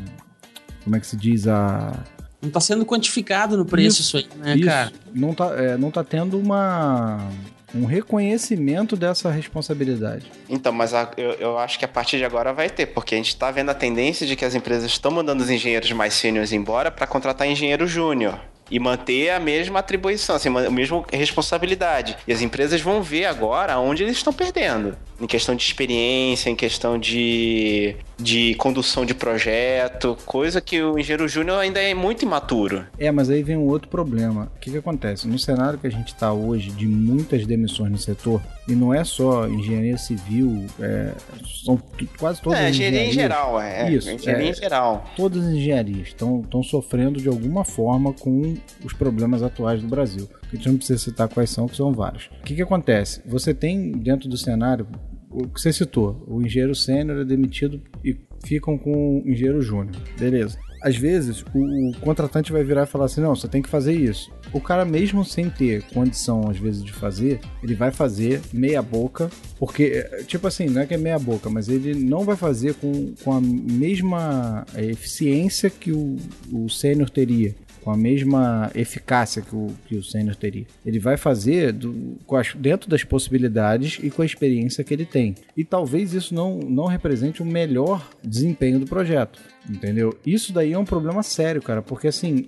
como 0.85 0.97
é 0.97 1.01
que 1.01 1.07
se 1.07 1.17
diz? 1.17 1.47
A. 1.47 2.05
Não 2.43 2.49
está 2.49 2.61
sendo 2.61 2.85
quantificado 2.85 3.57
no 3.57 3.65
preço 3.65 4.03
isso, 4.03 4.19
isso 4.19 4.29
aí, 4.35 4.41
né, 4.41 4.57
isso. 4.57 4.67
cara? 4.67 4.93
Não 5.15 5.33
tá, 5.33 5.55
é, 5.57 5.77
não 5.77 5.91
tá 5.91 6.05
tendo 6.05 6.39
uma 6.39 7.31
um 7.75 7.85
reconhecimento 7.85 8.97
dessa 8.97 9.31
responsabilidade. 9.31 10.31
Então, 10.49 10.73
mas 10.73 10.95
a, 10.95 11.11
eu, 11.17 11.33
eu, 11.33 11.59
acho 11.59 11.79
que 11.79 11.85
a 11.85 11.89
partir 11.89 12.19
de 12.19 12.25
agora 12.25 12.53
vai 12.53 12.71
ter, 12.71 12.87
porque 12.87 13.15
a 13.15 13.19
gente 13.19 13.29
está 13.29 13.51
vendo 13.51 13.71
a 13.71 13.75
tendência 13.75 14.27
de 14.27 14.37
que 14.37 14.45
as 14.45 14.55
empresas 14.55 14.91
estão 14.91 15.11
mandando 15.11 15.43
os 15.43 15.51
engenheiros 15.51 15.91
mais 15.93 16.15
sêniores 16.15 16.53
embora 16.53 16.91
para 16.91 17.07
contratar 17.07 17.47
engenheiro 17.47 17.87
júnior 17.87 18.41
e 18.71 18.79
manter 18.79 19.31
a 19.31 19.41
mesma 19.41 19.79
atribuição, 19.79 20.37
assim, 20.37 20.49
a 20.49 20.71
mesma 20.71 21.05
responsabilidade. 21.13 22.17
E 22.27 22.33
as 22.33 22.43
empresas 22.43 22.81
vão 22.81 23.03
ver 23.03 23.25
agora 23.25 23.79
onde 23.79 24.03
eles 24.03 24.17
estão 24.17 24.33
perdendo. 24.33 24.97
Em 25.21 25.27
questão 25.27 25.55
de 25.55 25.63
experiência, 25.63 26.51
em 26.51 26.57
questão 26.57 26.99
de 26.99 27.97
de 28.19 28.55
condução 28.57 29.07
de 29.07 29.15
projeto, 29.15 30.17
coisa 30.27 30.61
que 30.61 30.83
o 30.83 30.99
engenheiro 30.99 31.29
júnior 31.29 31.59
ainda 31.59 31.81
é 31.81 31.95
muito 31.95 32.25
imaturo. 32.25 32.85
É, 32.99 33.11
mas 33.11 33.31
aí 33.31 33.43
vem 33.43 33.57
um 33.57 33.67
outro 33.67 33.89
problema. 33.89 34.51
O 34.57 34.59
que, 34.59 34.71
que 34.71 34.77
acontece? 34.77 35.29
No 35.29 35.39
cenário 35.39 35.79
que 35.79 35.87
a 35.87 35.91
gente 35.91 36.09
está 36.09 36.33
hoje, 36.33 36.71
de 36.71 36.87
muitas 36.87 37.47
demissões 37.47 37.91
no 37.91 37.99
setor, 37.99 38.43
e 38.67 38.73
não 38.73 38.93
é 38.93 39.05
só 39.05 39.47
engenharia 39.47 39.97
civil, 39.97 40.67
é, 40.81 41.13
são 41.65 41.81
quase 42.19 42.43
todas 42.43 42.59
é, 42.59 42.65
as 42.65 42.71
engenharia 42.71 43.07
em 43.07 43.13
geral, 43.13 43.61
é. 43.61 43.91
Isso, 43.91 44.11
engenharia 44.11 44.49
é. 44.49 44.51
em 44.51 44.55
geral. 44.55 45.05
Todas 45.17 45.47
as 45.47 45.53
engenharias 45.53 46.09
estão 46.09 46.63
sofrendo 46.63 47.21
de 47.21 47.29
alguma 47.29 47.65
forma 47.65 48.13
com 48.13 48.55
os 48.85 48.93
problemas 48.93 49.43
atuais 49.43 49.81
do 49.81 49.89
Brasil. 49.89 50.29
A 50.51 50.57
gente 50.57 50.69
não 50.69 50.77
precisa 50.77 50.99
citar 50.99 51.29
quais 51.29 51.51
são, 51.51 51.69
que 51.69 51.77
são 51.77 51.93
vários. 51.93 52.27
O 52.41 52.45
que, 52.45 52.55
que 52.55 52.63
acontece? 52.63 53.23
Você 53.27 53.55
tem 53.55 53.93
dentro 53.93 54.29
do 54.29 54.37
cenário 54.37 54.87
o 55.31 55.47
que 55.47 55.61
você 55.61 55.73
citou, 55.73 56.25
o 56.27 56.41
engenheiro 56.43 56.75
sênior 56.75 57.21
é 57.21 57.25
demitido 57.25 57.81
e 58.05 58.17
ficam 58.45 58.79
com 58.79 59.21
o 59.21 59.29
engenheiro 59.29 59.61
júnior. 59.61 59.97
Beleza. 60.19 60.59
Às 60.81 60.97
vezes, 60.97 61.45
o, 61.55 61.91
o 61.91 62.01
contratante 62.01 62.53
vai 62.53 62.63
virar 62.63 62.85
e 62.85 62.87
falar 62.87 63.07
assim: 63.07 63.21
não, 63.21 63.35
você 63.35 63.49
tem 63.49 63.61
que 63.61 63.69
fazer 63.69 63.93
isso. 63.95 64.33
O 64.53 64.61
cara, 64.61 64.85
mesmo 64.85 65.25
sem 65.25 65.51
ter 65.51 65.83
condição, 65.93 66.49
às 66.49 66.57
vezes, 66.57 66.85
de 66.85 66.93
fazer, 66.93 67.41
ele 67.63 67.75
vai 67.75 67.91
fazer 67.91 68.41
meia 68.53 68.81
boca, 68.81 69.29
porque, 69.59 70.05
tipo 70.27 70.47
assim, 70.47 70.67
não 70.67 70.83
é 70.83 70.87
que 70.87 70.95
é 70.95 70.99
meia 70.99 71.19
boca, 71.19 71.51
mas 71.51 71.69
ele 71.69 71.95
não 71.95 72.25
vai 72.25 72.37
fazer 72.37 72.75
com, 72.75 73.13
com 73.23 73.33
a 73.33 73.41
mesma 73.41 74.65
é, 74.75 74.85
eficiência 74.85 75.69
que 75.69 75.91
o, 75.91 76.17
o 76.53 76.69
sênior 76.69 77.11
teria 77.11 77.55
com 77.89 77.93
a 77.93 77.97
mesma 77.97 78.71
eficácia 78.75 79.41
que 79.41 79.57
o, 79.57 79.69
que 79.87 79.97
o 79.97 80.03
sênior 80.03 80.37
teria. 80.37 80.67
Ele 80.85 80.99
vai 80.99 81.17
fazer 81.17 81.73
do, 81.73 82.19
as, 82.33 82.55
dentro 82.55 82.87
das 82.87 83.03
possibilidades 83.03 83.99
e 84.03 84.11
com 84.11 84.21
a 84.21 84.27
experiência 84.27 84.85
que 84.85 84.93
ele 84.93 85.07
tem. 85.07 85.35
E 85.57 85.65
talvez 85.65 86.13
isso 86.13 86.35
não, 86.35 86.59
não 86.59 86.85
represente 86.85 87.41
o 87.41 87.47
melhor 87.47 88.07
desempenho 88.23 88.79
do 88.79 88.85
projeto. 88.85 89.41
Entendeu? 89.67 90.15
Isso 90.27 90.53
daí 90.53 90.75
é 90.75 90.79
um 90.79 90.85
problema 90.85 91.23
sério, 91.23 91.63
cara, 91.63 91.81
porque 91.81 92.09
assim, 92.09 92.45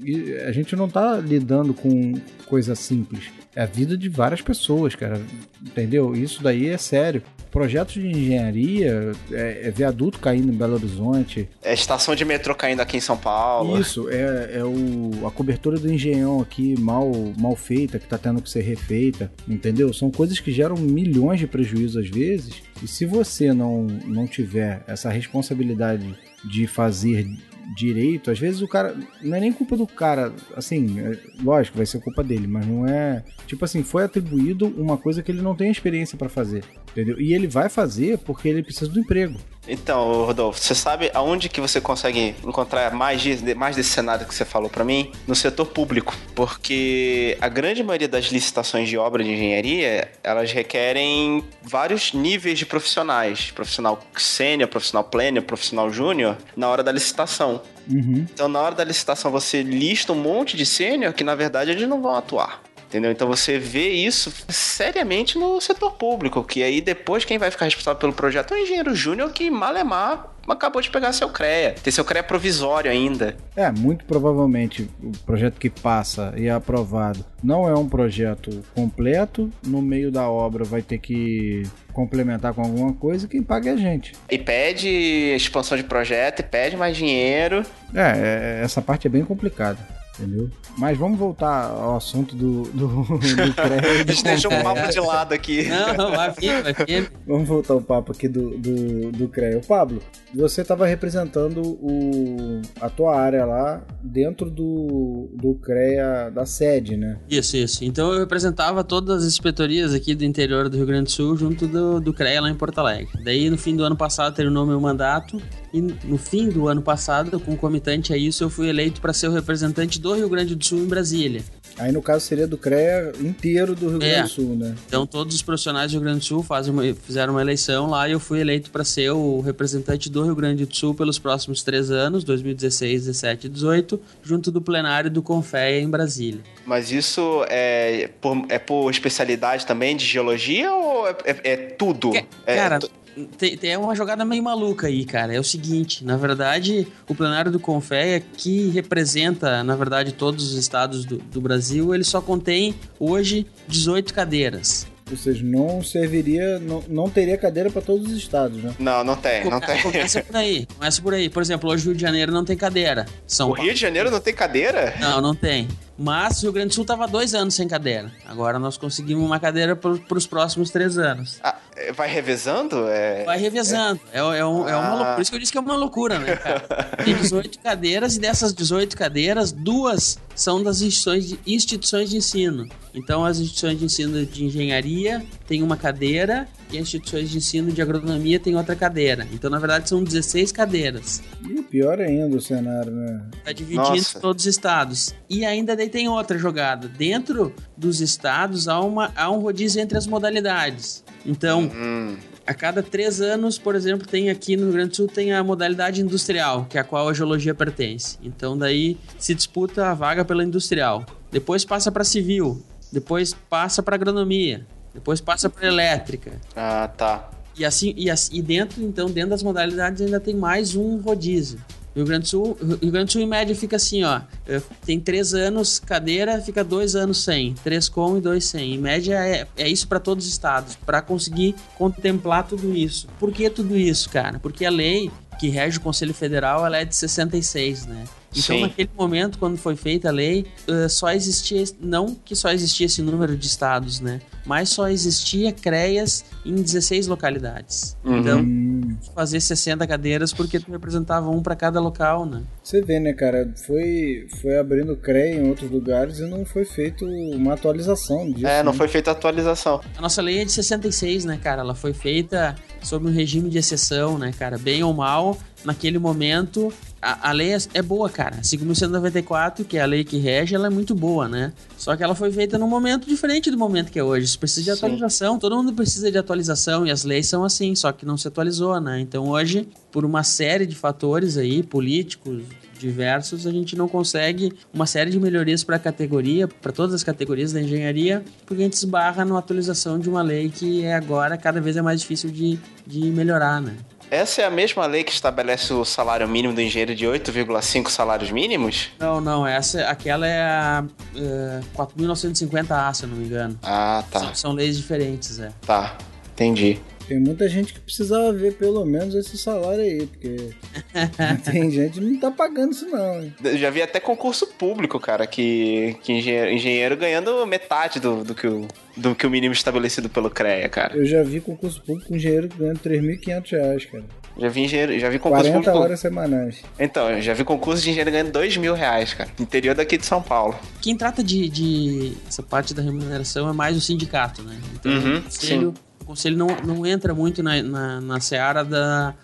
a 0.47 0.53
gente 0.53 0.76
não 0.76 0.91
tá 0.91 1.16
lidando 1.16 1.72
com 1.72 2.12
coisa 2.45 2.74
simples. 2.74 3.30
É 3.57 3.62
a 3.62 3.66
vida 3.66 3.97
de 3.97 4.11
várias 4.11 4.43
pessoas, 4.43 4.95
cara. 4.95 5.18
Entendeu? 5.62 6.14
Isso 6.14 6.43
daí 6.43 6.68
é 6.68 6.76
sério. 6.76 7.22
Projetos 7.51 7.94
de 7.94 8.07
engenharia, 8.07 9.12
é, 9.32 9.68
é 9.68 9.70
viaduto 9.70 10.18
caindo 10.18 10.53
em 10.53 10.57
Belo 10.57 10.74
Horizonte, 10.74 11.48
É 11.62 11.74
estação 11.74 12.14
de 12.14 12.24
metrô 12.24 12.55
caindo 12.55 12.80
aqui 12.80 12.96
em 12.96 13.01
São 13.01 13.16
Paulo. 13.16 13.78
isso, 13.78 14.09
é, 14.09 14.59
é 14.59 14.64
o, 14.64 15.26
a 15.26 15.30
cobertura 15.30 15.78
do 15.78 15.92
engenhão 15.92 16.40
aqui 16.40 16.78
mal, 16.78 17.11
mal 17.38 17.57
feita, 17.57 17.98
que 17.98 18.07
tá 18.07 18.18
tendo 18.18 18.40
que 18.40 18.48
ser 18.48 18.62
refeita, 18.62 19.30
entendeu? 19.48 19.92
São 19.92 20.11
coisas 20.11 20.38
que 20.38 20.53
geram 20.53 20.76
milhões 20.76 21.40
de 21.40 21.46
prejuízos 21.46 22.05
às 22.05 22.09
vezes, 22.09 22.62
e 22.82 22.86
se 22.86 23.05
você 23.05 23.53
não, 23.53 23.82
não 24.07 24.26
tiver 24.26 24.82
essa 24.86 25.11
responsabilidade 25.11 26.14
de 26.44 26.66
fazer 26.66 27.28
direito, 27.77 28.31
às 28.31 28.39
vezes 28.39 28.61
o 28.62 28.68
cara. 28.68 28.97
Não 29.23 29.37
é 29.37 29.41
nem 29.41 29.53
culpa 29.53 29.77
do 29.77 29.87
cara, 29.87 30.33
assim, 30.57 30.99
é, 31.01 31.18
lógico, 31.43 31.77
vai 31.77 31.87
ser 31.87 32.01
culpa 32.01 32.23
dele, 32.23 32.47
mas 32.47 32.66
não 32.66 32.87
é. 32.87 33.23
Tipo 33.47 33.64
assim, 33.64 33.83
foi 33.83 34.05
atribuído 34.05 34.66
uma 34.77 34.97
coisa 34.97 35.23
que 35.23 35.31
ele 35.31 35.43
não 35.43 35.55
tem 35.55 35.71
experiência 35.71 36.16
pra 36.16 36.29
fazer, 36.29 36.64
entendeu? 36.93 37.21
E 37.21 37.33
ele 37.35 37.47
vai 37.47 37.68
fazer 37.68 38.18
porque 38.18 38.49
ele 38.49 38.62
precisa 38.62 38.91
do 38.91 38.99
emprego. 39.01 39.39
Então, 39.68 40.25
Rodolfo, 40.25 40.59
você 40.59 40.75
sabe 40.75 41.11
aonde 41.14 41.49
que 41.49 41.61
você 41.61 41.81
consegue 41.81 42.35
encontrar 42.45 42.93
mais, 42.93 43.21
de- 43.21 43.55
mais 43.55 43.77
desse 43.77 43.91
cenário 43.91 44.27
que 44.27 44.35
você 44.35 44.45
falou 44.45 44.68
pra 44.71 44.85
mim? 44.85 45.12
No 45.29 45.35
setor 45.35 45.66
público. 45.66 46.16
Porque 46.35 47.37
a 47.41 47.49
grande 47.49 47.83
maioria 47.83 48.09
das 48.09 48.27
licitações 48.27 48.89
de 48.89 48.97
obra 48.97 49.23
de 49.23 49.31
engenharia, 49.31 50.11
elas 50.25 50.51
requerem 50.51 51.45
vários 51.62 52.12
níveis 52.14 52.59
de 52.59 52.66
profissionais. 52.66 53.51
Profissional 53.53 54.03
sênior, 54.16 54.68
profissional 54.68 55.05
pleno, 55.05 55.43
profissional 55.43 55.93
júnior, 55.93 56.37
na 56.57 56.68
hora 56.68 56.83
da 56.83 56.91
licitação. 56.91 57.59
Uhum. 57.88 58.26
Então, 58.32 58.48
na 58.48 58.61
hora 58.61 58.74
da 58.74 58.84
licitação, 58.84 59.30
você 59.30 59.62
lista 59.62 60.12
um 60.12 60.16
monte 60.16 60.56
de 60.56 60.64
sênior 60.64 61.12
que, 61.12 61.24
na 61.24 61.34
verdade, 61.34 61.70
eles 61.70 61.88
não 61.88 62.00
vão 62.00 62.14
atuar. 62.14 62.62
Entendeu? 62.91 63.12
Então 63.12 63.28
você 63.28 63.57
vê 63.57 63.88
isso 63.91 64.32
seriamente 64.49 65.38
no 65.38 65.61
setor 65.61 65.93
público, 65.93 66.43
que 66.43 66.61
aí 66.61 66.80
depois 66.80 67.24
quem 67.24 67.38
vai 67.38 67.49
ficar 67.49 67.66
responsável 67.66 68.01
pelo 68.01 68.12
projeto 68.12 68.53
é 68.53 68.57
o 68.57 68.61
engenheiro 68.61 68.93
júnior 68.97 69.30
que 69.30 69.49
malemar 69.49 70.34
acabou 70.49 70.82
de 70.82 70.91
pegar 70.91 71.12
seu 71.12 71.28
CREA. 71.28 71.76
Tem 71.80 71.93
seu 71.93 72.05
CREA 72.05 72.24
provisório 72.24 72.91
ainda. 72.91 73.36
É, 73.55 73.70
muito 73.70 74.05
provavelmente 74.05 74.91
o 75.01 75.12
projeto 75.24 75.61
que 75.61 75.70
passa 75.70 76.34
e 76.36 76.49
é 76.49 76.51
aprovado 76.51 77.24
não 77.41 77.68
é 77.68 77.74
um 77.74 77.88
projeto 77.88 78.61
completo. 78.74 79.49
No 79.64 79.80
meio 79.80 80.11
da 80.11 80.28
obra 80.28 80.64
vai 80.64 80.82
ter 80.82 80.99
que 80.99 81.62
complementar 81.93 82.55
com 82.55 82.62
alguma 82.62 82.93
coisa. 82.93 83.28
Quem 83.28 83.41
paga 83.41 83.70
é 83.70 83.72
a 83.74 83.76
gente. 83.76 84.14
E 84.28 84.36
pede 84.36 84.88
expansão 85.36 85.78
de 85.78 85.84
projeto, 85.84 86.41
e 86.41 86.43
pede 86.43 86.76
mais 86.76 86.97
dinheiro. 86.97 87.64
É, 87.95 88.59
é, 88.59 88.64
essa 88.64 88.82
parte 88.82 89.07
é 89.07 89.11
bem 89.11 89.24
complicada. 89.24 89.99
Entendeu? 90.21 90.51
Mas 90.77 90.99
vamos 90.99 91.18
voltar 91.18 91.71
ao 91.71 91.97
assunto 91.97 92.37
do, 92.37 92.64
do, 92.64 92.87
do 93.05 93.21
e 93.25 94.11
A 94.11 94.12
gente 94.12 94.23
deixou 94.23 94.51
CONCREA. 94.51 94.75
papo 94.75 94.93
de 94.93 95.01
lado 95.01 95.33
aqui. 95.33 95.68
Não, 95.68 95.95
não, 95.95 96.11
vai 96.11 96.31
vir, 96.33 96.62
vai 96.62 96.75
vir. 96.87 97.12
Vamos 97.27 97.49
voltar 97.49 97.75
o 97.75 97.83
papo 97.83 98.12
aqui 98.12 98.29
do, 98.29 98.59
do, 98.59 99.12
do 99.12 99.29
CREA. 99.29 99.61
Pablo, 99.66 100.03
você 100.35 100.61
estava 100.61 100.87
representando 100.87 101.62
o, 101.62 102.61
a 102.81 102.91
tua 102.91 103.18
área 103.18 103.45
lá 103.47 103.83
dentro 104.03 104.51
do, 104.51 105.31
do 105.35 105.55
CREA 105.55 106.31
da 106.31 106.45
sede, 106.45 106.97
né? 106.97 107.18
Isso, 107.29 107.57
isso. 107.57 107.85
Então 107.85 108.12
eu 108.12 108.21
representava 108.21 108.85
todas 108.85 109.23
as 109.23 109.29
inspetorias 109.29 109.95
aqui 109.95 110.14
do 110.14 110.25
interior 110.25 110.68
do 110.68 110.77
Rio 110.77 110.87
Grande 110.87 111.05
do 111.05 111.12
Sul 111.12 111.37
junto 111.37 111.66
do, 111.66 112.01
do 112.01 112.12
CREA 112.12 112.43
lá 112.43 112.51
em 112.51 112.55
Porto 112.55 112.79
Alegre. 112.79 113.09
Daí 113.25 113.49
no 113.49 113.57
fim 113.57 113.75
do 113.75 113.85
ano 113.85 113.97
passado 113.97 114.35
terminou 114.35 114.66
meu 114.66 114.81
mandato 114.81 115.41
e 115.73 115.81
no 115.81 116.18
fim 116.18 116.49
do 116.49 116.68
ano 116.68 116.83
passado, 116.83 117.39
concomitante 117.39 118.12
a 118.12 118.16
isso, 118.16 118.43
eu 118.43 118.51
fui 118.51 118.68
eleito 118.68 119.01
para 119.01 119.12
ser 119.12 119.29
o 119.29 119.33
representante 119.33 120.01
do 120.01 120.09
Rio 120.14 120.28
Grande 120.28 120.54
do 120.54 120.64
Sul 120.64 120.78
em 120.80 120.86
Brasília. 120.86 121.42
Aí 121.78 121.92
no 121.92 122.02
caso 122.02 122.26
seria 122.26 122.46
do 122.46 122.58
CREA 122.58 123.12
inteiro 123.20 123.74
do 123.74 123.88
Rio 123.88 123.98
Grande 124.00 124.14
É. 124.14 124.22
do 124.22 124.28
Sul, 124.28 124.54
né? 124.56 124.74
Então 124.86 125.06
todos 125.06 125.34
os 125.34 125.40
profissionais 125.40 125.90
do 125.90 125.94
Rio 125.94 126.02
Grande 126.02 126.18
do 126.18 126.24
Sul 126.24 126.42
fazem 126.42 126.72
uma- 126.72 126.82
fizeram 126.94 127.32
uma 127.34 127.40
eleição 127.40 127.88
lá 127.88 128.06
e 128.08 128.12
eu 128.12 128.20
fui 128.20 128.40
eleito 128.40 128.70
para 128.70 128.84
ser 128.84 129.11
o 129.12 129.40
representante 129.40 130.11
do 130.11 130.22
Rio 130.24 130.34
Grande 130.34 130.66
do 130.66 130.76
Sul 130.76 130.94
pelos 130.94 131.18
próximos 131.18 131.62
três 131.62 131.90
anos, 131.90 132.22
2016, 132.24 133.06
17 133.06 133.46
e 133.46 133.50
18, 133.50 134.00
junto 134.22 134.50
do 134.50 134.61
plenário 134.61 135.11
do 135.11 135.22
Confeia 135.22 135.80
em 135.80 135.88
Brasília. 135.88 136.40
Mas 136.66 136.90
isso 136.92 137.44
é 137.48 138.11
por, 138.20 138.44
é 138.48 138.58
por 138.58 138.90
especialidade 138.90 139.64
também 139.64 139.96
de 139.96 140.04
geologia 140.04 140.70
ou 140.72 141.08
é, 141.08 141.16
é- 141.24 141.40
é 141.52 141.56
tudo? 141.56 142.11
Que- 142.11 142.24
É 142.46 142.56
cara, 142.56 142.78
tem, 143.27 143.57
tem 143.57 143.77
uma 143.77 143.95
jogada 143.95 144.25
meio 144.25 144.43
maluca 144.43 144.87
aí, 144.87 145.05
cara. 145.05 145.35
É 145.35 145.39
o 145.41 145.45
seguinte, 145.45 146.05
na 146.05 146.16
verdade, 146.16 146.87
o 147.09 147.14
plenário 147.14 147.51
do 147.51 147.61
Confeia, 147.61 148.21
que 148.21 148.68
representa, 148.71 149.62
na 149.62 149.77
verdade, 149.77 150.12
todos 150.12 150.53
os 150.53 150.59
estados 150.59 151.05
do, 151.05 151.18
do 151.18 151.41
Brasil, 151.41 151.95
ele 151.95 152.05
só 152.05 152.21
contém 152.21 152.75
hoje 152.99 153.47
18 153.68 154.12
cadeiras. 154.14 154.87
Ou 155.11 155.16
seja, 155.16 155.45
não 155.45 155.83
serviria, 155.83 156.61
não, 156.61 156.85
não 156.89 157.11
teria 157.11 157.37
cadeira 157.37 157.68
para 157.68 157.83
todos 157.83 158.12
os 158.12 158.16
estados, 158.16 158.62
né? 158.62 158.73
Não, 158.79 159.03
não 159.03 159.16
tem, 159.16 159.45
não 159.51 159.59
tem. 159.61 159.83
Começa 159.83 160.23
por 160.23 160.37
aí, 160.37 160.66
começa 160.66 161.03
por 161.03 161.14
aí. 161.14 161.29
Por 161.29 161.43
exemplo, 161.43 161.68
hoje 161.68 161.83
o 161.83 161.87
Rio 161.87 161.97
de 161.97 162.03
Janeiro 162.03 162.31
não 162.31 162.45
tem 162.45 162.57
cadeira. 162.57 163.07
São 163.27 163.51
O 163.51 163.53
Rio 163.53 163.75
de 163.75 163.81
Janeiro 163.81 164.09
não 164.09 164.21
tem 164.21 164.33
cadeira? 164.33 164.95
Não, 165.01 165.21
não 165.21 165.35
tem. 165.35 165.66
Mas 165.99 166.39
o 166.39 166.43
Rio 166.45 166.53
Grande 166.53 166.68
do 166.68 166.75
Sul 166.75 166.85
tava 166.85 167.09
dois 167.09 167.35
anos 167.35 167.55
sem 167.55 167.66
cadeira. 167.66 168.11
Agora 168.25 168.59
nós 168.59 168.79
conseguimos 168.79 169.25
uma 169.25 169.41
cadeira 169.41 169.75
para 169.75 169.91
os 170.16 170.27
próximos 170.27 170.71
três 170.71 170.97
anos. 170.97 171.41
Ah, 171.43 171.57
vai 171.95 172.09
revezando? 172.09 172.87
É... 172.89 173.24
Vai 173.24 173.39
revezando. 173.39 174.01
É, 174.12 174.18
é, 174.18 174.22
um- 174.45 174.68
é 174.68 174.76
uma 174.76 174.87
Ah. 174.87 174.95
loucura. 174.95 175.14
Por 175.14 175.22
isso 175.22 175.31
que 175.31 175.37
eu 175.37 175.41
disse 175.41 175.53
que 175.53 175.59
é 175.59 175.61
uma 175.61 175.76
loucura, 175.76 176.18
né, 176.18 176.37
cara? 176.37 176.61
Tem 177.05 177.14
18 177.14 177.59
cadeiras 177.59 178.16
e 178.16 178.20
dessas 178.20 178.53
18 178.53 178.97
cadeiras, 178.97 179.53
duas 179.53 180.18
são 180.35 180.62
das 180.62 180.81
instituições 180.81 181.26
de, 181.28 181.39
instituições 181.47 182.11
de 182.11 182.16
ensino. 182.16 182.68
Então, 182.95 183.24
as 183.24 183.39
instituições 183.39 183.78
de 183.78 183.85
ensino 183.85 184.24
de 184.26 184.45
engenharia 184.45 185.24
têm 185.47 185.62
uma 185.62 185.76
cadeira 185.76 186.49
e 186.72 186.76
as 186.76 186.83
instituições 186.83 187.31
de 187.31 187.39
ensino 187.39 187.70
de 187.72 187.81
agronomia 187.83 188.39
têm 188.41 188.57
outra 188.57 188.74
cadeira. 188.74 189.26
Então, 189.33 189.49
na 189.51 189.59
verdade, 189.59 189.89
são 189.89 190.03
16 190.03 190.51
cadeiras. 190.51 191.22
E 191.49 191.62
pior 191.62 192.01
ainda 192.01 192.37
o 192.37 192.41
cenário, 192.41 192.91
né? 192.91 193.22
Tá 193.45 193.53
dividindo 193.53 193.83
Nossa. 193.89 194.18
todos 194.20 194.45
os 194.45 194.49
estados. 194.51 195.14
E 195.28 195.45
ainda 195.45 195.76
daí 195.76 195.89
tem 195.89 196.09
outra 196.09 196.37
jogada. 196.39 196.89
Dentro 196.89 197.55
dos 197.76 198.01
estados 198.01 198.66
há, 198.66 198.81
uma, 198.81 199.12
há 199.14 199.31
um 199.31 199.39
rodízio 199.41 199.81
entre 199.81 199.97
as 199.99 200.07
modalidades. 200.07 201.05
Então, 201.25 201.71
Hum, 201.75 202.16
a 202.47 202.55
cada 202.55 202.83
três 202.83 203.21
anos, 203.21 203.59
por 203.59 203.75
exemplo, 203.75 204.07
tem 204.07 204.31
aqui 204.31 204.57
no 204.57 204.64
Rio 204.64 204.73
Grande 204.73 204.91
do 204.91 204.97
Sul 204.97 205.07
tem 205.09 205.33
a 205.33 205.43
modalidade 205.45 206.01
industrial, 206.01 206.66
que 206.68 206.79
é 206.79 206.81
a 206.81 206.85
qual 206.85 207.09
a 207.09 207.14
geologia 207.14 207.55
pertence. 207.55 208.18
Então 208.23 208.57
daí 208.57 208.97
se 209.18 209.35
disputa 209.35 209.87
a 209.89 209.95
vaga 209.95 210.25
pela 210.25 210.43
industrial. 210.43 211.05
Depois 211.31 211.64
passa 211.64 211.93
para 211.93 212.03
civil, 212.05 212.61
depois 212.91 213.35
passa 213.49 213.83
para 213.83 213.95
agronomia, 213.95 214.66
depois 214.95 215.21
passa 215.21 215.49
para 215.49 215.66
elétrica. 215.66 216.33
ah, 216.57 216.89
tá. 216.97 217.31
E 217.57 217.64
assim 217.64 217.93
e, 217.97 218.09
assim- 218.11 218.37
e 218.37 218.41
dentro 218.43 218.83
então 218.83 219.11
dentro 219.11 219.31
das 219.31 219.43
modalidades 219.43 220.01
ainda 220.01 220.18
tem 220.18 220.35
mais 220.35 220.75
um 220.75 220.97
rodízio. 220.99 221.61
Rio 221.95 222.05
Grande 222.05 222.22
do 222.22 222.28
Sul, 222.28 222.59
Rio 222.61 222.93
Grande 222.93 223.07
do 223.07 223.12
Sul 223.12 223.22
em 223.22 223.26
média 223.26 223.55
fica 223.55 223.76
assim, 223.76 224.05
ó, 224.05 224.20
eh, 224.47 224.62
tem 224.84 225.01
três 225.01 225.34
anos 225.34 225.78
cadeira, 225.80 226.41
fica 226.41 226.62
dois 226.62 226.95
anos 226.95 227.24
sem, 227.24 227.55
três 227.64 227.88
com 227.88 228.16
e 228.16 228.20
dois 228.20 228.45
sem. 228.45 228.74
Em 228.74 228.78
média 228.78 229.14
é, 229.14 229.47
é 229.57 229.68
isso 229.68 229.88
para 229.88 229.99
todos 229.99 230.24
os 230.24 230.30
estados, 230.30 230.76
para 230.76 231.03
conseguir 231.03 231.55
contemplar 231.76 232.47
tudo 232.47 232.74
isso. 232.74 233.09
Por 233.18 233.32
que 233.32 233.51
tudo 233.51 233.76
isso, 233.76 234.09
cara? 234.09 234.38
Porque 234.38 234.64
a 234.64 234.70
lei 234.70 235.11
que 235.38 235.49
rege 235.49 235.78
o 235.78 235.80
Conselho 235.80 236.14
Federal, 236.14 236.64
ela 236.64 236.76
é 236.76 236.84
de 236.84 236.95
66, 236.95 237.86
né? 237.86 238.05
Então, 238.33 238.57
Sim. 238.57 238.62
naquele 238.62 238.91
momento, 238.97 239.39
quando 239.39 239.57
foi 239.57 239.74
feita 239.74 240.09
a 240.09 240.12
lei, 240.12 240.47
eh, 240.68 240.89
só 240.89 241.11
existia, 241.11 241.64
não 241.81 242.14
que 242.14 242.37
só 242.37 242.51
existia 242.51 242.87
esse 242.87 243.03
número 243.03 243.37
de 243.37 243.47
estados, 243.47 244.01
né? 244.01 244.20
Mas 244.47 244.68
só 244.68 244.89
existia 244.89 245.53
CREAS 245.53 246.24
em 246.45 246.55
16 246.55 247.07
localidades. 247.07 247.97
Uhum. 248.05 248.18
Então, 248.18 248.99
fazer 249.14 249.41
60 249.41 249.87
cadeiras 249.87 250.33
porque 250.33 250.59
tu 250.61 250.70
representava 250.70 251.28
um 251.28 251.43
para 251.43 251.57
cada 251.57 251.81
local, 251.81 252.24
né? 252.24 252.43
você 252.70 252.81
vê, 252.81 253.01
né, 253.01 253.12
cara? 253.12 253.53
Foi, 253.66 254.28
foi 254.41 254.57
abrindo 254.57 254.97
CREA 254.97 255.35
em 255.35 255.49
outros 255.49 255.70
lugares 255.70 256.20
e 256.20 256.26
não 256.26 256.45
foi 256.45 256.64
feito 256.64 257.05
uma 257.05 257.55
atualização 257.55 258.31
disso. 258.31 258.47
É, 258.47 258.62
não 258.62 258.72
né? 258.72 258.78
foi 258.78 258.87
feita 258.87 259.11
a 259.11 259.12
atualização. 259.12 259.81
A 259.97 260.01
nossa 260.01 260.22
lei 260.22 260.41
é 260.41 260.45
de 260.45 260.53
66, 260.53 261.24
né, 261.24 261.39
cara? 261.43 261.62
Ela 261.62 261.74
foi 261.74 261.93
feita 261.93 262.55
sob 262.83 263.09
um 263.09 263.12
regime 263.12 263.51
de 263.51 263.59
exceção, 263.59 264.18
né, 264.18 264.33
cara? 264.39 264.57
Bem 264.57 264.83
ou 264.85 264.95
mal, 264.95 265.37
naquele 265.64 265.98
momento, 265.98 266.72
a, 267.00 267.30
a 267.30 267.32
lei 267.32 267.54
é, 267.54 267.58
é 267.74 267.82
boa, 267.82 268.08
cara. 268.08 268.36
A 268.36 268.42
5.194, 268.42 269.64
que 269.64 269.78
é 269.78 269.82
a 269.82 269.86
lei 269.86 270.04
que 270.04 270.18
rege, 270.18 270.54
ela 270.54 270.66
é 270.66 270.70
muito 270.70 270.94
boa, 270.94 271.28
né? 271.28 271.52
Só 271.76 271.96
que 271.96 272.02
ela 272.02 272.14
foi 272.14 272.30
feita 272.32 272.58
num 272.58 272.68
momento 272.68 273.06
diferente 273.06 273.50
do 273.50 273.58
momento 273.58 273.90
que 273.90 273.98
é 273.98 274.04
hoje. 274.04 274.26
Isso 274.26 274.38
precisa 274.38 274.72
de 274.72 274.78
Sim. 274.78 274.84
atualização. 274.84 275.38
Todo 275.38 275.56
mundo 275.56 275.72
precisa 275.72 276.11
de 276.11 276.18
atualização 276.18 276.86
e 276.86 276.90
as 276.90 277.04
leis 277.04 277.26
são 277.26 277.44
assim, 277.44 277.74
só 277.74 277.92
que 277.92 278.04
não 278.04 278.16
se 278.16 278.28
atualizou, 278.28 278.80
né? 278.80 279.00
Então 279.00 279.28
hoje, 279.28 279.68
por 279.90 280.04
uma 280.04 280.22
série 280.22 280.66
de 280.66 280.74
fatores 280.74 281.36
aí, 281.36 281.62
políticos, 281.62 282.42
diversos, 282.78 283.46
a 283.46 283.50
gente 283.50 283.76
não 283.76 283.86
consegue 283.86 284.52
uma 284.72 284.86
série 284.86 285.11
de 285.11 285.20
melhorias 285.20 285.62
para 285.62 285.76
a 285.76 285.78
categoria, 285.78 286.48
para 286.48 286.72
todas 286.72 286.94
as 286.94 287.04
categorias 287.04 287.52
da 287.52 287.61
engenharia, 287.61 288.24
porque 288.46 288.62
a 288.62 288.64
gente 288.64 288.74
esbarra 288.74 289.24
na 289.24 289.38
atualização 289.38 289.98
de 289.98 290.08
uma 290.08 290.22
lei 290.22 290.48
que 290.48 290.82
é 290.82 290.94
agora 290.94 291.36
cada 291.36 291.61
vez 291.61 291.76
é 291.76 291.82
mais 291.82 292.00
difícil 292.00 292.30
de, 292.30 292.58
de 292.86 293.00
melhorar, 293.11 293.61
né? 293.61 293.76
Essa 294.11 294.42
é 294.42 294.44
a 294.44 294.50
mesma 294.50 294.84
lei 294.86 295.04
que 295.04 295.12
estabelece 295.12 295.72
o 295.72 295.84
salário 295.84 296.26
mínimo 296.28 296.52
do 296.52 296.61
engenheiro 296.61 296.96
de 296.96 297.06
8,5 297.06 297.88
salários 297.88 298.32
mínimos? 298.32 298.88
Não, 298.98 299.20
não, 299.20 299.46
essa, 299.46 299.82
aquela 299.88 300.26
é 300.26 300.42
a 300.42 300.84
é, 301.14 301.61
4.950A, 301.76 302.92
se 302.92 303.04
eu 303.04 303.08
não 303.08 303.16
me 303.16 303.24
engano. 303.24 303.56
Ah, 303.62 304.02
São, 304.11 304.20
tá. 304.20 304.34
são 304.34 304.52
leis 304.52 304.76
diferentes, 304.76 305.38
é. 305.38 305.52
Tá. 305.64 305.96
Entendi. 306.32 306.80
Tem 307.11 307.18
muita 307.18 307.48
gente 307.48 307.74
que 307.74 307.80
precisava 307.80 308.32
ver 308.32 308.54
pelo 308.54 308.84
menos 308.84 309.16
esse 309.16 309.36
salário 309.36 309.80
aí, 309.82 310.06
porque 310.06 310.50
tem 311.50 311.68
gente 311.68 311.94
que 311.94 312.00
não 312.00 312.20
tá 312.20 312.30
pagando 312.30 312.70
isso 312.70 312.86
não. 312.86 313.20
hein? 313.20 313.34
Eu 313.42 313.58
já 313.58 313.68
vi 313.68 313.82
até 313.82 313.98
concurso 313.98 314.46
público, 314.46 315.00
cara, 315.00 315.26
que, 315.26 315.96
que 316.04 316.12
engenheiro, 316.12 316.52
engenheiro 316.52 316.96
ganhando 316.96 317.44
metade 317.46 317.98
do, 317.98 318.22
do, 318.22 318.32
que 318.32 318.46
o, 318.46 318.68
do 318.96 319.12
que 319.16 319.26
o 319.26 319.30
mínimo 319.30 319.52
estabelecido 319.52 320.08
pelo 320.08 320.30
CREA, 320.30 320.68
cara. 320.68 320.96
Eu 320.96 321.04
já 321.04 321.20
vi 321.24 321.40
concurso 321.40 321.82
público 321.82 322.06
com 322.11 322.14
engenheiro 322.14 322.48
ganhando 322.56 322.78
3.500 322.78 323.50
reais, 323.50 323.84
cara. 323.86 324.04
Já 324.38 324.48
vi 324.48 324.61
engenheiro, 324.61 324.96
já 325.00 325.08
vi 325.11 325.18
concurso 325.18 325.42
40 325.50 325.64
público. 325.64 325.84
horas 325.84 325.98
semanais. 325.98 326.62
Então, 326.78 327.11
eu 327.11 327.20
já 327.20 327.34
vi 327.34 327.42
concurso 327.42 327.82
de 327.82 327.90
engenheiro 327.90 328.12
ganhando 328.12 328.30
2 328.30 328.56
mil 328.56 328.72
reais, 328.74 329.12
cara. 329.14 329.28
Interior 329.40 329.74
daqui 329.74 329.98
de 329.98 330.06
São 330.06 330.22
Paulo. 330.22 330.56
Quem 330.80 330.96
trata 330.96 331.24
de, 331.24 331.48
de 331.48 332.12
essa 332.28 332.40
parte 332.44 332.72
da 332.72 332.80
remuneração 332.82 333.50
é 333.50 333.52
mais 333.52 333.76
o 333.76 333.80
sindicato, 333.80 334.42
né? 334.42 334.56
Então, 334.74 334.92
Uhum, 334.92 335.22
conselho, 335.22 335.70
o 335.70 335.89
conselho 336.11 336.36
não, 336.36 336.48
não 336.64 336.84
entra 336.84 337.14
muito 337.14 337.40
na, 337.40 337.62
na, 337.62 338.00
na 338.00 338.20
seara 338.20 338.64
da, 338.64 339.14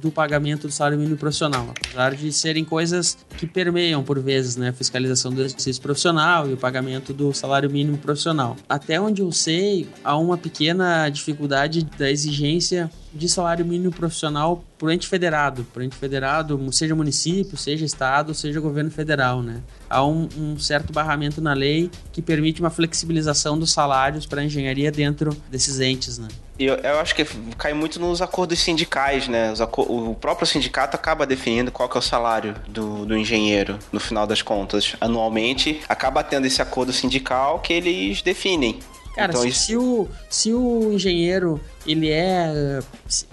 do 0.00 0.10
pagamento 0.10 0.66
do 0.66 0.72
salário 0.72 0.98
mínimo 0.98 1.16
profissional, 1.16 1.72
apesar 1.76 2.14
de 2.14 2.32
serem 2.32 2.64
coisas 2.64 3.16
que 3.36 3.46
permeiam 3.46 4.02
por 4.02 4.20
vezes, 4.20 4.56
né? 4.56 4.68
A 4.68 4.72
fiscalização 4.72 5.32
do 5.32 5.42
exercício 5.42 5.80
profissional 5.80 6.48
e 6.48 6.52
o 6.52 6.56
pagamento 6.56 7.12
do 7.12 7.32
salário 7.32 7.70
mínimo 7.70 7.98
profissional. 7.98 8.56
Até 8.68 9.00
onde 9.00 9.22
eu 9.22 9.32
sei, 9.32 9.88
há 10.04 10.16
uma 10.16 10.36
pequena 10.36 11.08
dificuldade 11.08 11.84
da 11.98 12.10
exigência 12.10 12.90
de 13.12 13.28
salário 13.28 13.64
mínimo 13.64 13.92
profissional 13.92 14.64
por 14.78 14.90
ente 14.90 15.08
federado, 15.08 15.64
por 15.72 15.82
ente 15.82 15.96
federado, 15.96 16.58
seja 16.72 16.94
município, 16.94 17.56
seja 17.56 17.84
estado, 17.84 18.32
seja 18.34 18.60
governo 18.60 18.90
federal, 18.90 19.42
né? 19.42 19.60
Há 19.88 20.04
um, 20.04 20.28
um 20.38 20.58
certo 20.58 20.92
barramento 20.92 21.40
na 21.40 21.52
lei 21.52 21.90
que 22.12 22.22
permite 22.22 22.60
uma 22.60 22.70
flexibilização 22.70 23.58
dos 23.58 23.72
salários 23.72 24.26
para 24.26 24.40
a 24.40 24.44
engenharia 24.44 24.92
dentro 24.92 25.36
desses 25.50 25.80
entes, 25.80 26.18
né? 26.18 26.28
E 26.60 26.66
eu, 26.66 26.74
eu 26.74 27.00
acho 27.00 27.14
que 27.14 27.24
cai 27.56 27.72
muito 27.72 27.98
nos 27.98 28.20
acordos 28.20 28.58
sindicais, 28.58 29.26
né? 29.28 29.54
O 29.78 30.14
próprio 30.14 30.46
sindicato 30.46 30.94
acaba 30.94 31.26
definindo 31.26 31.72
qual 31.72 31.88
que 31.88 31.96
é 31.96 32.00
o 32.00 32.02
salário 32.02 32.54
do, 32.68 33.06
do 33.06 33.16
engenheiro, 33.16 33.78
no 33.90 33.98
final 33.98 34.26
das 34.26 34.42
contas. 34.42 34.94
Anualmente, 35.00 35.80
acaba 35.88 36.22
tendo 36.22 36.46
esse 36.46 36.60
acordo 36.60 36.92
sindical 36.92 37.60
que 37.60 37.72
eles 37.72 38.20
definem. 38.20 38.78
Cara, 39.14 39.32
Então, 39.32 39.40
se, 39.42 39.48
isso- 39.48 39.64
se 39.64 39.76
o, 39.76 40.08
se 40.28 40.52
o 40.52 40.92
engenheiro 40.92 41.58
ele 41.86 42.10
é, 42.10 42.78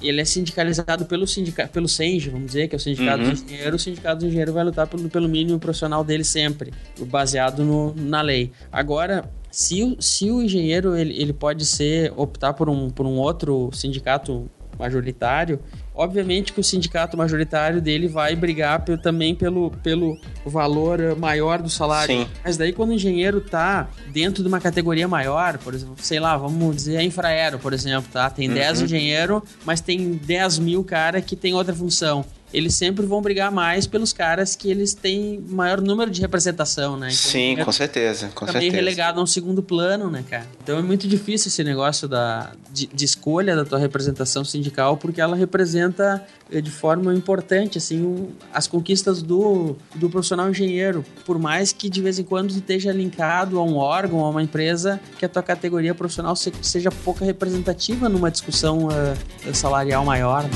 ele 0.02 0.22
é 0.22 0.26
sindicalizado 0.26 1.06
pelo, 1.06 1.28
sindica, 1.28 1.68
pelo 1.68 1.88
SENG, 1.90 2.30
vamos 2.30 2.48
dizer, 2.48 2.70
que 2.70 2.76
é 2.76 2.78
o 2.78 2.80
sindicato 2.80 3.24
Uhum. 3.24 3.34
do 3.34 3.44
engenheiro, 3.44 3.76
o 3.76 3.80
sindicato 3.80 4.20
do 4.22 4.26
engenheiro 4.26 4.54
vai 4.54 4.64
lutar 4.64 4.88
pelo, 4.88 5.10
pelo 5.10 5.28
mínimo 5.28 5.60
profissional 5.60 6.02
dele 6.02 6.24
sempre, 6.24 6.74
baseado 7.02 7.64
no, 7.66 7.94
na 7.94 8.22
lei. 8.22 8.52
Agora, 8.72 9.30
se, 9.60 9.84
o- 9.84 9.98
se 10.00 10.30
o 10.30 10.40
engenheiro 10.42 10.96
ele, 10.96 11.20
ele 11.20 11.34
pode 11.34 11.66
ser 11.66 12.14
optar 12.16 12.54
por 12.54 12.70
um, 12.70 12.92
por 12.92 13.08
um 13.08 13.18
outro 13.18 13.72
sindicato 13.74 14.48
majoritário, 14.78 15.60
obviamente 15.96 16.54
que 16.54 16.60
o 16.60 16.64
sindicato 16.64 17.18
majoritário 17.18 17.82
dele 17.82 18.08
vai 18.08 18.36
brigar 18.36 18.86
também 19.02 19.34
pelo, 19.34 19.72
pelo 19.82 20.16
valor 20.46 21.00
eh, 21.00 21.16
maior 21.16 21.60
do 21.64 21.70
salário. 21.70 22.16
Sim. 22.16 22.28
Mas 22.46 22.58
daí 22.58 22.72
quando 22.72 22.92
o 22.92 22.94
engenheiro 22.94 23.42
tá 23.42 23.90
dentro 24.14 24.44
de 24.44 24.48
uma 24.48 24.60
categoria 24.62 25.08
maior, 25.08 25.58
por 25.58 25.74
exemplo, 25.74 25.96
sei 25.98 26.20
lá, 26.20 26.38
vamos 26.38 26.76
dizer 26.76 26.98
a 26.98 27.04
Infraero, 27.04 27.58
por 27.58 27.74
exemplo, 27.74 28.08
tá? 28.14 28.30
Tem 28.30 28.48
10 28.48 28.78
Uhum. 28.78 28.86
engenheiro, 28.86 29.44
mas 29.66 29.82
tem 29.82 30.12
10 30.14 30.60
mil 30.60 30.84
cara 30.84 31.20
que 31.24 31.36
tem 31.36 31.56
outra 31.56 31.74
função. 31.74 32.24
Eles 32.54 32.76
sempre 32.76 33.06
vão 33.06 33.22
brigar 33.22 33.52
mais 33.52 33.86
pelos 33.86 34.14
caras 34.14 34.56
que 34.56 34.70
eles 34.70 34.94
têm 34.94 35.44
maior 35.50 35.82
número 35.82 36.10
de 36.10 36.22
representação, 36.22 36.96
né? 36.98 37.08
Então, 37.08 37.10
o 37.10 37.12
Sim, 37.12 37.38
engenheiro 37.40 37.66
com 37.66 37.72
certeza, 37.74 38.30
com 38.34 38.46
meio 38.46 38.54
certeza. 38.54 38.76
relegado 38.76 39.20
a 39.20 39.24
um 39.24 39.26
segundo 39.26 39.62
plano, 39.62 40.10
né, 40.10 40.24
cara? 40.30 40.46
Então 40.64 40.78
é 40.80 40.82
muito 40.82 41.08
difícil 41.08 41.50
esse 41.50 41.62
negócio 41.64 42.08
da, 42.08 42.52
de, 42.72 42.88
de 42.88 43.06
escolha 43.06 43.56
da 43.56 43.66
tua 43.66 43.78
representação 43.78 44.46
sindical, 44.46 44.96
porque 44.96 45.20
ela 45.20 45.36
representa 45.36 46.26
eh, 46.50 46.62
de 46.62 46.72
forma 46.72 47.14
importante, 47.14 47.78
assim, 47.78 48.02
um- 48.02 48.30
as 48.54 48.66
conquistas 48.66 49.22
do, 49.22 49.76
do 49.96 50.10
profissional 50.10 50.50
engenheiro. 50.50 51.04
Por 51.26 51.38
mais 51.38 51.74
que 51.74 51.90
de 51.90 52.02
vez 52.02 52.18
em 52.18 52.24
quando 52.24 52.50
esteja 52.52 52.94
linkado 52.94 53.60
a 53.60 53.64
um 53.64 53.76
órgão, 53.76 54.24
a 54.24 54.30
uma 54.30 54.42
empresa, 54.42 55.02
que 55.20 55.26
a 55.26 55.30
tua 55.30 55.44
categoria 55.44 55.94
profissional 55.94 56.34
se- 56.36 56.54
seja 56.62 56.90
pouca 56.92 57.26
representativa 57.26 58.08
numa 58.08 58.32
discussão 58.32 58.88
eh, 58.90 59.54
salarial 59.54 60.06
maior, 60.06 60.44
né? 60.44 60.50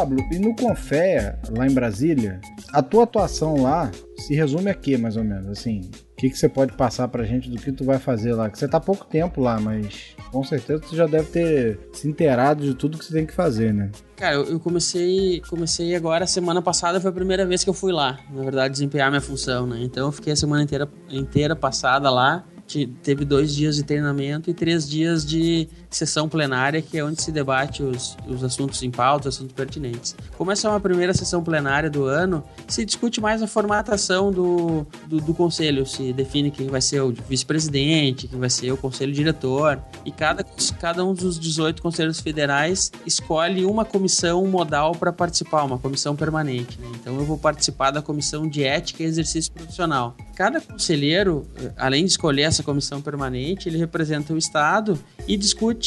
Pablo, 0.00 0.18
e 0.32 0.38
no 0.38 0.56
Confea, 0.56 1.38
lá 1.54 1.66
em 1.66 1.74
Brasília, 1.74 2.40
a 2.72 2.80
tua 2.82 3.04
atuação 3.04 3.60
lá 3.60 3.90
se 4.16 4.34
resume 4.34 4.70
a 4.70 4.74
quê, 4.74 4.96
mais 4.96 5.14
ou 5.14 5.22
menos? 5.22 5.46
Assim, 5.46 5.80
o 6.12 6.16
que, 6.16 6.30
que 6.30 6.38
você 6.38 6.48
pode 6.48 6.72
passar 6.72 7.06
pra 7.08 7.22
gente 7.24 7.50
do 7.50 7.58
que 7.58 7.70
tu 7.70 7.84
vai 7.84 7.98
fazer 7.98 8.32
lá? 8.32 8.48
Que 8.48 8.58
você 8.58 8.66
tá 8.66 8.78
há 8.78 8.80
pouco 8.80 9.04
tempo 9.04 9.42
lá, 9.42 9.60
mas 9.60 10.16
com 10.32 10.42
certeza 10.42 10.80
tu 10.80 10.96
já 10.96 11.06
deve 11.06 11.26
ter 11.28 11.78
se 11.92 12.08
inteirado 12.08 12.64
de 12.64 12.74
tudo 12.74 12.96
que 12.96 13.04
você 13.04 13.12
tem 13.12 13.26
que 13.26 13.34
fazer, 13.34 13.74
né? 13.74 13.90
Cara, 14.16 14.36
eu 14.36 14.58
comecei, 14.58 15.42
comecei 15.50 15.94
agora, 15.94 16.26
semana 16.26 16.62
passada 16.62 16.98
foi 16.98 17.10
a 17.10 17.14
primeira 17.14 17.44
vez 17.44 17.62
que 17.62 17.68
eu 17.68 17.74
fui 17.74 17.92
lá, 17.92 18.18
na 18.32 18.42
verdade, 18.42 18.72
desempenhar 18.72 19.10
minha 19.10 19.20
função, 19.20 19.66
né? 19.66 19.80
Então 19.82 20.06
eu 20.06 20.12
fiquei 20.12 20.32
a 20.32 20.36
semana 20.36 20.62
inteira, 20.62 20.88
inteira 21.10 21.54
passada 21.54 22.08
lá, 22.10 22.42
te- 22.66 22.86
teve 23.02 23.26
dois 23.26 23.54
dias 23.54 23.76
de 23.76 23.82
treinamento 23.82 24.48
e 24.48 24.54
três 24.54 24.88
dias 24.88 25.26
de 25.26 25.68
sessão 25.90 26.28
plenária, 26.28 26.80
que 26.80 26.96
é 26.98 27.04
onde 27.04 27.20
se 27.20 27.32
debate 27.32 27.82
os, 27.82 28.16
os 28.26 28.44
assuntos 28.44 28.82
em 28.82 28.90
pauta, 28.90 29.28
os 29.28 29.34
assuntos 29.34 29.54
pertinentes. 29.54 30.14
Como 30.36 30.50
essa 30.52 30.68
é 30.68 30.70
uma 30.70 30.80
primeira 30.80 31.12
sessão 31.12 31.42
plenária 31.42 31.90
do 31.90 32.04
ano, 32.04 32.44
se 32.68 32.84
discute 32.84 33.20
mais 33.20 33.42
a 33.42 33.46
formatação 33.46 34.30
do, 34.30 34.86
do, 35.06 35.20
do 35.20 35.34
conselho, 35.34 35.84
se 35.84 36.12
define 36.12 36.50
quem 36.50 36.68
vai 36.68 36.80
ser 36.80 37.00
o 37.00 37.12
vice-presidente, 37.28 38.28
quem 38.28 38.38
vai 38.38 38.50
ser 38.50 38.70
o 38.72 38.76
conselho 38.76 39.12
diretor, 39.12 39.82
e 40.04 40.12
cada, 40.12 40.44
cada 40.78 41.04
um 41.04 41.12
dos 41.12 41.38
18 41.38 41.82
conselhos 41.82 42.20
federais 42.20 42.92
escolhe 43.04 43.64
uma 43.64 43.84
comissão 43.84 44.46
modal 44.46 44.92
para 44.92 45.12
participar, 45.12 45.64
uma 45.64 45.78
comissão 45.78 46.14
permanente. 46.14 46.78
né? 46.78 46.88
Então 47.00 47.16
eu 47.16 47.24
vou 47.24 47.36
participar 47.36 47.90
da 47.90 48.00
comissão 48.00 48.48
de 48.48 48.62
ética 48.62 49.02
e 49.02 49.06
exercício 49.06 49.52
profissional. 49.52 50.14
Cada 50.36 50.60
conselheiro, 50.60 51.46
eh, 51.56 51.72
além 51.76 52.04
de 52.04 52.12
escolher 52.12 52.42
essa 52.42 52.62
comissão 52.62 53.02
permanente, 53.02 53.68
ele 53.68 53.76
representa 53.76 54.32
o 54.32 54.38
Estado 54.38 54.98
e 55.26 55.36
discute 55.36 55.79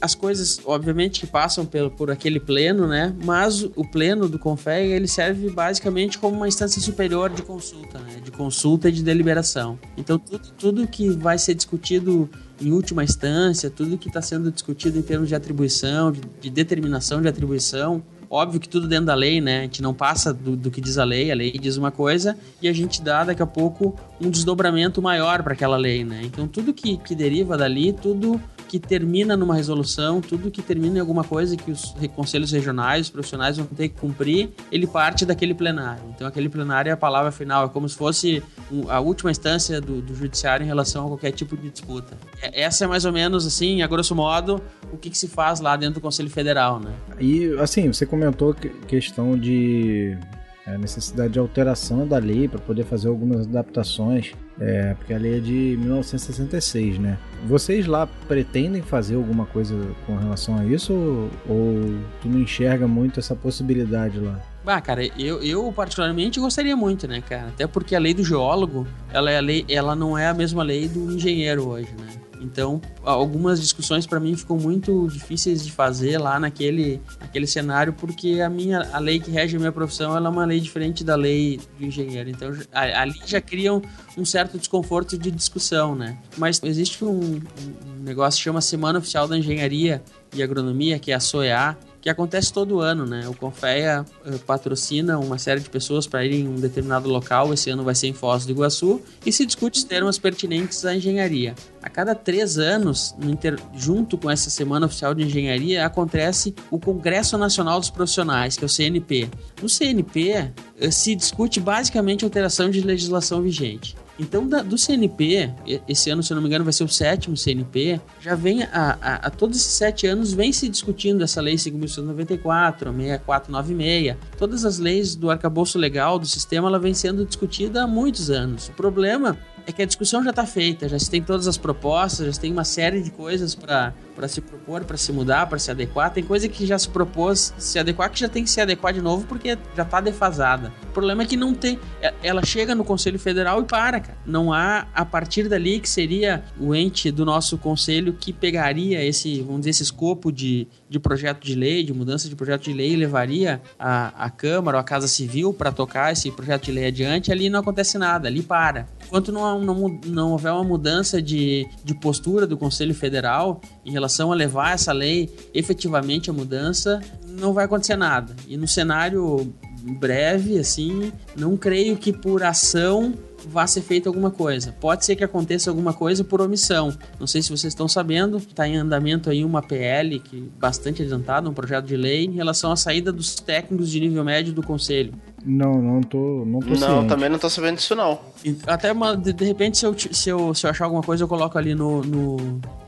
as 0.00 0.14
coisas, 0.14 0.60
obviamente, 0.64 1.20
que 1.20 1.26
passam 1.26 1.66
pelo, 1.66 1.90
por 1.90 2.10
aquele 2.10 2.40
pleno, 2.40 2.86
né? 2.86 3.14
Mas 3.24 3.62
o 3.62 3.84
pleno 3.90 4.28
do 4.28 4.38
Confeg, 4.38 4.90
ele 4.90 5.06
serve 5.06 5.50
basicamente 5.50 6.18
como 6.18 6.36
uma 6.36 6.48
instância 6.48 6.80
superior 6.80 7.30
de 7.30 7.42
consulta, 7.42 7.98
né? 7.98 8.20
De 8.22 8.30
consulta 8.30 8.88
e 8.88 8.92
de 8.92 9.02
deliberação. 9.02 9.78
Então, 9.96 10.18
tudo, 10.18 10.52
tudo 10.58 10.86
que 10.86 11.10
vai 11.10 11.38
ser 11.38 11.54
discutido 11.54 12.28
em 12.60 12.72
última 12.72 13.02
instância, 13.02 13.68
tudo 13.68 13.98
que 13.98 14.08
está 14.08 14.22
sendo 14.22 14.50
discutido 14.50 14.98
em 14.98 15.02
termos 15.02 15.28
de 15.28 15.34
atribuição, 15.34 16.12
de, 16.12 16.20
de 16.40 16.50
determinação 16.50 17.20
de 17.20 17.28
atribuição, 17.28 18.02
óbvio 18.30 18.60
que 18.60 18.68
tudo 18.68 18.88
dentro 18.88 19.06
da 19.06 19.14
lei, 19.14 19.40
né? 19.40 19.60
A 19.60 19.62
gente 19.62 19.82
não 19.82 19.94
passa 19.94 20.32
do, 20.32 20.56
do 20.56 20.70
que 20.70 20.80
diz 20.80 20.98
a 20.98 21.04
lei, 21.04 21.30
a 21.30 21.34
lei 21.34 21.52
diz 21.52 21.76
uma 21.76 21.90
coisa 21.90 22.36
e 22.60 22.68
a 22.68 22.72
gente 22.72 23.02
dá 23.02 23.24
daqui 23.24 23.42
a 23.42 23.46
pouco 23.46 23.94
um 24.20 24.30
desdobramento 24.30 25.00
maior 25.00 25.42
para 25.42 25.52
aquela 25.52 25.76
lei, 25.76 26.04
né? 26.04 26.22
Então 26.24 26.46
tudo 26.46 26.72
que, 26.72 26.96
que 26.98 27.14
deriva 27.14 27.56
dali, 27.56 27.92
tudo 27.92 28.40
que 28.74 28.78
termina 28.80 29.36
numa 29.36 29.54
resolução, 29.54 30.20
tudo 30.20 30.50
que 30.50 30.60
termina 30.60 30.96
em 30.96 31.00
alguma 31.00 31.22
coisa 31.22 31.56
que 31.56 31.70
os 31.70 31.94
conselhos 32.16 32.50
regionais, 32.50 33.06
os 33.06 33.10
profissionais 33.10 33.56
vão 33.56 33.66
ter 33.66 33.88
que 33.88 34.00
cumprir, 34.00 34.50
ele 34.72 34.84
parte 34.84 35.24
daquele 35.24 35.54
plenário. 35.54 36.02
Então, 36.12 36.26
aquele 36.26 36.48
plenário 36.48 36.90
é 36.90 36.92
a 36.92 36.96
palavra 36.96 37.30
final, 37.30 37.66
é 37.66 37.68
como 37.68 37.88
se 37.88 37.96
fosse 37.96 38.42
a 38.88 38.98
última 38.98 39.30
instância 39.30 39.80
do, 39.80 40.02
do 40.02 40.14
judiciário 40.16 40.64
em 40.64 40.66
relação 40.66 41.04
a 41.04 41.08
qualquer 41.08 41.30
tipo 41.30 41.56
de 41.56 41.70
disputa. 41.70 42.16
É, 42.42 42.62
essa 42.62 42.84
é 42.84 42.88
mais 42.88 43.04
ou 43.04 43.12
menos, 43.12 43.46
assim, 43.46 43.80
a 43.80 43.86
grosso 43.86 44.12
modo, 44.12 44.60
o 44.92 44.96
que, 44.96 45.08
que 45.08 45.18
se 45.18 45.28
faz 45.28 45.60
lá 45.60 45.76
dentro 45.76 45.94
do 45.94 46.00
Conselho 46.00 46.30
Federal, 46.30 46.80
né? 46.80 46.92
E, 47.20 47.54
assim, 47.60 47.92
você 47.92 48.04
comentou 48.14 48.54
que 48.54 48.68
questão 48.86 49.36
de 49.36 50.16
é, 50.64 50.78
necessidade 50.78 51.32
de 51.32 51.38
alteração 51.38 52.06
da 52.06 52.18
lei 52.18 52.46
para 52.48 52.60
poder 52.60 52.84
fazer 52.84 53.08
algumas 53.08 53.46
adaptações. 53.46 54.32
É, 54.60 54.94
porque 54.94 55.12
a 55.12 55.18
lei 55.18 55.38
é 55.38 55.40
de 55.40 55.76
1966, 55.80 57.00
né? 57.00 57.18
Vocês 57.44 57.86
lá 57.86 58.06
pretendem 58.28 58.82
fazer 58.82 59.16
alguma 59.16 59.46
coisa 59.46 59.74
com 60.06 60.14
relação 60.16 60.56
a 60.56 60.64
isso 60.64 60.92
ou, 60.92 61.30
ou 61.48 61.98
tu 62.22 62.28
não 62.28 62.40
enxerga 62.40 62.86
muito 62.86 63.18
essa 63.18 63.34
possibilidade 63.34 64.20
lá? 64.20 64.40
Ah, 64.64 64.80
cara, 64.80 65.04
eu, 65.18 65.42
eu 65.42 65.72
particularmente 65.72 66.38
gostaria 66.38 66.76
muito, 66.76 67.08
né, 67.08 67.20
cara? 67.20 67.48
Até 67.48 67.66
porque 67.66 67.96
a 67.96 67.98
lei 67.98 68.14
do 68.14 68.22
geólogo, 68.22 68.86
ela, 69.12 69.28
é 69.28 69.38
a 69.38 69.40
lei, 69.40 69.64
ela 69.68 69.96
não 69.96 70.16
é 70.16 70.28
a 70.28 70.34
mesma 70.34 70.62
lei 70.62 70.88
do 70.88 71.12
engenheiro 71.12 71.68
hoje, 71.68 71.88
né? 71.98 72.23
Então, 72.44 72.80
algumas 73.02 73.60
discussões 73.60 74.06
para 74.06 74.20
mim 74.20 74.36
ficam 74.36 74.56
muito 74.56 75.08
difíceis 75.08 75.64
de 75.64 75.72
fazer 75.72 76.18
lá 76.18 76.38
naquele, 76.38 77.00
naquele 77.20 77.46
cenário, 77.46 77.92
porque 77.92 78.40
a 78.40 78.50
minha 78.50 78.88
a 78.92 78.98
lei 78.98 79.18
que 79.18 79.30
rege 79.30 79.56
a 79.56 79.58
minha 79.58 79.72
profissão 79.72 80.16
ela 80.16 80.28
é 80.28 80.30
uma 80.30 80.44
lei 80.44 80.60
diferente 80.60 81.02
da 81.02 81.16
lei 81.16 81.58
do 81.78 81.86
engenheiro. 81.86 82.28
Então, 82.28 82.52
ali 82.72 83.14
já 83.26 83.40
criam 83.40 83.82
um 84.16 84.24
certo 84.24 84.58
desconforto 84.58 85.16
de 85.16 85.30
discussão, 85.30 85.94
né? 85.94 86.18
Mas 86.36 86.60
existe 86.62 87.04
um, 87.04 87.40
um 87.40 88.02
negócio 88.02 88.38
que 88.38 88.44
chama 88.44 88.60
Semana 88.60 88.98
Oficial 88.98 89.26
da 89.26 89.36
Engenharia 89.36 90.02
e 90.34 90.42
Agronomia, 90.42 90.98
que 90.98 91.10
é 91.10 91.14
a 91.14 91.20
SOEA, 91.20 91.76
que 92.04 92.10
acontece 92.10 92.52
todo 92.52 92.80
ano, 92.80 93.06
né? 93.06 93.26
O 93.26 93.34
Confeia 93.34 94.04
uh, 94.26 94.38
patrocina 94.40 95.18
uma 95.18 95.38
série 95.38 95.60
de 95.60 95.70
pessoas 95.70 96.06
para 96.06 96.22
ir 96.22 96.34
em 96.34 96.46
um 96.46 96.56
determinado 96.56 97.08
local, 97.08 97.54
esse 97.54 97.70
ano 97.70 97.82
vai 97.82 97.94
ser 97.94 98.08
em 98.08 98.12
Foz 98.12 98.44
do 98.44 98.52
Iguaçu, 98.52 99.00
e 99.24 99.32
se 99.32 99.46
discute 99.46 99.78
os 99.78 99.84
termos 99.84 100.18
pertinentes 100.18 100.84
à 100.84 100.94
engenharia. 100.94 101.54
A 101.82 101.88
cada 101.88 102.14
três 102.14 102.58
anos, 102.58 103.14
inter... 103.22 103.58
junto 103.72 104.18
com 104.18 104.30
essa 104.30 104.50
Semana 104.50 104.84
Oficial 104.84 105.14
de 105.14 105.22
Engenharia, 105.22 105.86
acontece 105.86 106.54
o 106.70 106.78
Congresso 106.78 107.38
Nacional 107.38 107.80
dos 107.80 107.88
Profissionais, 107.88 108.58
que 108.58 108.64
é 108.64 108.66
o 108.66 108.68
CNP. 108.68 109.30
No 109.62 109.68
CNP, 109.70 110.52
uh, 110.82 110.92
se 110.92 111.14
discute 111.14 111.58
basicamente 111.58 112.22
alteração 112.22 112.68
de 112.68 112.82
legislação 112.82 113.40
vigente. 113.40 113.96
Então, 114.18 114.46
da, 114.46 114.62
do 114.62 114.78
CNP, 114.78 115.50
esse 115.88 116.08
ano, 116.10 116.22
se 116.22 116.32
eu 116.32 116.36
não 116.36 116.42
me 116.42 116.48
engano, 116.48 116.64
vai 116.64 116.72
ser 116.72 116.84
o 116.84 116.88
sétimo 116.88 117.36
CNP, 117.36 118.00
já 118.20 118.34
vem 118.34 118.62
a, 118.62 118.98
a, 119.00 119.14
a 119.26 119.30
todos 119.30 119.56
esses 119.56 119.72
sete 119.72 120.06
anos 120.06 120.32
vem 120.32 120.52
se 120.52 120.68
discutindo 120.68 121.24
essa 121.24 121.40
lei 121.40 121.56
5.194, 121.56 122.88
a 122.88 122.92
6496. 122.92 124.16
Todas 124.38 124.64
as 124.64 124.78
leis 124.78 125.16
do 125.16 125.30
arcabouço 125.30 125.78
legal 125.78 126.18
do 126.18 126.26
sistema, 126.26 126.68
ela 126.68 126.78
vem 126.78 126.94
sendo 126.94 127.24
discutida 127.24 127.82
há 127.82 127.86
muitos 127.86 128.30
anos. 128.30 128.68
O 128.68 128.72
problema 128.72 129.36
é 129.66 129.72
que 129.72 129.82
a 129.82 129.86
discussão 129.86 130.22
já 130.22 130.30
está 130.30 130.46
feita, 130.46 130.88
já 130.88 130.98
se 130.98 131.10
tem 131.10 131.22
todas 131.22 131.48
as 131.48 131.56
propostas, 131.56 132.26
já 132.26 132.32
se 132.32 132.40
tem 132.40 132.52
uma 132.52 132.64
série 132.64 133.02
de 133.02 133.10
coisas 133.10 133.54
para 133.54 133.94
se 134.28 134.40
propor, 134.40 134.84
para 134.84 134.96
se 134.96 135.12
mudar, 135.12 135.46
para 135.46 135.58
se 135.58 135.70
adequar. 135.70 136.12
Tem 136.12 136.22
coisa 136.22 136.48
que 136.48 136.66
já 136.66 136.78
se 136.78 136.88
propôs 136.88 137.54
se 137.58 137.78
adequar 137.78 138.10
que 138.10 138.20
já 138.20 138.28
tem 138.28 138.44
que 138.44 138.50
se 138.50 138.60
adequar 138.60 138.92
de 138.92 139.00
novo 139.00 139.26
porque 139.26 139.58
já 139.76 139.82
está 139.82 140.00
defasada. 140.00 140.72
O 140.90 140.92
problema 140.92 141.22
é 141.22 141.26
que 141.26 141.36
não 141.36 141.54
tem. 141.54 141.78
É, 142.00 142.12
ela 142.22 142.44
chega 142.44 142.74
no 142.74 142.84
Conselho 142.84 143.18
Federal 143.18 143.60
e 143.60 143.64
para, 143.64 144.00
cara. 144.00 144.18
Não 144.26 144.52
há, 144.52 144.86
a 144.94 145.04
partir 145.04 145.48
dali, 145.48 145.80
que 145.80 145.88
seria 145.88 146.44
o 146.58 146.74
ente 146.74 147.10
do 147.10 147.24
nosso 147.24 147.56
Conselho 147.58 148.12
que 148.12 148.32
pegaria 148.32 149.02
esse, 149.04 149.40
vamos 149.40 149.60
dizer, 149.60 149.70
esse 149.70 149.82
escopo 149.82 150.30
de, 150.30 150.68
de 150.88 150.98
projeto 150.98 151.44
de 151.44 151.54
lei, 151.54 151.82
de 151.82 151.92
mudança 151.92 152.28
de 152.28 152.36
projeto 152.36 152.64
de 152.64 152.72
lei 152.72 152.92
e 152.92 152.96
levaria 152.96 153.60
a, 153.78 154.26
a 154.26 154.30
Câmara 154.30 154.76
ou 154.76 154.80
a 154.80 154.84
Casa 154.84 155.08
Civil 155.08 155.52
para 155.52 155.72
tocar 155.72 156.12
esse 156.12 156.30
projeto 156.30 156.64
de 156.64 156.72
lei 156.72 156.86
adiante, 156.86 157.32
ali 157.32 157.48
não 157.48 157.60
acontece 157.60 157.98
nada, 157.98 158.28
ali 158.28 158.42
para. 158.42 158.86
Enquanto 159.06 159.30
não, 159.30 159.60
não, 159.60 160.00
não 160.06 160.32
houver 160.32 160.52
uma 160.52 160.64
mudança 160.64 161.20
de, 161.20 161.66
de 161.84 161.94
postura 161.94 162.46
do 162.46 162.56
Conselho 162.56 162.94
Federal 162.94 163.60
em 163.84 163.92
relação 163.92 164.32
a 164.32 164.34
levar 164.34 164.74
essa 164.74 164.92
lei 164.92 165.30
efetivamente 165.52 166.30
à 166.30 166.32
mudança, 166.32 167.00
não 167.26 167.52
vai 167.52 167.64
acontecer 167.64 167.96
nada. 167.96 168.34
E 168.48 168.56
no 168.56 168.66
cenário 168.66 169.52
breve, 169.98 170.58
assim, 170.58 171.12
não 171.36 171.56
creio 171.56 171.96
que 171.96 172.12
por 172.12 172.42
ação 172.42 173.12
vá 173.46 173.66
ser 173.66 173.82
feita 173.82 174.08
alguma 174.08 174.30
coisa. 174.30 174.74
Pode 174.80 175.04
ser 175.04 175.16
que 175.16 175.24
aconteça 175.24 175.70
alguma 175.70 175.92
coisa 175.92 176.24
por 176.24 176.40
omissão. 176.40 176.96
Não 177.18 177.26
sei 177.26 177.42
se 177.42 177.50
vocês 177.50 177.72
estão 177.72 177.88
sabendo, 177.88 178.38
está 178.38 178.66
em 178.66 178.76
andamento 178.76 179.30
aí 179.30 179.44
uma 179.44 179.62
PL 179.62 180.18
que 180.20 180.50
bastante 180.58 181.02
adiantada, 181.02 181.48
um 181.48 181.54
projeto 181.54 181.86
de 181.86 181.96
lei 181.96 182.24
em 182.24 182.32
relação 182.32 182.72
à 182.72 182.76
saída 182.76 183.12
dos 183.12 183.34
técnicos 183.36 183.90
de 183.90 184.00
nível 184.00 184.24
médio 184.24 184.52
do 184.52 184.62
conselho. 184.62 185.14
Não, 185.44 185.74
não 185.80 186.00
tô, 186.00 186.44
não 186.46 186.60
tô 186.60 186.68
Não, 186.68 186.76
ciente. 186.76 187.08
também 187.08 187.28
não 187.28 187.38
tô 187.38 187.50
sabendo 187.50 187.76
disso 187.76 187.94
não. 187.94 188.18
Até 188.66 188.90
uma, 188.92 189.14
de, 189.14 189.32
de, 189.32 189.44
repente 189.44 189.76
se 189.76 189.84
eu, 189.84 189.94
se 189.98 190.28
eu 190.30 190.54
se 190.54 190.66
eu 190.66 190.70
achar 190.70 190.86
alguma 190.86 191.02
coisa 191.02 191.24
eu 191.24 191.28
coloco 191.28 191.58
ali 191.58 191.74
no 191.74 192.02
no, 192.02 192.36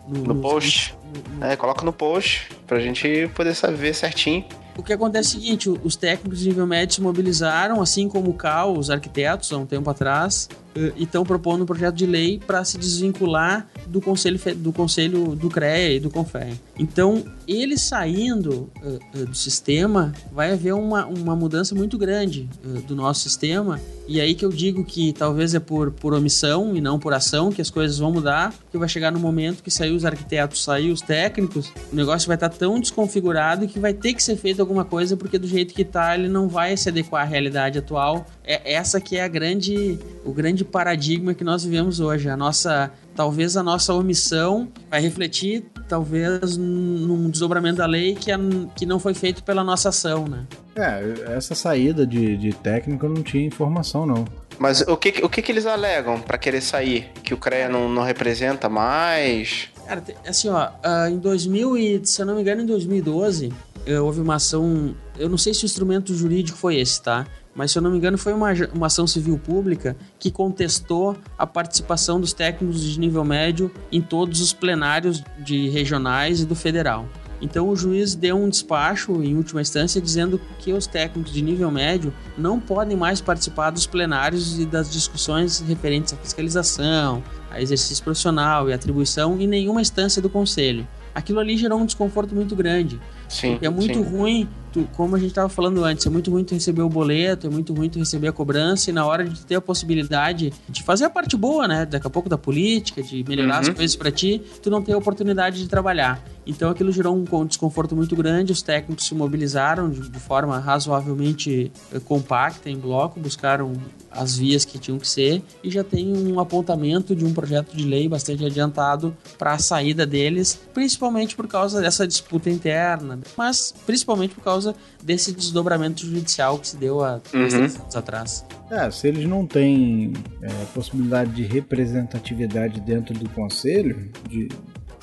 no, 0.09 0.22
no 0.24 0.34
post. 0.36 0.94
No, 1.38 1.44
é, 1.44 1.54
coloca 1.54 1.84
no 1.84 1.92
post 1.92 2.48
pra 2.66 2.80
gente 2.80 3.30
poder 3.34 3.54
saber 3.54 3.94
certinho. 3.94 4.44
O 4.78 4.82
que 4.82 4.92
acontece 4.92 5.34
é 5.34 5.38
o 5.38 5.40
seguinte, 5.40 5.70
os 5.70 5.96
técnicos 5.96 6.40
de 6.40 6.48
nível 6.48 6.66
médio 6.66 6.94
se 6.94 7.00
mobilizaram, 7.00 7.80
assim 7.80 8.08
como 8.08 8.30
o 8.30 8.34
CAL, 8.34 8.76
os 8.76 8.90
arquitetos, 8.90 9.52
há 9.52 9.56
um 9.56 9.64
tempo 9.64 9.88
atrás, 9.88 10.48
e 10.96 11.04
estão 11.04 11.24
propondo 11.24 11.62
um 11.62 11.66
projeto 11.66 11.94
de 11.94 12.06
lei 12.06 12.40
para 12.46 12.64
se 12.64 12.78
desvincular 12.78 13.66
do 13.86 14.00
conselho 14.00 14.38
do 14.56 14.72
conselho 14.72 15.34
do 15.34 15.48
CREA 15.48 15.96
e 15.96 16.00
do 16.00 16.10
CONFER. 16.10 16.54
Então, 16.78 17.24
ele 17.48 17.78
saindo 17.78 18.70
uh, 18.82 19.26
do 19.26 19.34
sistema, 19.34 20.12
vai 20.32 20.52
haver 20.52 20.74
uma, 20.74 21.06
uma 21.06 21.34
mudança 21.34 21.74
muito 21.74 21.96
grande 21.96 22.48
uh, 22.64 22.82
do 22.82 22.94
nosso 22.94 23.20
sistema. 23.20 23.80
E 24.08 24.20
aí 24.20 24.34
que 24.34 24.44
eu 24.44 24.50
digo 24.50 24.84
que 24.84 25.12
talvez 25.12 25.54
é 25.54 25.60
por, 25.60 25.90
por 25.90 26.14
omissão 26.14 26.76
e 26.76 26.80
não 26.80 26.98
por 26.98 27.12
ação 27.12 27.50
que 27.50 27.60
as 27.60 27.70
coisas 27.70 27.98
vão 27.98 28.12
mudar, 28.12 28.54
que 28.70 28.78
vai 28.78 28.88
chegar 28.88 29.10
no 29.10 29.18
momento 29.18 29.62
que 29.62 29.70
sair 29.70 29.92
os 29.92 30.04
arquitetos, 30.04 30.62
sair 30.62 30.90
os 30.90 31.00
técnicos, 31.00 31.72
o 31.92 31.96
negócio 31.96 32.26
vai 32.26 32.36
estar 32.36 32.48
tá 32.48 32.56
tão 32.56 32.78
desconfigurado 32.78 33.66
que 33.66 33.80
vai 33.80 33.92
ter 33.92 34.14
que 34.14 34.22
ser 34.22 34.36
feito 34.36 34.60
alguma 34.60 34.84
coisa, 34.84 35.16
porque 35.16 35.38
do 35.38 35.46
jeito 35.48 35.74
que 35.74 35.82
está 35.82 36.14
ele 36.14 36.28
não 36.28 36.48
vai 36.48 36.76
se 36.76 36.88
adequar 36.88 37.22
à 37.22 37.24
realidade 37.24 37.78
atual. 37.78 38.26
É 38.47 38.74
essa 38.74 39.01
que 39.01 39.16
é 39.16 39.24
a 39.24 39.28
grande, 39.28 39.99
o 40.24 40.32
grande 40.32 40.64
paradigma 40.64 41.34
que 41.34 41.42
nós 41.42 41.64
vivemos 41.64 41.99
hoje. 41.99 42.28
A 42.28 42.36
nossa, 42.36 42.92
talvez 43.14 43.57
a 43.57 43.62
nossa 43.62 43.92
omissão 43.92 44.68
vai 44.88 45.01
refletir, 45.01 45.64
talvez, 45.88 46.57
num 46.57 47.28
desdobramento 47.28 47.78
da 47.78 47.86
lei 47.86 48.14
que, 48.14 48.30
é, 48.30 48.38
que 48.76 48.86
não 48.86 49.01
foi 49.01 49.14
feito 49.14 49.42
pela 49.42 49.64
nossa 49.64 49.88
ação, 49.88 50.28
né? 50.28 50.47
É, 50.76 51.36
essa 51.36 51.55
saída 51.55 52.07
de, 52.07 52.36
de 52.36 52.53
técnico 52.53 53.09
não 53.09 53.22
tinha 53.22 53.44
informação, 53.44 54.07
não. 54.07 54.24
Mas 54.59 54.80
o 54.82 54.97
que, 54.97 55.24
o 55.24 55.28
que, 55.28 55.42
que 55.42 55.53
eles 55.53 55.66
alegam 55.66 56.20
para 56.20 56.38
querer 56.38 56.61
sair? 56.61 57.11
Que 57.22 57.34
o 57.34 57.36
CREA 57.36 57.68
não, 57.68 57.88
não 57.88 58.03
representa 58.03 58.68
mais? 58.68 59.68
Cara, 59.86 60.03
assim, 60.26 60.49
ó, 60.49 60.68
uh, 60.68 61.09
em 61.11 61.18
2000 61.18 61.76
e, 61.76 62.01
se 62.05 62.22
eu 62.22 62.26
não 62.26 62.36
me 62.36 62.40
engano, 62.40 62.62
em 62.62 62.66
2012, 62.66 63.49
uh, 63.49 64.05
houve 64.05 64.20
uma 64.20 64.36
ação, 64.36 64.94
eu 65.18 65.28
não 65.28 65.38
sei 65.38 65.53
se 65.53 65.64
o 65.64 65.66
instrumento 65.66 66.14
jurídico 66.14 66.57
foi 66.57 66.76
esse, 66.76 67.03
tá? 67.03 67.26
Mas 67.57 67.72
se 67.72 67.78
eu 67.78 67.82
não 67.82 67.90
me 67.90 67.96
engano 67.96 68.18
foi 68.18 68.34
uma, 68.34 68.52
uma 68.72 68.86
ação 68.86 69.07
civil 69.07 69.38
pública 69.38 69.96
que 70.18 70.30
contestou 70.30 71.16
a 71.38 71.46
participação 71.46 72.20
dos 72.20 72.32
técnicos 72.32 72.82
de 72.82 73.00
nível 73.00 73.24
médio 73.24 73.72
em 73.90 74.02
todos 74.02 74.40
os 74.40 74.52
plenários 74.52 75.24
de 75.38 75.68
regionais 75.70 76.42
e 76.42 76.46
do 76.46 76.54
federal. 76.54 77.09
Então 77.40 77.68
o 77.68 77.76
juiz 77.76 78.14
deu 78.14 78.36
um 78.36 78.48
despacho 78.48 79.22
em 79.22 79.36
última 79.36 79.61
instância 79.61 80.00
dizendo 80.00 80.40
que 80.59 80.72
os 80.72 80.86
técnicos 80.86 81.32
de 81.32 81.42
nível 81.42 81.70
médio 81.70 82.12
não 82.36 82.59
podem 82.59 82.96
mais 82.96 83.20
participar 83.20 83.70
dos 83.70 83.86
plenários 83.86 84.59
e 84.59 84.64
das 84.64 84.90
discussões 84.90 85.61
referentes 85.61 86.12
à 86.12 86.16
fiscalização, 86.16 87.22
a 87.50 87.61
exercício 87.61 88.02
profissional 88.02 88.68
e 88.68 88.72
atribuição 88.72 89.38
em 89.40 89.46
nenhuma 89.46 89.80
instância 89.80 90.20
do 90.22 90.30
conselho. 90.30 90.86
Aquilo 91.14 91.40
ali 91.40 91.57
gerou 91.57 91.78
um 91.78 91.86
desconforto 91.86 92.34
muito 92.34 92.54
grande. 92.54 93.00
Sim, 93.28 93.58
é 93.60 93.68
muito 93.68 93.94
sim. 93.94 94.02
ruim, 94.02 94.48
tu, 94.72 94.88
como 94.94 95.16
a 95.16 95.18
gente 95.18 95.30
estava 95.30 95.48
falando 95.48 95.84
antes, 95.84 96.06
é 96.06 96.10
muito 96.10 96.30
ruim 96.30 96.44
tu 96.44 96.54
receber 96.54 96.82
o 96.82 96.88
boleto, 96.88 97.46
é 97.46 97.50
muito 97.50 97.72
ruim 97.72 97.88
tu 97.88 97.98
receber 97.98 98.28
a 98.28 98.32
cobrança 98.32 98.90
e 98.90 98.92
na 98.92 99.04
hora 99.06 99.24
de 99.24 99.44
ter 99.44 99.56
a 99.56 99.60
possibilidade 99.60 100.52
de 100.68 100.82
fazer 100.82 101.04
a 101.04 101.10
parte 101.10 101.36
boa, 101.36 101.66
né? 101.66 101.86
Daqui 101.86 102.06
a 102.06 102.10
pouco 102.10 102.28
da 102.28 102.38
política, 102.38 103.02
de 103.02 103.24
melhorar 103.26 103.54
uhum. 103.54 103.60
as 103.60 103.68
coisas 103.70 103.96
para 103.96 104.10
ti, 104.10 104.42
tu 104.62 104.70
não 104.70 104.82
tem 104.82 104.94
a 104.94 104.98
oportunidade 104.98 105.58
de 105.58 105.68
trabalhar. 105.68 106.22
Então 106.47 106.70
aquilo 106.70 106.92
gerou 106.92 107.16
um 107.16 107.47
desconforto 107.47 107.97
muito 107.97 108.14
grande, 108.14 108.53
os 108.53 108.62
técnicos 108.62 109.07
se 109.07 109.14
mobilizaram 109.14 109.90
de, 109.90 110.09
de 110.09 110.20
forma 110.20 110.59
razoavelmente 110.59 111.72
eh, 111.92 112.01
compacta 112.01 112.70
em 112.70 112.78
bloco, 112.78 113.18
buscaram 113.18 113.72
as 114.11 114.36
vias 114.36 114.64
que 114.64 114.78
tinham 114.78 114.99
que 114.99 115.09
ser 115.09 115.42
e 115.62 115.70
já 115.70 115.82
tem 115.82 116.16
um 116.16 116.38
apontamento 116.38 117.14
de 117.14 117.24
um 117.24 117.34
projeto 117.34 117.76
de 117.76 117.84
lei 117.84 118.09
bastante 118.09 118.44
adiantado 118.44 119.14
para 119.36 119.53
a 119.53 119.59
saída 119.59 120.07
deles, 120.07 120.59
principalmente 120.72 121.34
por 121.34 121.47
causa 121.47 121.80
dessa 121.80 122.07
disputa 122.07 122.49
interna, 122.49 123.18
mas 123.36 123.74
principalmente 123.84 124.34
por 124.34 124.44
causa 124.44 124.74
desse 125.03 125.32
desdobramento 125.32 126.07
judicial 126.07 126.59
que 126.59 126.68
se 126.68 126.76
deu 126.76 127.05
há 127.05 127.20
uhum. 127.34 127.42
anos 127.42 127.97
atrás. 127.97 128.44
É, 128.70 128.90
se 128.90 129.09
eles 129.09 129.26
não 129.26 129.47
têm 129.47 130.12
é, 130.42 130.49
possibilidade 130.74 131.32
de 131.32 131.42
representatividade 131.42 132.80
dentro 132.80 133.14
do 133.14 133.28
conselho, 133.30 134.11
de 134.28 134.49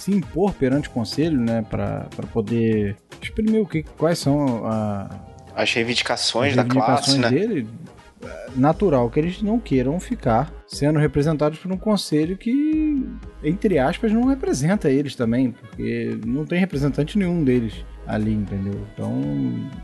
se 0.04 0.12
impor 0.12 0.54
perante 0.54 0.90
o 0.90 0.92
conselho, 0.92 1.40
né, 1.40 1.64
para 1.70 2.08
poder 2.32 2.98
exprimir 3.22 3.62
o 3.62 3.66
que, 3.66 3.84
quais 3.84 4.20
são 4.20 4.66
a, 4.66 5.10
as 5.56 5.74
reivindicações, 5.74 6.52
as 6.52 6.56
reivindicações 6.58 6.58
da 6.58 6.86
classe, 6.86 7.18
né? 7.18 7.30
dele, 7.30 7.68
natural 8.56 9.10
que 9.10 9.20
eles 9.20 9.42
não 9.42 9.60
queiram 9.60 10.00
ficar 10.00 10.52
sendo 10.68 11.00
representados 11.00 11.60
por 11.60 11.72
um 11.72 11.78
conselho 11.78 12.38
que, 12.38 13.06
entre 13.44 13.80
aspas, 13.80 14.12
não 14.12 14.26
representa 14.26 14.90
eles 14.90 15.16
também, 15.16 15.52
porque 15.52 16.18
não 16.26 16.46
tem 16.46 16.60
representante 16.60 17.18
nenhum 17.18 17.44
deles 17.44 17.74
ali, 18.08 18.34
entendeu? 18.34 18.86
Então 18.94 19.22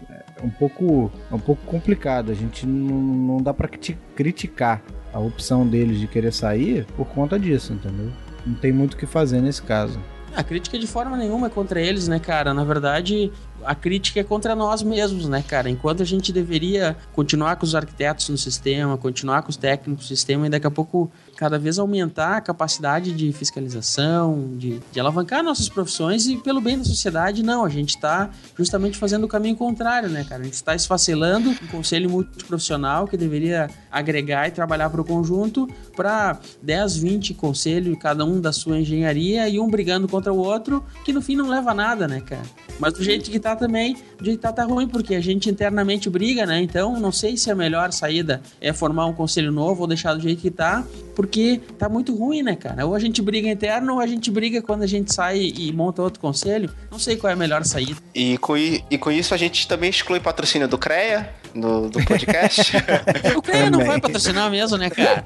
é 0.09 0.45
um 0.45 0.49
pouco, 0.49 1.11
é 1.31 1.35
um 1.35 1.39
pouco 1.39 1.63
complicado. 1.65 2.31
A 2.31 2.35
gente 2.35 2.65
não, 2.65 2.95
não 2.95 3.37
dá 3.37 3.53
para 3.53 3.69
criticar 4.15 4.81
a 5.13 5.19
opção 5.19 5.67
deles 5.67 5.99
de 5.99 6.07
querer 6.07 6.33
sair 6.33 6.85
por 6.95 7.07
conta 7.07 7.39
disso, 7.39 7.73
entendeu? 7.73 8.11
Não 8.45 8.55
tem 8.55 8.71
muito 8.71 8.93
o 8.93 8.97
que 8.97 9.05
fazer 9.05 9.41
nesse 9.41 9.61
caso. 9.61 9.99
A 10.35 10.43
crítica 10.43 10.77
de 10.77 10.87
forma 10.87 11.17
nenhuma 11.17 11.47
é 11.47 11.49
contra 11.49 11.81
eles, 11.81 12.07
né, 12.07 12.19
cara? 12.19 12.53
Na 12.53 12.63
verdade, 12.63 13.31
a 13.63 13.75
crítica 13.75 14.19
é 14.19 14.23
contra 14.23 14.55
nós 14.55 14.81
mesmos, 14.83 15.27
né, 15.27 15.43
cara? 15.47 15.69
Enquanto 15.69 16.01
a 16.01 16.05
gente 16.05 16.31
deveria 16.31 16.95
continuar 17.13 17.55
com 17.55 17.65
os 17.65 17.75
arquitetos 17.75 18.29
no 18.29 18.37
sistema, 18.37 18.97
continuar 18.97 19.41
com 19.41 19.49
os 19.49 19.57
técnicos 19.57 20.05
no 20.05 20.07
sistema 20.07 20.47
e 20.47 20.49
daqui 20.49 20.67
a 20.67 20.71
pouco 20.71 21.11
cada 21.35 21.57
vez 21.57 21.79
aumentar 21.79 22.37
a 22.37 22.41
capacidade 22.41 23.13
de 23.13 23.31
fiscalização, 23.31 24.57
de, 24.57 24.79
de 24.91 24.99
alavancar 24.99 25.41
nossas 25.41 25.69
profissões 25.69 26.27
e 26.27 26.37
pelo 26.37 26.59
bem 26.59 26.77
da 26.77 26.83
sociedade, 26.83 27.41
não. 27.43 27.63
A 27.63 27.69
gente 27.69 27.89
está 27.89 28.29
justamente 28.57 28.97
fazendo 28.97 29.23
o 29.23 29.27
caminho 29.27 29.55
contrário, 29.55 30.09
né, 30.09 30.23
cara? 30.23 30.41
A 30.41 30.45
gente 30.45 30.55
está 30.55 30.75
esfacelando 30.75 31.49
um 31.49 31.67
conselho 31.67 32.09
multiprofissional 32.09 33.07
que 33.07 33.15
deveria 33.15 33.69
agregar 33.91 34.47
e 34.47 34.51
trabalhar 34.51 34.89
para 34.89 35.01
o 35.01 35.05
conjunto 35.05 35.67
para 35.95 36.39
10, 36.61 36.97
20 36.97 37.33
conselhos, 37.35 37.97
cada 37.99 38.25
um 38.25 38.41
da 38.41 38.51
sua 38.51 38.79
engenharia 38.79 39.47
e 39.47 39.59
um 39.59 39.69
brigando 39.69 40.07
contra 40.07 40.33
o 40.33 40.37
outro, 40.37 40.83
que 41.05 41.13
no 41.13 41.21
fim 41.21 41.35
não 41.35 41.47
leva 41.47 41.71
a 41.71 41.73
nada, 41.73 42.07
né, 42.07 42.21
cara? 42.21 42.43
Mas 42.79 42.93
do 42.93 43.03
jeito 43.03 43.29
que 43.29 43.39
tá 43.39 43.48
também, 43.55 43.95
do 44.17 44.25
jeito 44.25 44.37
que 44.37 44.43
tá, 44.43 44.51
tá 44.51 44.63
ruim, 44.63 44.87
porque 44.87 45.15
a 45.15 45.21
gente 45.21 45.49
internamente 45.49 46.09
briga, 46.09 46.45
né? 46.45 46.61
Então, 46.61 46.99
não 46.99 47.11
sei 47.11 47.37
se 47.37 47.49
a 47.51 47.55
melhor 47.55 47.91
saída 47.91 48.41
é 48.61 48.73
formar 48.73 49.05
um 49.05 49.13
conselho 49.13 49.51
novo 49.51 49.81
ou 49.81 49.87
deixar 49.87 50.13
do 50.13 50.21
jeito 50.21 50.41
que 50.41 50.51
tá, 50.51 50.85
porque 51.15 51.59
tá 51.77 51.89
muito 51.89 52.15
ruim, 52.15 52.41
né, 52.41 52.55
cara? 52.55 52.85
Ou 52.85 52.95
a 52.95 52.99
gente 52.99 53.21
briga 53.21 53.49
interno 53.49 53.95
ou 53.95 53.99
a 53.99 54.07
gente 54.07 54.31
briga 54.31 54.61
quando 54.61 54.83
a 54.83 54.87
gente 54.87 55.13
sai 55.13 55.39
e 55.39 55.71
monta 55.73 56.01
outro 56.01 56.19
conselho. 56.19 56.69
Não 56.89 56.99
sei 56.99 57.17
qual 57.17 57.29
é 57.29 57.33
a 57.33 57.37
melhor 57.37 57.63
saída. 57.65 57.97
E 58.15 58.37
com, 58.37 58.55
e 58.55 58.97
com 58.97 59.11
isso 59.11 59.33
a 59.33 59.37
gente 59.37 59.67
também 59.67 59.89
exclui 59.89 60.19
patrocínio 60.19 60.67
do 60.67 60.77
CREA, 60.77 61.29
do, 61.53 61.89
do 61.89 62.03
podcast. 62.05 62.71
o 63.35 63.41
CREA 63.41 63.69
não 63.69 63.83
vai 63.85 63.99
patrocinar 63.99 64.49
mesmo, 64.49 64.77
né, 64.77 64.89
cara? 64.89 65.25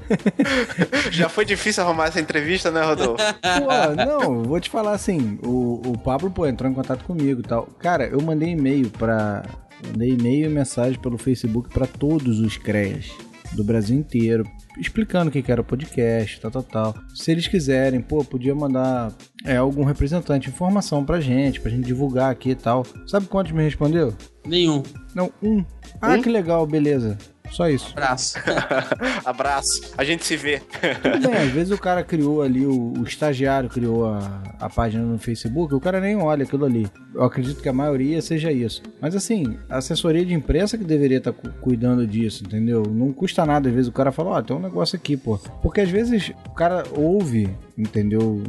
Já 1.10 1.28
foi 1.28 1.44
difícil 1.44 1.82
arrumar 1.82 2.06
essa 2.06 2.20
entrevista, 2.20 2.70
né, 2.70 2.82
Rodolfo? 2.82 3.22
Pô, 3.42 4.04
não, 4.04 4.42
vou 4.42 4.60
te 4.60 4.70
falar 4.70 4.92
assim, 4.92 5.38
o, 5.42 5.80
o 5.86 5.98
Pablo, 5.98 6.30
pô, 6.30 6.46
entrou 6.46 6.70
em 6.70 6.74
contato 6.74 7.04
comigo 7.04 7.40
e 7.40 7.44
tal. 7.44 7.68
Cara, 7.78 8.08
eu 8.14 8.22
mandei 8.22 8.50
e-mail 8.50 8.88
pra... 8.90 9.44
Mandei 9.86 10.10
e-mail 10.10 10.46
e 10.46 10.54
mensagem 10.54 10.98
pelo 10.98 11.18
Facebook 11.18 11.68
para 11.68 11.86
todos 11.86 12.38
os 12.38 12.56
CREAs 12.56 13.12
do 13.52 13.62
Brasil 13.62 13.96
inteiro, 13.96 14.44
explicando 14.78 15.28
o 15.28 15.32
que 15.32 15.50
era 15.50 15.60
o 15.60 15.64
podcast, 15.64 16.40
tal, 16.40 16.50
tal, 16.50 16.62
tal. 16.62 16.94
Se 17.14 17.30
eles 17.30 17.46
quiserem, 17.46 18.00
pô, 18.00 18.24
podia 18.24 18.54
mandar 18.54 19.12
é, 19.44 19.56
algum 19.56 19.84
representante 19.84 20.48
informação 20.48 21.04
pra 21.04 21.20
gente, 21.20 21.60
pra 21.60 21.70
gente 21.70 21.84
divulgar 21.84 22.30
aqui 22.30 22.50
e 22.50 22.54
tal. 22.54 22.84
Sabe 23.06 23.26
quantos 23.26 23.52
me 23.52 23.62
respondeu? 23.62 24.14
Nenhum. 24.46 24.82
Não, 25.14 25.30
um. 25.42 25.64
Ah, 26.00 26.14
um? 26.14 26.22
que 26.22 26.28
legal, 26.28 26.66
beleza. 26.66 27.18
Só 27.50 27.68
isso. 27.68 27.92
Abraço. 27.92 28.38
Abraço. 29.24 29.94
A 29.96 30.04
gente 30.04 30.24
se 30.24 30.36
vê. 30.36 30.60
Tudo 30.60 31.30
bem, 31.30 31.36
às 31.36 31.50
vezes 31.50 31.70
o 31.70 31.78
cara 31.78 32.02
criou 32.02 32.42
ali, 32.42 32.66
o, 32.66 32.94
o 32.98 33.04
estagiário 33.04 33.68
criou 33.68 34.06
a, 34.06 34.42
a 34.58 34.68
página 34.68 35.04
no 35.04 35.18
Facebook, 35.18 35.74
o 35.74 35.80
cara 35.80 36.00
nem 36.00 36.16
olha 36.16 36.44
aquilo 36.44 36.64
ali. 36.64 36.86
Eu 37.14 37.22
acredito 37.22 37.62
que 37.62 37.68
a 37.68 37.72
maioria 37.72 38.20
seja 38.20 38.50
isso. 38.50 38.82
Mas 39.00 39.14
assim, 39.14 39.56
a 39.68 39.78
assessoria 39.78 40.24
de 40.24 40.34
imprensa 40.34 40.76
que 40.76 40.84
deveria 40.84 41.18
estar 41.18 41.32
tá 41.32 41.48
cuidando 41.60 42.06
disso, 42.06 42.42
entendeu? 42.44 42.82
Não 42.82 43.12
custa 43.12 43.46
nada, 43.46 43.68
às 43.68 43.74
vezes 43.74 43.88
o 43.88 43.92
cara 43.92 44.10
fala, 44.10 44.30
ó, 44.30 44.38
oh, 44.38 44.42
tem 44.42 44.56
um 44.56 44.60
negócio 44.60 44.96
aqui, 44.96 45.16
pô. 45.16 45.38
Porque 45.62 45.80
às 45.80 45.90
vezes 45.90 46.32
o 46.48 46.54
cara 46.54 46.82
ouve 46.96 47.48
entendeu? 47.76 48.42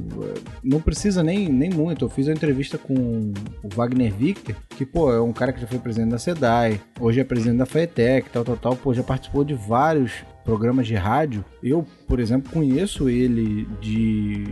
Não 0.64 0.80
precisa 0.80 1.24
nem, 1.24 1.50
nem 1.50 1.70
muito. 1.70 2.06
Eu 2.06 2.10
fiz 2.10 2.28
uma 2.28 2.34
entrevista 2.34 2.78
com 2.78 3.34
o 3.64 3.70
Wagner 3.74 4.14
Victor, 4.14 4.56
que, 4.70 4.86
pô, 4.86 5.12
é 5.12 5.22
um 5.22 5.34
cara 5.34 5.52
que 5.52 5.62
já 5.62 5.68
foi 5.68 5.80
presidente 5.80 6.12
da 6.12 6.18
SEDAI, 6.18 6.80
hoje 7.00 7.20
é 7.20 7.24
presidente 7.24 7.58
da 7.58 7.66
FETEC, 7.66 8.30
tal, 8.30 8.44
tal, 8.44 8.58
tal, 8.58 8.76
pô, 8.76 8.94
já 8.94 9.04
participou 9.04 9.44
de 9.44 9.54
vários 9.54 10.24
programas 10.44 10.86
de 10.88 10.96
rádio. 10.96 11.44
Eu, 11.62 11.86
por 12.08 12.20
exemplo, 12.20 12.52
conheço 12.52 13.10
ele 13.10 13.68
de 13.82 14.44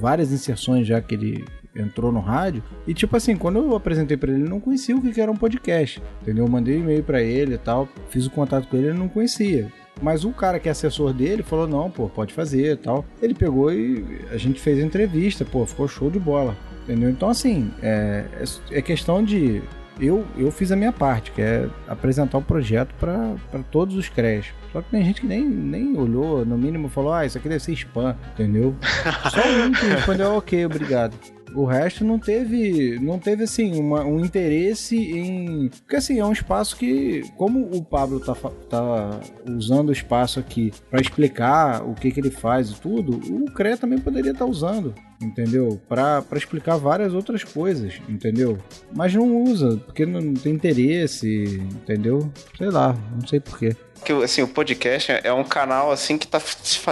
várias 0.00 0.32
inserções 0.32 0.86
já 0.86 1.00
que 1.00 1.14
ele 1.14 1.44
entrou 1.74 2.10
no 2.10 2.20
rádio. 2.20 2.62
E 2.86 2.94
tipo 2.94 3.16
assim, 3.16 3.36
quando 3.36 3.58
eu 3.58 3.76
apresentei 3.76 4.16
para 4.16 4.32
ele, 4.32 4.42
ele 4.42 4.48
não 4.48 4.60
conhecia 4.60 4.96
o 4.96 5.00
que 5.00 5.20
era 5.20 5.30
um 5.30 5.36
podcast. 5.36 6.02
Entendeu? 6.22 6.44
Eu 6.44 6.50
mandei 6.50 6.78
e-mail 6.78 7.02
para 7.02 7.22
ele 7.22 7.54
e 7.54 7.58
tal, 7.58 7.88
fiz 8.08 8.26
o 8.26 8.30
contato 8.30 8.66
com 8.68 8.76
ele, 8.76 8.88
ele 8.88 8.98
não 8.98 9.08
conhecia. 9.08 9.70
Mas 10.00 10.24
o 10.24 10.30
cara 10.30 10.58
que 10.60 10.68
é 10.68 10.72
assessor 10.72 11.12
dele 11.12 11.42
falou: 11.42 11.66
não, 11.66 11.90
pô, 11.90 12.08
pode 12.08 12.34
fazer 12.34 12.72
e 12.72 12.76
tal. 12.76 13.04
Ele 13.20 13.34
pegou 13.34 13.72
e 13.72 14.20
a 14.30 14.36
gente 14.36 14.60
fez 14.60 14.78
a 14.78 14.82
entrevista, 14.82 15.44
pô, 15.44 15.64
ficou 15.64 15.88
show 15.88 16.10
de 16.10 16.18
bola. 16.18 16.56
Entendeu? 16.84 17.10
Então, 17.10 17.28
assim, 17.28 17.70
é, 17.82 18.24
é 18.70 18.82
questão 18.82 19.22
de. 19.24 19.62
Eu, 19.98 20.26
eu 20.36 20.50
fiz 20.50 20.70
a 20.70 20.76
minha 20.76 20.92
parte, 20.92 21.32
que 21.32 21.40
é 21.40 21.68
apresentar 21.88 22.36
o 22.36 22.42
projeto 22.42 22.94
para 23.00 23.34
todos 23.70 23.96
os 23.96 24.10
CREs. 24.10 24.46
Só 24.70 24.82
que 24.82 24.90
tem 24.90 25.02
gente 25.02 25.22
que 25.22 25.26
nem, 25.26 25.42
nem 25.42 25.96
olhou, 25.96 26.44
no 26.44 26.58
mínimo 26.58 26.88
falou: 26.88 27.12
ah, 27.12 27.24
isso 27.24 27.38
aqui 27.38 27.48
deve 27.48 27.64
ser 27.64 27.72
spam, 27.72 28.14
entendeu? 28.34 28.74
Só 29.32 29.40
um 29.66 29.72
que 29.72 29.86
respondeu: 29.86 30.34
ok, 30.34 30.66
obrigado. 30.66 31.16
O 31.54 31.64
resto 31.64 32.04
não 32.04 32.18
teve, 32.18 32.98
não 33.00 33.18
teve 33.18 33.44
assim, 33.44 33.78
uma, 33.78 34.04
um 34.04 34.20
interesse 34.20 34.96
em. 34.96 35.68
Porque 35.68 35.96
assim, 35.96 36.18
é 36.18 36.24
um 36.24 36.32
espaço 36.32 36.76
que, 36.76 37.22
como 37.36 37.60
o 37.74 37.84
Pablo 37.84 38.20
tá, 38.20 38.34
tá 38.68 39.20
usando 39.48 39.88
o 39.88 39.92
espaço 39.92 40.38
aqui 40.38 40.72
para 40.90 41.00
explicar 41.00 41.82
o 41.82 41.94
que, 41.94 42.10
que 42.10 42.20
ele 42.20 42.30
faz 42.30 42.70
e 42.70 42.80
tudo, 42.80 43.20
o 43.32 43.50
CREA 43.52 43.76
também 43.76 43.98
poderia 43.98 44.32
estar 44.32 44.44
tá 44.44 44.50
usando 44.50 44.94
entendeu? 45.20 45.80
Para 45.88 46.24
explicar 46.34 46.76
várias 46.76 47.14
outras 47.14 47.44
coisas, 47.44 47.94
entendeu? 48.08 48.58
Mas 48.94 49.14
não 49.14 49.42
usa, 49.42 49.76
porque 49.84 50.04
não 50.04 50.34
tem 50.34 50.52
interesse, 50.52 51.60
entendeu? 51.72 52.30
Sei 52.56 52.68
lá, 52.68 52.96
não 53.12 53.26
sei 53.26 53.40
porquê 53.40 53.76
que 54.04 54.12
assim, 54.12 54.42
o 54.42 54.46
podcast 54.46 55.20
é 55.24 55.32
um 55.32 55.42
canal 55.42 55.90
assim 55.90 56.16
que 56.16 56.26
está 56.26 56.40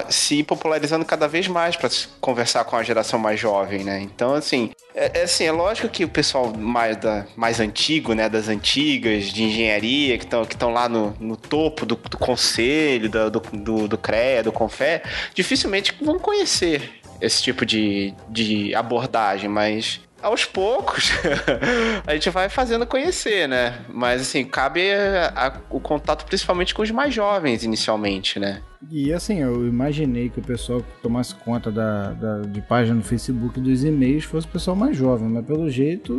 se 0.08 0.42
popularizando 0.42 1.04
cada 1.04 1.28
vez 1.28 1.46
mais 1.46 1.76
para 1.76 1.88
conversar 2.20 2.64
com 2.64 2.76
a 2.76 2.82
geração 2.82 3.20
mais 3.20 3.38
jovem, 3.38 3.84
né? 3.84 4.00
Então, 4.00 4.34
assim, 4.34 4.72
é, 4.94 5.20
é, 5.20 5.22
assim, 5.22 5.44
é 5.44 5.52
lógico 5.52 5.88
que 5.88 6.04
o 6.04 6.08
pessoal 6.08 6.52
mais, 6.52 6.96
da, 6.96 7.24
mais 7.36 7.60
antigo, 7.60 8.14
né, 8.14 8.28
das 8.28 8.48
antigas, 8.48 9.26
de 9.26 9.44
engenharia, 9.44 10.18
que 10.18 10.24
estão 10.24 10.44
que 10.44 10.64
lá 10.64 10.88
no, 10.88 11.14
no 11.20 11.36
topo 11.36 11.86
do, 11.86 11.94
do 11.94 12.18
conselho, 12.18 13.08
do, 13.08 13.30
do, 13.30 13.88
do 13.88 13.98
CREA, 13.98 14.42
do 14.42 14.50
CONFÉ, 14.50 15.02
dificilmente 15.34 15.94
vão 16.02 16.18
conhecer 16.18 17.03
esse 17.24 17.42
tipo 17.42 17.64
de, 17.64 18.14
de 18.28 18.74
abordagem, 18.74 19.48
mas 19.48 20.00
aos 20.22 20.44
poucos 20.44 21.12
a 22.06 22.14
gente 22.14 22.30
vai 22.30 22.48
fazendo 22.48 22.86
conhecer, 22.86 23.46
né? 23.46 23.80
Mas 23.88 24.22
assim, 24.22 24.44
cabe 24.44 24.90
a, 24.92 25.32
a, 25.34 25.52
o 25.68 25.78
contato 25.78 26.24
principalmente 26.24 26.74
com 26.74 26.82
os 26.82 26.90
mais 26.90 27.12
jovens 27.12 27.62
inicialmente, 27.62 28.38
né? 28.38 28.62
E 28.90 29.12
assim, 29.12 29.40
eu 29.40 29.66
imaginei 29.66 30.28
que 30.28 30.40
o 30.40 30.42
pessoal 30.42 30.80
que 30.80 31.02
tomasse 31.02 31.34
conta 31.34 31.70
da, 31.70 32.12
da, 32.12 32.40
de 32.42 32.60
página 32.60 32.96
no 32.96 33.02
Facebook 33.02 33.60
dos 33.60 33.84
e-mails 33.84 34.24
fosse 34.24 34.46
o 34.46 34.50
pessoal 34.50 34.76
mais 34.76 34.96
jovem, 34.96 35.28
mas 35.28 35.44
pelo 35.44 35.70
jeito 35.70 36.12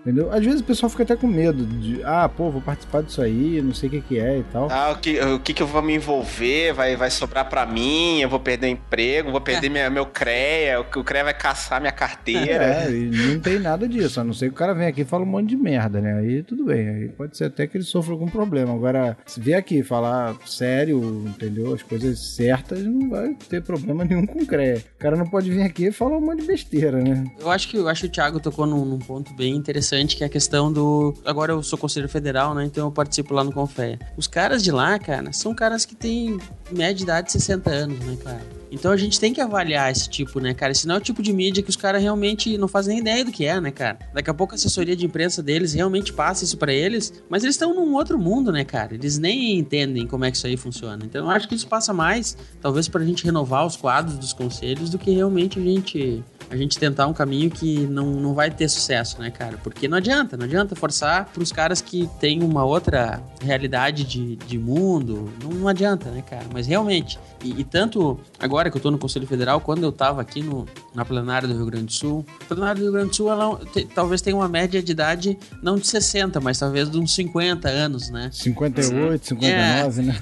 Entendeu? 0.00 0.32
Às 0.32 0.44
vezes 0.44 0.60
o 0.60 0.64
pessoal 0.64 0.88
fica 0.88 1.02
até 1.02 1.14
com 1.14 1.26
medo 1.26 1.64
de, 1.64 2.02
ah, 2.04 2.26
pô, 2.26 2.50
vou 2.50 2.62
participar 2.62 3.02
disso 3.02 3.20
aí, 3.20 3.60
não 3.60 3.74
sei 3.74 3.88
o 3.88 3.92
que, 3.92 4.00
que 4.00 4.18
é 4.18 4.38
e 4.38 4.42
tal. 4.44 4.68
Ah, 4.70 4.92
o 4.92 4.96
que, 4.96 5.20
o 5.20 5.38
que, 5.38 5.52
que 5.52 5.62
eu 5.62 5.66
vou 5.66 5.82
me 5.82 5.94
envolver? 5.94 6.72
Vai, 6.72 6.96
vai 6.96 7.10
sobrar 7.10 7.48
pra 7.48 7.66
mim? 7.66 8.20
Eu 8.20 8.28
vou 8.28 8.40
perder 8.40 8.68
o 8.68 8.70
emprego, 8.70 9.30
vou 9.30 9.42
perder 9.42 9.68
minha, 9.68 9.90
meu 9.90 10.06
CREA, 10.06 10.80
o, 10.80 10.82
o 10.82 11.04
CREA 11.04 11.24
vai 11.24 11.34
caçar 11.34 11.80
minha 11.80 11.92
carteira. 11.92 12.64
É, 12.64 12.90
e 12.90 13.10
não 13.10 13.40
tem 13.40 13.58
nada 13.58 13.86
disso, 13.86 14.20
a 14.20 14.24
não 14.24 14.32
ser 14.32 14.46
que 14.46 14.54
o 14.54 14.56
cara 14.56 14.72
venha 14.72 14.88
aqui 14.88 15.02
e 15.02 15.04
fale 15.04 15.24
um 15.24 15.26
monte 15.26 15.50
de 15.50 15.56
merda, 15.56 16.00
né? 16.00 16.14
Aí 16.18 16.42
tudo 16.42 16.64
bem, 16.64 16.88
aí 16.88 17.08
pode 17.08 17.36
ser 17.36 17.44
até 17.44 17.66
que 17.66 17.76
ele 17.76 17.84
sofra 17.84 18.12
algum 18.12 18.26
problema. 18.26 18.72
Agora, 18.72 19.18
se 19.26 19.38
vier 19.38 19.58
aqui 19.58 19.82
falar 19.82 20.34
sério, 20.46 21.24
entendeu? 21.26 21.74
As 21.74 21.82
coisas 21.90 22.20
certas, 22.20 22.84
não 22.84 23.10
vai 23.10 23.34
ter 23.48 23.60
problema 23.62 24.04
nenhum 24.04 24.24
com 24.24 24.38
o 24.38 24.46
CREA. 24.46 24.82
O 24.94 24.98
cara 24.98 25.16
não 25.16 25.28
pode 25.28 25.50
vir 25.50 25.62
aqui 25.62 25.88
e 25.88 25.92
falar 25.92 26.16
um 26.16 26.20
monte 26.20 26.42
de 26.42 26.46
besteira, 26.46 27.02
né? 27.02 27.24
Eu 27.38 27.50
acho 27.50 27.68
que, 27.68 27.76
eu 27.76 27.88
acho 27.88 28.02
que 28.02 28.06
o 28.06 28.10
Thiago 28.10 28.38
tocou 28.38 28.64
num, 28.64 28.84
num 28.84 28.98
ponto 28.98 29.34
bem 29.34 29.56
interessante 29.56 30.16
que 30.16 30.22
é 30.22 30.26
a 30.28 30.30
questão 30.30 30.72
do. 30.72 31.12
Agora 31.24 31.52
eu 31.52 31.62
sou 31.64 31.76
conselheiro 31.76 32.10
federal, 32.10 32.54
né? 32.54 32.64
Então 32.64 32.86
eu 32.86 32.92
participo 32.92 33.34
lá 33.34 33.42
no 33.42 33.52
Confeia. 33.52 33.98
Os 34.16 34.28
caras 34.28 34.62
de 34.62 34.70
lá, 34.70 34.98
cara, 35.00 35.32
são 35.32 35.52
caras 35.52 35.84
que 35.84 35.96
têm 35.96 36.38
média 36.74 36.94
de 36.94 37.02
idade 37.02 37.26
de 37.26 37.32
60 37.32 37.70
anos, 37.70 37.98
né, 38.00 38.16
cara? 38.22 38.60
Então 38.72 38.92
a 38.92 38.96
gente 38.96 39.18
tem 39.18 39.32
que 39.34 39.40
avaliar 39.40 39.90
esse 39.90 40.08
tipo, 40.08 40.38
né, 40.38 40.54
cara? 40.54 40.72
Esse 40.72 40.86
não 40.86 40.94
é 40.94 40.98
o 40.98 41.00
tipo 41.00 41.22
de 41.22 41.32
mídia 41.32 41.62
que 41.62 41.70
os 41.70 41.76
caras 41.76 42.00
realmente 42.00 42.56
não 42.56 42.68
fazem 42.68 42.94
nem 42.94 43.00
ideia 43.00 43.24
do 43.24 43.32
que 43.32 43.44
é, 43.44 43.60
né, 43.60 43.70
cara? 43.70 43.98
Daqui 44.14 44.30
a 44.30 44.34
pouco 44.34 44.54
a 44.54 44.56
assessoria 44.56 44.94
de 44.94 45.04
imprensa 45.04 45.42
deles 45.42 45.72
realmente 45.72 46.12
passa 46.12 46.44
isso 46.44 46.56
para 46.56 46.72
eles, 46.72 47.12
mas 47.28 47.42
eles 47.42 47.56
estão 47.56 47.74
num 47.74 47.94
outro 47.94 48.18
mundo, 48.18 48.52
né, 48.52 48.64
cara? 48.64 48.94
Eles 48.94 49.18
nem 49.18 49.58
entendem 49.58 50.06
como 50.06 50.24
é 50.24 50.30
que 50.30 50.36
isso 50.36 50.46
aí 50.46 50.56
funciona. 50.56 51.04
Então 51.04 51.24
eu 51.24 51.30
acho 51.30 51.48
que 51.48 51.54
isso 51.54 51.66
passa 51.66 51.92
mais, 51.92 52.36
talvez, 52.60 52.86
pra 52.86 53.04
gente 53.04 53.24
renovar 53.24 53.66
os 53.66 53.76
quadros 53.76 54.16
dos 54.16 54.32
conselhos 54.32 54.88
do 54.88 54.98
que 54.98 55.10
realmente 55.10 55.58
a 55.58 55.62
gente 55.62 56.22
a 56.50 56.56
gente 56.56 56.78
tentar 56.78 57.06
um 57.06 57.12
caminho 57.12 57.48
que 57.48 57.86
não, 57.86 58.06
não 58.06 58.34
vai 58.34 58.50
ter 58.50 58.68
sucesso, 58.68 59.20
né, 59.20 59.30
cara? 59.30 59.56
Porque 59.62 59.86
não 59.86 59.98
adianta, 59.98 60.36
não 60.36 60.44
adianta 60.44 60.74
forçar 60.74 61.26
para 61.26 61.42
os 61.42 61.52
caras 61.52 61.80
que 61.80 62.10
têm 62.18 62.42
uma 62.42 62.64
outra 62.64 63.22
realidade 63.40 64.02
de, 64.02 64.34
de 64.34 64.58
mundo, 64.58 65.30
não, 65.40 65.50
não 65.50 65.68
adianta, 65.68 66.10
né, 66.10 66.22
cara? 66.28 66.44
Mas 66.52 66.66
realmente, 66.66 67.20
e, 67.44 67.60
e, 67.60 67.64
tanto 67.64 68.18
agora 68.38 68.68
que 68.68 68.76
eu 68.76 68.80
tô 68.80 68.90
no 68.90 68.98
Conselho 68.98 69.28
Federal, 69.28 69.60
quando 69.60 69.84
eu 69.84 69.92
tava 69.92 70.20
aqui 70.20 70.42
no, 70.42 70.66
na 70.92 71.04
plenária 71.04 71.46
do 71.46 71.54
Rio 71.54 71.66
Grande 71.66 71.86
do 71.86 71.92
Sul, 71.92 72.26
a 72.40 72.44
plenária 72.44 72.74
do 72.74 72.82
Rio 72.82 72.92
Grande 72.92 73.10
do 73.10 73.16
Sul, 73.16 73.30
ela 73.30 73.56
te, 73.72 73.84
talvez 73.84 74.20
tenha 74.20 74.34
uma 74.34 74.48
média 74.48 74.82
de 74.82 74.90
idade 74.90 75.38
não 75.62 75.76
de 75.76 75.86
60, 75.86 76.40
mas 76.40 76.58
talvez 76.58 76.90
de 76.90 76.98
uns 76.98 77.14
50 77.14 77.68
anos, 77.68 78.10
né? 78.10 78.28
58, 78.32 79.28
59, 79.28 80.00
é, 80.00 80.04
né? 80.04 80.18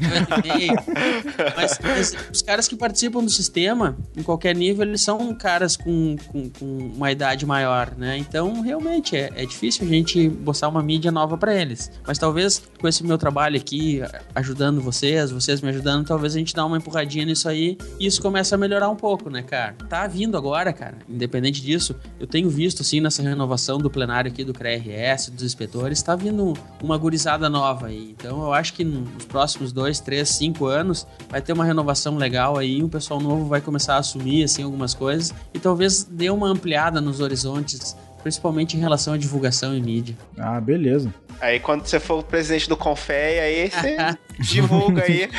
mas, 1.56 1.78
mas 1.82 2.16
os 2.30 2.42
caras 2.42 2.68
que 2.68 2.76
participam 2.76 3.24
do 3.24 3.30
sistema, 3.30 3.96
em 4.14 4.22
qualquer 4.22 4.54
nível, 4.54 4.86
eles 4.86 5.00
são 5.00 5.34
caras 5.34 5.74
com 5.74 6.17
com, 6.18 6.48
com 6.50 6.64
uma 6.94 7.10
idade 7.10 7.46
maior, 7.46 7.92
né? 7.96 8.18
Então, 8.18 8.60
realmente, 8.60 9.16
é, 9.16 9.30
é 9.34 9.46
difícil 9.46 9.86
a 9.86 9.88
gente 9.88 10.28
botar 10.28 10.68
uma 10.68 10.82
mídia 10.82 11.10
nova 11.10 11.36
para 11.36 11.54
eles. 11.54 11.90
Mas 12.06 12.18
talvez 12.18 12.62
com 12.80 12.88
esse 12.88 13.04
meu 13.04 13.18
trabalho 13.18 13.56
aqui, 13.56 14.00
ajudando 14.34 14.80
vocês, 14.80 15.30
vocês 15.30 15.60
me 15.60 15.68
ajudando, 15.68 16.06
talvez 16.06 16.34
a 16.34 16.38
gente 16.38 16.54
dá 16.54 16.64
uma 16.64 16.76
empurradinha 16.76 17.24
nisso 17.24 17.48
aí 17.48 17.76
e 17.98 18.06
isso 18.06 18.20
começa 18.22 18.54
a 18.54 18.58
melhorar 18.58 18.88
um 18.88 18.96
pouco, 18.96 19.30
né, 19.30 19.42
cara? 19.42 19.74
Tá 19.88 20.06
vindo 20.06 20.36
agora, 20.36 20.72
cara, 20.72 20.98
independente 21.08 21.60
disso, 21.60 21.94
eu 22.18 22.26
tenho 22.26 22.48
visto, 22.48 22.82
assim, 22.82 23.00
nessa 23.00 23.22
renovação 23.22 23.78
do 23.78 23.90
plenário 23.90 24.30
aqui 24.30 24.44
do 24.44 24.52
CRRS, 24.52 25.30
dos 25.30 25.42
inspetores, 25.42 26.02
tá 26.02 26.16
vindo 26.16 26.54
uma 26.82 26.96
gurizada 26.96 27.48
nova 27.48 27.86
aí. 27.86 28.10
Então, 28.10 28.42
eu 28.42 28.52
acho 28.52 28.74
que 28.74 28.84
nos 28.84 29.24
próximos 29.24 29.72
dois, 29.72 30.00
três, 30.00 30.28
cinco 30.28 30.66
anos 30.66 31.06
vai 31.28 31.40
ter 31.40 31.52
uma 31.52 31.64
renovação 31.64 32.16
legal 32.16 32.56
aí, 32.56 32.82
o 32.82 32.88
pessoal 32.88 33.20
novo 33.20 33.46
vai 33.46 33.60
começar 33.60 33.94
a 33.94 33.98
assumir, 33.98 34.44
assim, 34.44 34.62
algumas 34.62 34.94
coisas 34.94 35.34
e 35.52 35.58
talvez 35.58 36.07
dê 36.10 36.30
uma 36.30 36.48
ampliada 36.48 37.00
nos 37.00 37.20
horizontes, 37.20 37.96
principalmente 38.22 38.76
em 38.76 38.80
relação 38.80 39.14
à 39.14 39.16
divulgação 39.16 39.76
e 39.76 39.80
mídia. 39.80 40.16
Ah, 40.38 40.60
beleza. 40.60 41.12
Aí 41.40 41.60
quando 41.60 41.86
você 41.86 42.00
for 42.00 42.18
o 42.18 42.22
presidente 42.22 42.68
do 42.68 42.76
Confé, 42.76 43.40
aí 43.40 43.70
você 43.70 43.96
divulga 44.40 45.04
aí. 45.04 45.28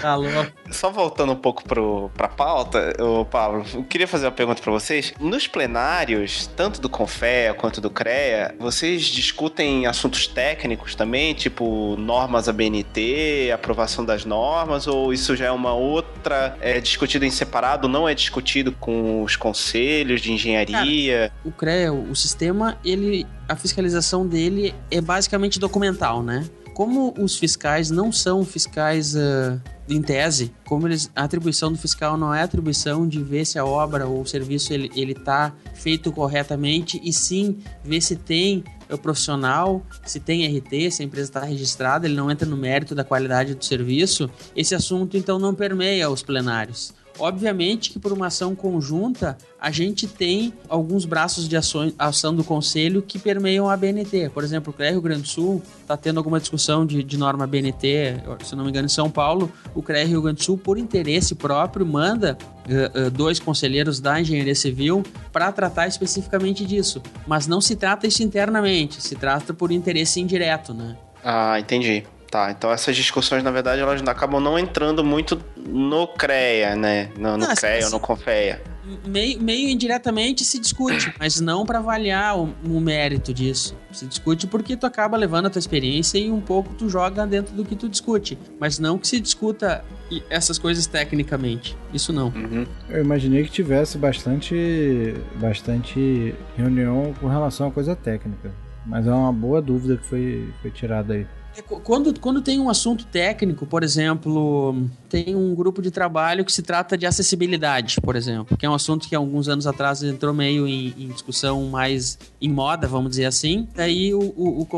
Tá 0.00 0.14
louco. 0.14 0.52
Só 0.70 0.90
voltando 0.90 1.32
um 1.32 1.36
pouco 1.36 1.64
pro, 1.64 2.10
pra 2.14 2.28
pauta, 2.28 2.92
ô 3.02 3.24
Pablo, 3.24 3.64
eu 3.74 3.84
queria 3.84 4.06
fazer 4.06 4.26
uma 4.26 4.32
pergunta 4.32 4.60
para 4.60 4.72
vocês. 4.72 5.14
Nos 5.18 5.46
plenários, 5.46 6.46
tanto 6.56 6.80
do 6.80 6.88
Confé 6.88 7.52
quanto 7.54 7.80
do 7.80 7.88
CREA, 7.88 8.54
vocês 8.58 9.04
discutem 9.04 9.86
assuntos 9.86 10.26
técnicos 10.26 10.94
também, 10.94 11.34
tipo 11.34 11.96
normas 11.96 12.48
ABNT, 12.48 13.50
aprovação 13.52 14.04
das 14.04 14.24
normas, 14.24 14.86
ou 14.86 15.12
isso 15.12 15.34
já 15.36 15.46
é 15.46 15.50
uma 15.50 15.72
outra, 15.72 16.56
é 16.60 16.80
discutido 16.80 17.24
em 17.24 17.30
separado, 17.30 17.88
não 17.88 18.08
é 18.08 18.14
discutido 18.14 18.72
com 18.72 19.22
os 19.22 19.36
conselhos 19.36 19.93
de 20.02 20.32
engenharia? 20.32 21.28
Cara, 21.28 21.32
o 21.44 21.52
CREA, 21.52 21.92
o 21.92 22.16
sistema, 22.16 22.78
ele 22.84 23.26
a 23.48 23.54
fiscalização 23.54 24.26
dele 24.26 24.74
é 24.90 25.00
basicamente 25.00 25.58
documental, 25.58 26.22
né? 26.22 26.44
Como 26.74 27.14
os 27.18 27.36
fiscais 27.36 27.90
não 27.90 28.10
são 28.10 28.44
fiscais 28.44 29.14
uh, 29.14 29.60
em 29.88 30.02
tese, 30.02 30.52
como 30.66 30.88
eles, 30.88 31.08
a 31.14 31.22
atribuição 31.22 31.70
do 31.70 31.78
fiscal 31.78 32.16
não 32.16 32.34
é 32.34 32.42
atribuição 32.42 33.06
de 33.06 33.22
ver 33.22 33.44
se 33.44 33.58
a 33.58 33.64
obra 33.64 34.06
ou 34.08 34.22
o 34.22 34.26
serviço 34.26 34.72
ele, 34.72 34.90
ele 34.96 35.14
tá 35.14 35.54
feito 35.74 36.10
corretamente 36.10 37.00
e 37.04 37.12
sim 37.12 37.58
ver 37.84 38.00
se 38.00 38.16
tem 38.16 38.64
o 38.90 38.98
profissional, 38.98 39.86
se 40.04 40.18
tem 40.18 40.46
RT, 40.46 40.90
se 40.90 41.02
a 41.02 41.04
empresa 41.04 41.30
está 41.30 41.44
registrada, 41.44 42.06
ele 42.06 42.16
não 42.16 42.28
entra 42.28 42.48
no 42.48 42.56
mérito 42.56 42.94
da 42.94 43.04
qualidade 43.04 43.54
do 43.54 43.64
serviço. 43.64 44.28
Esse 44.56 44.74
assunto 44.74 45.16
então 45.16 45.38
não 45.38 45.54
permeia 45.54 46.10
os 46.10 46.22
plenários. 46.22 46.92
Obviamente 47.18 47.90
que 47.90 47.98
por 47.98 48.12
uma 48.12 48.26
ação 48.26 48.54
conjunta, 48.54 49.38
a 49.60 49.70
gente 49.70 50.06
tem 50.06 50.52
alguns 50.68 51.04
braços 51.04 51.48
de 51.48 51.56
ação, 51.56 51.92
ação 51.98 52.34
do 52.34 52.42
Conselho 52.42 53.02
que 53.02 53.18
permeiam 53.18 53.68
a 53.70 53.76
BNT. 53.76 54.30
Por 54.30 54.42
exemplo, 54.42 54.72
o 54.72 54.76
CREA 54.76 54.92
Rio 54.92 55.00
Grande 55.00 55.22
do 55.22 55.28
Sul 55.28 55.62
está 55.80 55.96
tendo 55.96 56.18
alguma 56.18 56.40
discussão 56.40 56.84
de, 56.84 57.02
de, 57.02 57.16
norma 57.16 57.46
BNT, 57.46 58.16
se 58.44 58.56
não 58.56 58.64
me 58.64 58.70
engano, 58.70 58.86
em 58.86 58.90
São 58.90 59.10
Paulo. 59.10 59.50
O 59.74 59.82
CREA 59.82 60.06
Rio 60.06 60.22
Grande 60.22 60.38
do 60.38 60.44
Sul, 60.44 60.58
por 60.58 60.76
interesse 60.76 61.34
próprio, 61.34 61.86
manda 61.86 62.36
uh, 62.68 63.06
uh, 63.06 63.10
dois 63.10 63.38
conselheiros 63.38 64.00
da 64.00 64.20
Engenharia 64.20 64.54
Civil 64.54 65.02
para 65.32 65.50
tratar 65.52 65.86
especificamente 65.86 66.64
disso. 66.64 67.00
Mas 67.26 67.46
não 67.46 67.60
se 67.60 67.76
trata 67.76 68.06
isso 68.06 68.22
internamente, 68.22 69.00
se 69.00 69.14
trata 69.14 69.54
por 69.54 69.70
interesse 69.70 70.20
indireto, 70.20 70.74
né? 70.74 70.96
Ah, 71.22 71.58
entendi. 71.58 72.04
Tá, 72.34 72.50
então 72.50 72.72
essas 72.72 72.96
discussões, 72.96 73.44
na 73.44 73.52
verdade, 73.52 73.80
elas 73.80 74.02
acabam 74.08 74.42
não 74.42 74.58
entrando 74.58 75.04
muito 75.04 75.40
no 75.56 76.08
CREA, 76.08 76.74
né? 76.74 77.08
No, 77.16 77.38
no 77.38 77.46
CREA 77.54 77.84
ou 77.84 77.92
no 77.92 78.00
CONFEA. 78.00 78.60
Meio, 79.06 79.40
meio 79.40 79.68
indiretamente 79.68 80.44
se 80.44 80.58
discute, 80.58 81.14
mas 81.16 81.40
não 81.40 81.64
para 81.64 81.78
avaliar 81.78 82.36
o, 82.36 82.52
o, 82.68 82.80
mérito 82.80 83.32
disso. 83.32 83.76
Se 83.92 84.04
discute 84.04 84.48
porque 84.48 84.76
tu 84.76 84.84
acaba 84.84 85.16
levando 85.16 85.46
a 85.46 85.50
tua 85.50 85.60
experiência 85.60 86.18
e 86.18 86.28
um 86.28 86.40
pouco 86.40 86.74
tu 86.74 86.88
joga 86.88 87.24
dentro 87.24 87.54
do 87.54 87.64
que 87.64 87.76
tu 87.76 87.88
discute. 87.88 88.36
Mas 88.58 88.80
não 88.80 88.98
que 88.98 89.06
se 89.06 89.20
discuta 89.20 89.84
essas 90.28 90.58
coisas 90.58 90.88
tecnicamente. 90.88 91.78
Isso 91.92 92.12
não. 92.12 92.32
Uhum. 92.34 92.66
Eu 92.88 93.00
imaginei 93.00 93.44
que 93.44 93.50
tivesse 93.52 93.96
bastante, 93.96 95.14
bastante 95.36 96.34
reunião 96.56 97.14
com 97.20 97.28
relação 97.28 97.68
à 97.68 97.70
coisa 97.70 97.94
técnica. 97.94 98.52
Mas 98.84 99.06
é 99.06 99.12
uma 99.12 99.32
boa 99.32 99.62
dúvida 99.62 99.96
que 99.96 100.04
foi, 100.04 100.52
foi 100.60 100.72
tirada 100.72 101.14
aí. 101.14 101.24
É, 101.56 101.62
quando, 101.62 102.18
quando 102.18 102.42
tem 102.42 102.58
um 102.58 102.68
assunto 102.68 103.04
técnico, 103.06 103.64
por 103.64 103.84
exemplo, 103.84 104.74
tem 105.08 105.36
um 105.36 105.54
grupo 105.54 105.80
de 105.80 105.90
trabalho 105.90 106.44
que 106.44 106.52
se 106.52 106.62
trata 106.62 106.98
de 106.98 107.06
acessibilidade, 107.06 108.00
por 108.00 108.16
exemplo, 108.16 108.56
que 108.56 108.66
é 108.66 108.70
um 108.70 108.74
assunto 108.74 109.08
que 109.08 109.14
alguns 109.14 109.48
anos 109.48 109.66
atrás 109.66 110.02
entrou 110.02 110.34
meio 110.34 110.66
em, 110.66 110.92
em 110.98 111.08
discussão 111.08 111.62
mais 111.66 112.18
em 112.40 112.48
moda, 112.48 112.88
vamos 112.88 113.10
dizer 113.10 113.26
assim. 113.26 113.68
Daí 113.74 114.12
o, 114.12 114.20
o, 114.36 114.62
o 114.62 114.68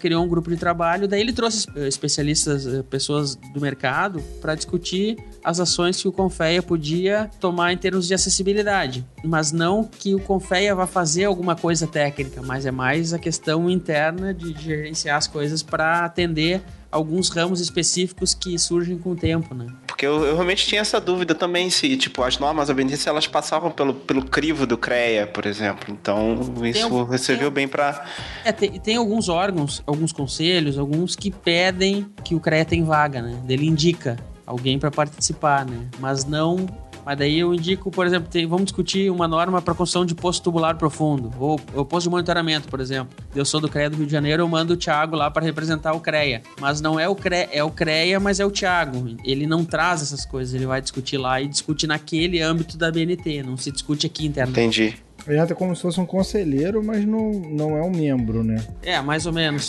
criou 0.00 0.24
um 0.24 0.28
grupo 0.28 0.50
de 0.50 0.56
trabalho, 0.56 1.06
daí 1.06 1.20
ele 1.20 1.32
trouxe 1.32 1.66
especialistas, 1.76 2.66
eh, 2.66 2.82
pessoas 2.82 3.36
do 3.36 3.60
mercado, 3.60 4.20
para 4.40 4.54
discutir 4.54 5.16
as 5.44 5.60
ações 5.60 6.00
que 6.00 6.08
o 6.08 6.12
Confeia 6.12 6.62
podia 6.62 7.30
tomar 7.40 7.72
em 7.72 7.76
termos 7.76 8.08
de 8.08 8.14
acessibilidade. 8.14 9.06
Mas 9.24 9.52
não 9.52 9.84
que 9.84 10.14
o 10.14 10.20
Confeia 10.20 10.74
vá 10.74 10.86
fazer 10.86 11.24
alguma 11.24 11.54
coisa 11.54 11.86
técnica, 11.86 12.42
mas 12.42 12.66
é 12.66 12.72
mais 12.72 13.12
a 13.12 13.18
questão 13.18 13.70
interna 13.70 14.34
de 14.34 14.52
gerenciar 14.60 15.16
as 15.16 15.28
coisas 15.28 15.62
para 15.62 16.08
atender 16.16 16.62
alguns 16.90 17.28
ramos 17.28 17.60
específicos 17.60 18.32
que 18.32 18.58
surgem 18.58 18.96
com 18.96 19.10
o 19.10 19.16
tempo, 19.16 19.54
né? 19.54 19.66
Porque 19.86 20.06
eu, 20.06 20.24
eu 20.24 20.34
realmente 20.34 20.66
tinha 20.66 20.80
essa 20.80 20.98
dúvida 20.98 21.34
também 21.34 21.68
se, 21.68 21.94
tipo, 21.96 22.22
as 22.22 22.38
normas 22.38 22.70
obediência 22.70 23.10
elas 23.10 23.26
passavam 23.26 23.70
pelo, 23.70 23.92
pelo 23.92 24.24
crivo 24.24 24.66
do 24.66 24.78
CREA, 24.78 25.26
por 25.26 25.44
exemplo. 25.44 25.92
Então, 25.92 26.38
isso 26.64 26.84
algum, 26.84 27.04
recebeu 27.04 27.50
tem, 27.50 27.54
bem 27.54 27.68
para 27.68 28.06
É, 28.44 28.52
tem, 28.52 28.80
tem 28.80 28.96
alguns 28.96 29.28
órgãos, 29.28 29.82
alguns 29.86 30.12
conselhos, 30.12 30.78
alguns 30.78 31.14
que 31.14 31.30
pedem 31.30 32.06
que 32.24 32.34
o 32.34 32.40
CREA 32.40 32.64
tem 32.64 32.82
vaga, 32.82 33.20
né? 33.20 33.38
Ele 33.48 33.66
indica 33.66 34.16
alguém 34.46 34.78
para 34.78 34.90
participar, 34.90 35.66
né? 35.66 35.86
Mas 35.98 36.24
não 36.24 36.66
mas 37.06 37.16
daí 37.16 37.38
eu 37.38 37.54
indico, 37.54 37.88
por 37.88 38.04
exemplo, 38.04 38.28
tem, 38.28 38.48
vamos 38.48 38.64
discutir 38.64 39.12
uma 39.12 39.28
norma 39.28 39.62
para 39.62 39.72
construção 39.76 40.04
de 40.04 40.12
poço 40.12 40.42
tubular 40.42 40.76
profundo, 40.76 41.32
ou, 41.38 41.60
ou 41.72 41.84
poço 41.84 42.08
de 42.08 42.10
monitoramento, 42.10 42.66
por 42.66 42.80
exemplo. 42.80 43.16
Eu 43.32 43.44
sou 43.44 43.60
do 43.60 43.68
CREA 43.68 43.88
do 43.88 43.96
Rio 43.96 44.06
de 44.06 44.10
Janeiro, 44.10 44.42
eu 44.42 44.48
mando 44.48 44.74
o 44.74 44.76
Thiago 44.76 45.14
lá 45.14 45.30
para 45.30 45.44
representar 45.44 45.92
o 45.92 46.00
CREA. 46.00 46.42
Mas 46.60 46.80
não 46.80 46.98
é 46.98 47.08
o 47.08 47.14
CREA, 47.14 47.48
é 47.52 47.62
o 47.62 47.70
CREA, 47.70 48.18
mas 48.18 48.40
é 48.40 48.44
o 48.44 48.50
Thiago. 48.50 49.16
Ele 49.24 49.46
não 49.46 49.64
traz 49.64 50.02
essas 50.02 50.26
coisas, 50.26 50.52
ele 50.52 50.66
vai 50.66 50.80
discutir 50.80 51.16
lá 51.16 51.40
e 51.40 51.46
discute 51.46 51.86
naquele 51.86 52.42
âmbito 52.42 52.76
da 52.76 52.90
BNT, 52.90 53.44
não 53.44 53.56
se 53.56 53.70
discute 53.70 54.04
aqui 54.04 54.26
internamente. 54.26 54.82
Entendi. 54.82 55.06
Ele 55.28 55.38
entra 55.38 55.54
como 55.54 55.76
se 55.76 55.82
fosse 55.82 56.00
um 56.00 56.06
conselheiro, 56.06 56.82
mas 56.84 57.04
não, 57.04 57.30
não 57.30 57.76
é 57.76 57.82
um 57.82 57.90
membro, 57.90 58.42
né? 58.42 58.64
É, 58.82 59.00
mais 59.00 59.26
ou 59.26 59.32
menos. 59.32 59.68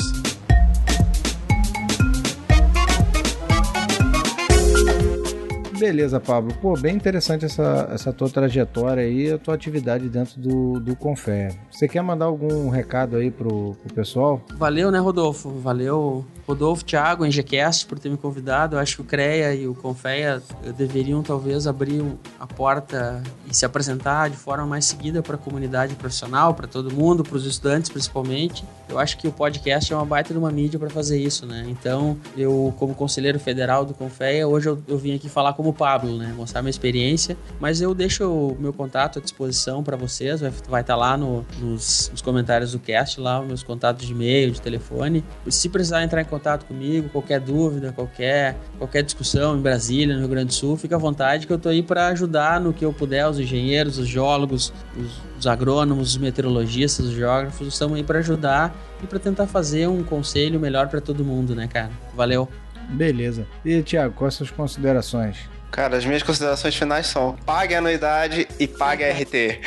Beleza, 5.77 6.19
Pablo. 6.19 6.53
Pô, 6.61 6.73
bem 6.73 6.95
interessante 6.95 7.45
essa, 7.45 7.89
essa 7.91 8.11
tua 8.11 8.29
trajetória 8.29 9.03
aí, 9.03 9.31
a 9.31 9.37
tua 9.37 9.53
atividade 9.53 10.09
dentro 10.09 10.39
do, 10.39 10.79
do 10.79 10.95
Confé. 10.95 11.49
Você 11.69 11.87
quer 11.87 12.01
mandar 12.01 12.25
algum 12.25 12.69
recado 12.69 13.17
aí 13.17 13.29
pro, 13.29 13.75
pro 13.75 13.93
pessoal? 13.93 14.41
Valeu, 14.57 14.89
né, 14.91 14.99
Rodolfo? 14.99 15.49
Valeu, 15.49 16.25
Rodolfo, 16.47 16.85
Thiago, 16.85 17.25
Engecast, 17.25 17.85
por 17.85 17.99
ter 17.99 18.09
me 18.09 18.15
convidado. 18.15 18.77
Eu 18.77 18.79
acho 18.79 18.95
que 18.95 19.01
o 19.01 19.05
CREA 19.05 19.53
e 19.53 19.67
o 19.67 19.75
Confeia 19.75 20.41
deveriam 20.77 21.21
talvez 21.21 21.67
abrir 21.67 22.01
a 22.39 22.47
porta 22.47 23.21
e 23.45 23.53
se 23.53 23.65
apresentar 23.65 24.29
de 24.29 24.37
forma 24.37 24.65
mais 24.65 24.85
seguida 24.85 25.21
para 25.21 25.35
a 25.35 25.37
comunidade 25.37 25.93
profissional, 25.95 26.53
para 26.53 26.65
todo 26.65 26.89
mundo, 26.89 27.21
para 27.21 27.35
os 27.35 27.45
estudantes 27.45 27.89
principalmente. 27.89 28.63
Eu 28.87 28.97
acho 28.97 29.17
que 29.17 29.27
o 29.27 29.31
podcast 29.31 29.91
é 29.91 29.95
uma 29.95 30.05
baita 30.05 30.33
de 30.33 30.39
uma 30.39 30.49
mídia 30.49 30.79
para 30.79 30.89
fazer 30.89 31.19
isso, 31.19 31.45
né? 31.45 31.65
Então, 31.67 32.17
eu, 32.37 32.73
como 32.77 32.95
conselheiro 32.95 33.37
federal 33.37 33.83
do 33.83 33.93
Confeia, 33.93 34.47
hoje 34.47 34.69
eu, 34.69 34.81
eu 34.87 34.97
vim 34.97 35.13
aqui 35.13 35.27
falar 35.27 35.51
como 35.51 35.73
Pablo, 35.73 36.17
né? 36.17 36.33
Mostrar 36.37 36.61
minha 36.61 36.69
experiência, 36.69 37.37
mas 37.59 37.81
eu 37.81 37.93
deixo 37.93 38.25
o 38.25 38.57
meu 38.57 38.71
contato 38.71 39.19
à 39.19 39.21
disposição 39.21 39.83
para 39.83 39.97
vocês, 39.97 40.39
vai, 40.39 40.53
vai 40.69 40.81
estar 40.81 40.93
tá 40.93 40.97
lá 40.97 41.17
no, 41.17 41.45
nos, 41.59 42.09
nos, 42.09 42.21
comentários 42.21 42.71
do 42.71 42.79
cast, 42.79 43.19
lá, 43.19 43.41
meus 43.41 43.63
contatos 43.63 44.05
de 44.05 44.13
e-mail, 44.13 44.51
de 44.51 44.61
telefone. 44.61 45.25
Se 45.49 45.67
precisar 45.67 46.01
entrar 46.03 46.21
em 46.21 46.25
contato 46.25 46.36
comigo, 46.65 47.09
qualquer 47.09 47.39
dúvida, 47.39 47.91
qualquer, 47.91 48.55
qualquer 48.77 49.03
discussão 49.03 49.57
em 49.57 49.61
Brasília, 49.61 50.13
no 50.13 50.21
Rio 50.21 50.29
Grande 50.29 50.47
do 50.47 50.53
Sul, 50.53 50.77
fica 50.77 50.95
à 50.95 50.99
vontade 50.99 51.45
que 51.45 51.53
eu 51.53 51.59
tô 51.59 51.69
aí 51.69 51.81
para 51.81 52.07
ajudar 52.07 52.59
no 52.59 52.73
que 52.73 52.85
eu 52.85 52.93
puder, 52.93 53.27
os 53.27 53.39
engenheiros, 53.39 53.97
os 53.97 54.07
geólogos, 54.07 54.73
os, 54.97 55.21
os 55.39 55.47
agrônomos, 55.47 56.09
os 56.09 56.17
meteorologistas, 56.17 57.05
os 57.07 57.13
geógrafos, 57.13 57.67
estamos 57.67 57.97
aí 57.97 58.03
para 58.03 58.19
ajudar 58.19 58.75
e 59.03 59.07
para 59.07 59.19
tentar 59.19 59.47
fazer 59.47 59.87
um 59.87 60.03
conselho 60.03 60.59
melhor 60.59 60.87
para 60.87 61.01
todo 61.01 61.23
mundo, 61.23 61.55
né, 61.55 61.67
cara? 61.67 61.91
Valeu. 62.15 62.47
Beleza. 62.89 63.45
E 63.65 63.81
Tiago, 63.81 64.13
quais 64.13 64.33
suas 64.33 64.49
considerações? 64.49 65.56
Cara, 65.71 65.97
as 65.97 66.05
minhas 66.05 66.23
considerações 66.23 66.75
finais 66.75 67.07
são: 67.07 67.35
pague 67.45 67.75
a 67.75 67.79
anuidade 67.79 68.47
e 68.59 68.67
pague 68.67 69.03
a 69.03 69.11
RT. 69.11 69.59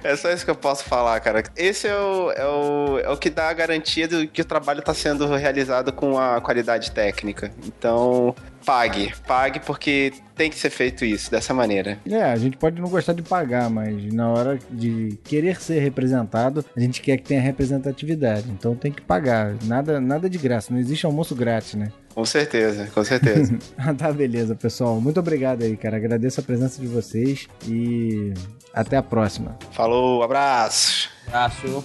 é 0.04 0.16
só 0.16 0.30
isso 0.30 0.44
que 0.44 0.50
eu 0.50 0.56
posso 0.56 0.84
falar, 0.84 1.18
cara. 1.20 1.42
Esse 1.56 1.88
é 1.88 1.96
o, 1.96 2.30
é 2.32 2.46
o, 2.46 2.98
é 3.00 3.10
o 3.10 3.16
que 3.16 3.30
dá 3.30 3.48
a 3.48 3.52
garantia 3.52 4.06
de 4.06 4.26
que 4.26 4.42
o 4.42 4.44
trabalho 4.44 4.80
está 4.80 4.94
sendo 4.94 5.26
realizado 5.34 5.92
com 5.92 6.18
a 6.18 6.40
qualidade 6.40 6.90
técnica. 6.90 7.50
Então, 7.66 8.34
pague. 8.64 9.12
Pague 9.26 9.60
porque 9.60 10.12
tem 10.34 10.50
que 10.50 10.58
ser 10.58 10.70
feito 10.70 11.04
isso, 11.04 11.30
dessa 11.30 11.54
maneira. 11.54 11.98
É, 12.08 12.22
a 12.22 12.36
gente 12.36 12.56
pode 12.56 12.80
não 12.80 12.88
gostar 12.88 13.12
de 13.12 13.22
pagar, 13.22 13.70
mas 13.70 14.12
na 14.12 14.28
hora 14.28 14.58
de 14.70 15.18
querer 15.24 15.60
ser 15.60 15.80
representado, 15.80 16.64
a 16.76 16.80
gente 16.80 17.00
quer 17.00 17.16
que 17.16 17.24
tenha 17.24 17.40
representatividade. 17.40 18.50
Então 18.50 18.74
tem 18.74 18.90
que 18.92 19.02
pagar. 19.02 19.54
Nada, 19.64 20.00
nada 20.00 20.28
de 20.28 20.38
graça. 20.38 20.72
Não 20.72 20.80
existe 20.80 21.06
almoço 21.06 21.34
grátis, 21.34 21.74
né? 21.74 21.92
Com 22.14 22.24
certeza, 22.24 22.88
com 22.94 23.02
certeza. 23.04 23.58
tá, 23.98 24.12
beleza, 24.12 24.54
pessoal. 24.54 25.00
Muito 25.00 25.18
obrigado 25.18 25.62
aí, 25.62 25.76
cara. 25.76 25.96
Agradeço 25.96 26.40
a 26.40 26.42
presença 26.42 26.80
de 26.80 26.86
vocês 26.86 27.48
e 27.66 28.32
até 28.72 28.96
a 28.96 29.02
próxima. 29.02 29.58
Falou, 29.72 30.22
abraço. 30.22 31.10
Abraço. 31.26 31.84